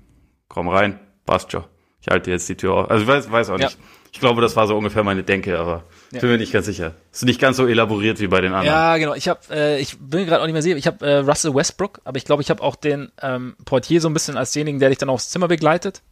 [0.46, 1.64] komm rein, passt schon.
[2.00, 2.90] Ich halte jetzt die Tür auf.
[2.90, 3.72] Also ich weiß, weiß auch nicht.
[3.72, 3.84] Ja.
[4.12, 6.20] Ich glaube, das war so ungefähr meine Denke, aber ja.
[6.20, 6.94] bin mir nicht ganz sicher.
[7.12, 8.66] Ist nicht ganz so elaboriert wie bei den anderen.
[8.66, 9.14] Ja, genau.
[9.14, 10.76] Ich habe, äh, ich bin gerade auch nicht mehr sicher.
[10.76, 14.08] Ich habe äh, Russell Westbrook, aber ich glaube, ich habe auch den ähm, Portier so
[14.08, 16.02] ein bisschen als denjenigen, der dich dann aufs Zimmer begleitet.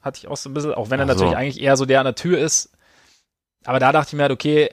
[0.00, 1.12] Hatte ich auch so ein bisschen, auch wenn er so.
[1.12, 2.70] natürlich eigentlich eher so der an der Tür ist.
[3.64, 4.70] Aber da dachte ich mir halt, okay.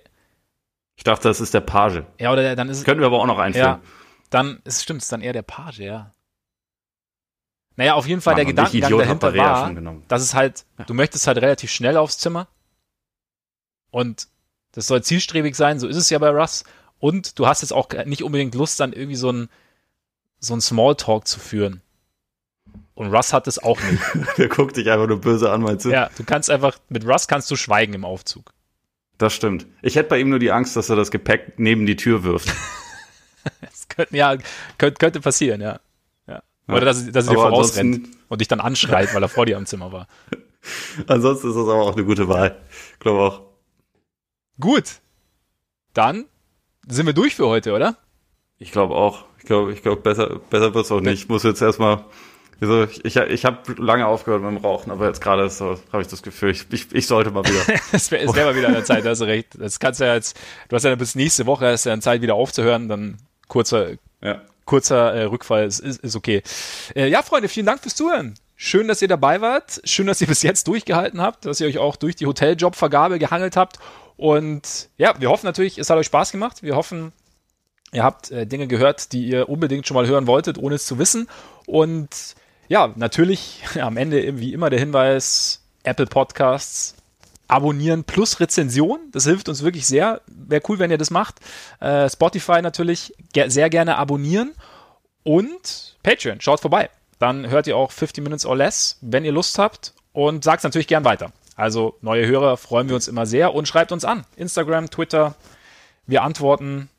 [0.96, 2.04] Ich dachte, das ist der Page.
[2.20, 2.84] Ja, oder dann ist es.
[2.84, 3.66] Könnten wir aber auch noch einführen.
[3.66, 3.82] Ja,
[4.30, 6.12] dann ist stimmt, ist dann eher der Page, ja.
[7.78, 9.72] Naja, auf jeden Fall Mann, der Gedankengang dahinter war,
[10.08, 10.86] dass es halt, ja.
[10.86, 12.48] du möchtest halt relativ schnell aufs Zimmer
[13.92, 14.28] und
[14.78, 16.64] das soll zielstrebig sein, so ist es ja bei Russ
[17.00, 19.50] und du hast jetzt auch nicht unbedingt Lust, dann irgendwie so ein,
[20.40, 21.82] so ein Smalltalk zu führen.
[22.94, 24.04] Und Russ hat es auch nicht.
[24.38, 25.90] Der guckt dich einfach nur böse an, meinst du?
[25.90, 28.54] Ja, du kannst einfach, mit Russ kannst du schweigen im Aufzug.
[29.18, 29.66] Das stimmt.
[29.82, 32.50] Ich hätte bei ihm nur die Angst, dass er das Gepäck neben die Tür wirft.
[33.62, 34.38] das könnte, ja,
[34.78, 35.80] könnte, könnte passieren, ja.
[36.68, 39.66] Oder dass, dass er dir vorausrennt und dich dann anschreit, weil er vor dir am
[39.66, 40.08] Zimmer war.
[41.08, 42.60] Ansonsten ist das aber auch eine gute Wahl.
[42.94, 43.42] Ich glaube auch.
[44.60, 45.02] Gut.
[45.94, 46.26] Dann
[46.88, 47.98] sind wir durch für heute, oder?
[48.60, 49.26] Ich glaube auch.
[49.40, 51.24] Ich glaube, ich glaube, besser, besser wird's auch nicht.
[51.24, 52.06] Ich muss jetzt erstmal,
[52.60, 56.02] also ich, ich, ich habe lange aufgehört mit dem Rauchen, aber jetzt gerade so, habe
[56.02, 57.80] ich das Gefühl, ich, ich, ich sollte mal wieder.
[57.92, 59.50] es wäre wär mal wieder an der Zeit, da hast du recht.
[59.60, 60.38] Das kannst du ja jetzt,
[60.70, 63.18] du hast ja bis nächste Woche hast ja Zeit wieder aufzuhören, dann
[63.48, 66.44] kurzer, ja kurzer äh, Rückfall ist, ist, ist okay.
[66.96, 68.36] Äh, ja, Freunde, vielen Dank fürs Zuhören.
[68.56, 69.82] Schön, dass ihr dabei wart.
[69.86, 73.56] Schön, dass ihr bis jetzt durchgehalten habt, dass ihr euch auch durch die Hoteljobvergabe gehangelt
[73.56, 73.80] habt.
[74.18, 76.64] Und ja, wir hoffen natürlich, es hat euch Spaß gemacht.
[76.64, 77.14] Wir hoffen,
[77.94, 80.98] ihr habt äh, Dinge gehört, die ihr unbedingt schon mal hören wolltet, ohne es zu
[80.98, 81.30] wissen.
[81.68, 82.36] Und
[82.68, 86.96] ja, natürlich am Ende wie immer der Hinweis, Apple Podcasts,
[87.48, 89.00] abonnieren plus Rezension.
[89.12, 90.22] Das hilft uns wirklich sehr.
[90.28, 91.40] Wäre cool, wenn ihr das macht.
[91.80, 94.54] Äh, Spotify natürlich ge sehr gerne abonnieren.
[95.24, 96.90] Und Patreon, schaut vorbei.
[97.20, 99.94] Dann hört ihr auch 50 Minutes or Less, wenn ihr Lust habt.
[100.14, 101.32] Und sagt es natürlich gern weiter.
[101.58, 103.54] Also neue Hörer freuen wir uns immer sehr.
[103.54, 104.24] Und schreibt uns an.
[104.38, 105.36] Instagram, Twitter.
[106.06, 106.90] Wir antworten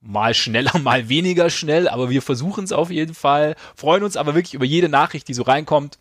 [0.00, 3.54] mal schneller, mal weniger schnell, aber wir versuchen es auf jeden Fall.
[3.76, 5.98] Freuen uns aber wirklich über jede Nachricht, die so reinkommt.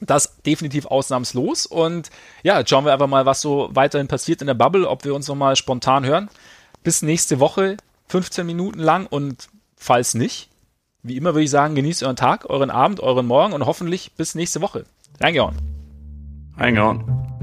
[0.00, 1.66] Das definitiv ausnahmslos.
[1.66, 2.10] Und
[2.44, 5.14] ja, jetzt schauen wir einfach mal, was so weiterhin passiert in der Bubble, ob wir
[5.14, 6.30] uns nochmal spontan hören.
[6.84, 7.76] Bis nächste Woche,
[8.06, 9.08] 15 Minuten lang.
[9.08, 10.48] Und falls nicht,
[11.02, 14.36] wie immer würde ich sagen, genießt euren Tag, euren Abend, euren Morgen und hoffentlich bis
[14.36, 14.84] nächste Woche.
[16.58, 17.37] Hang on.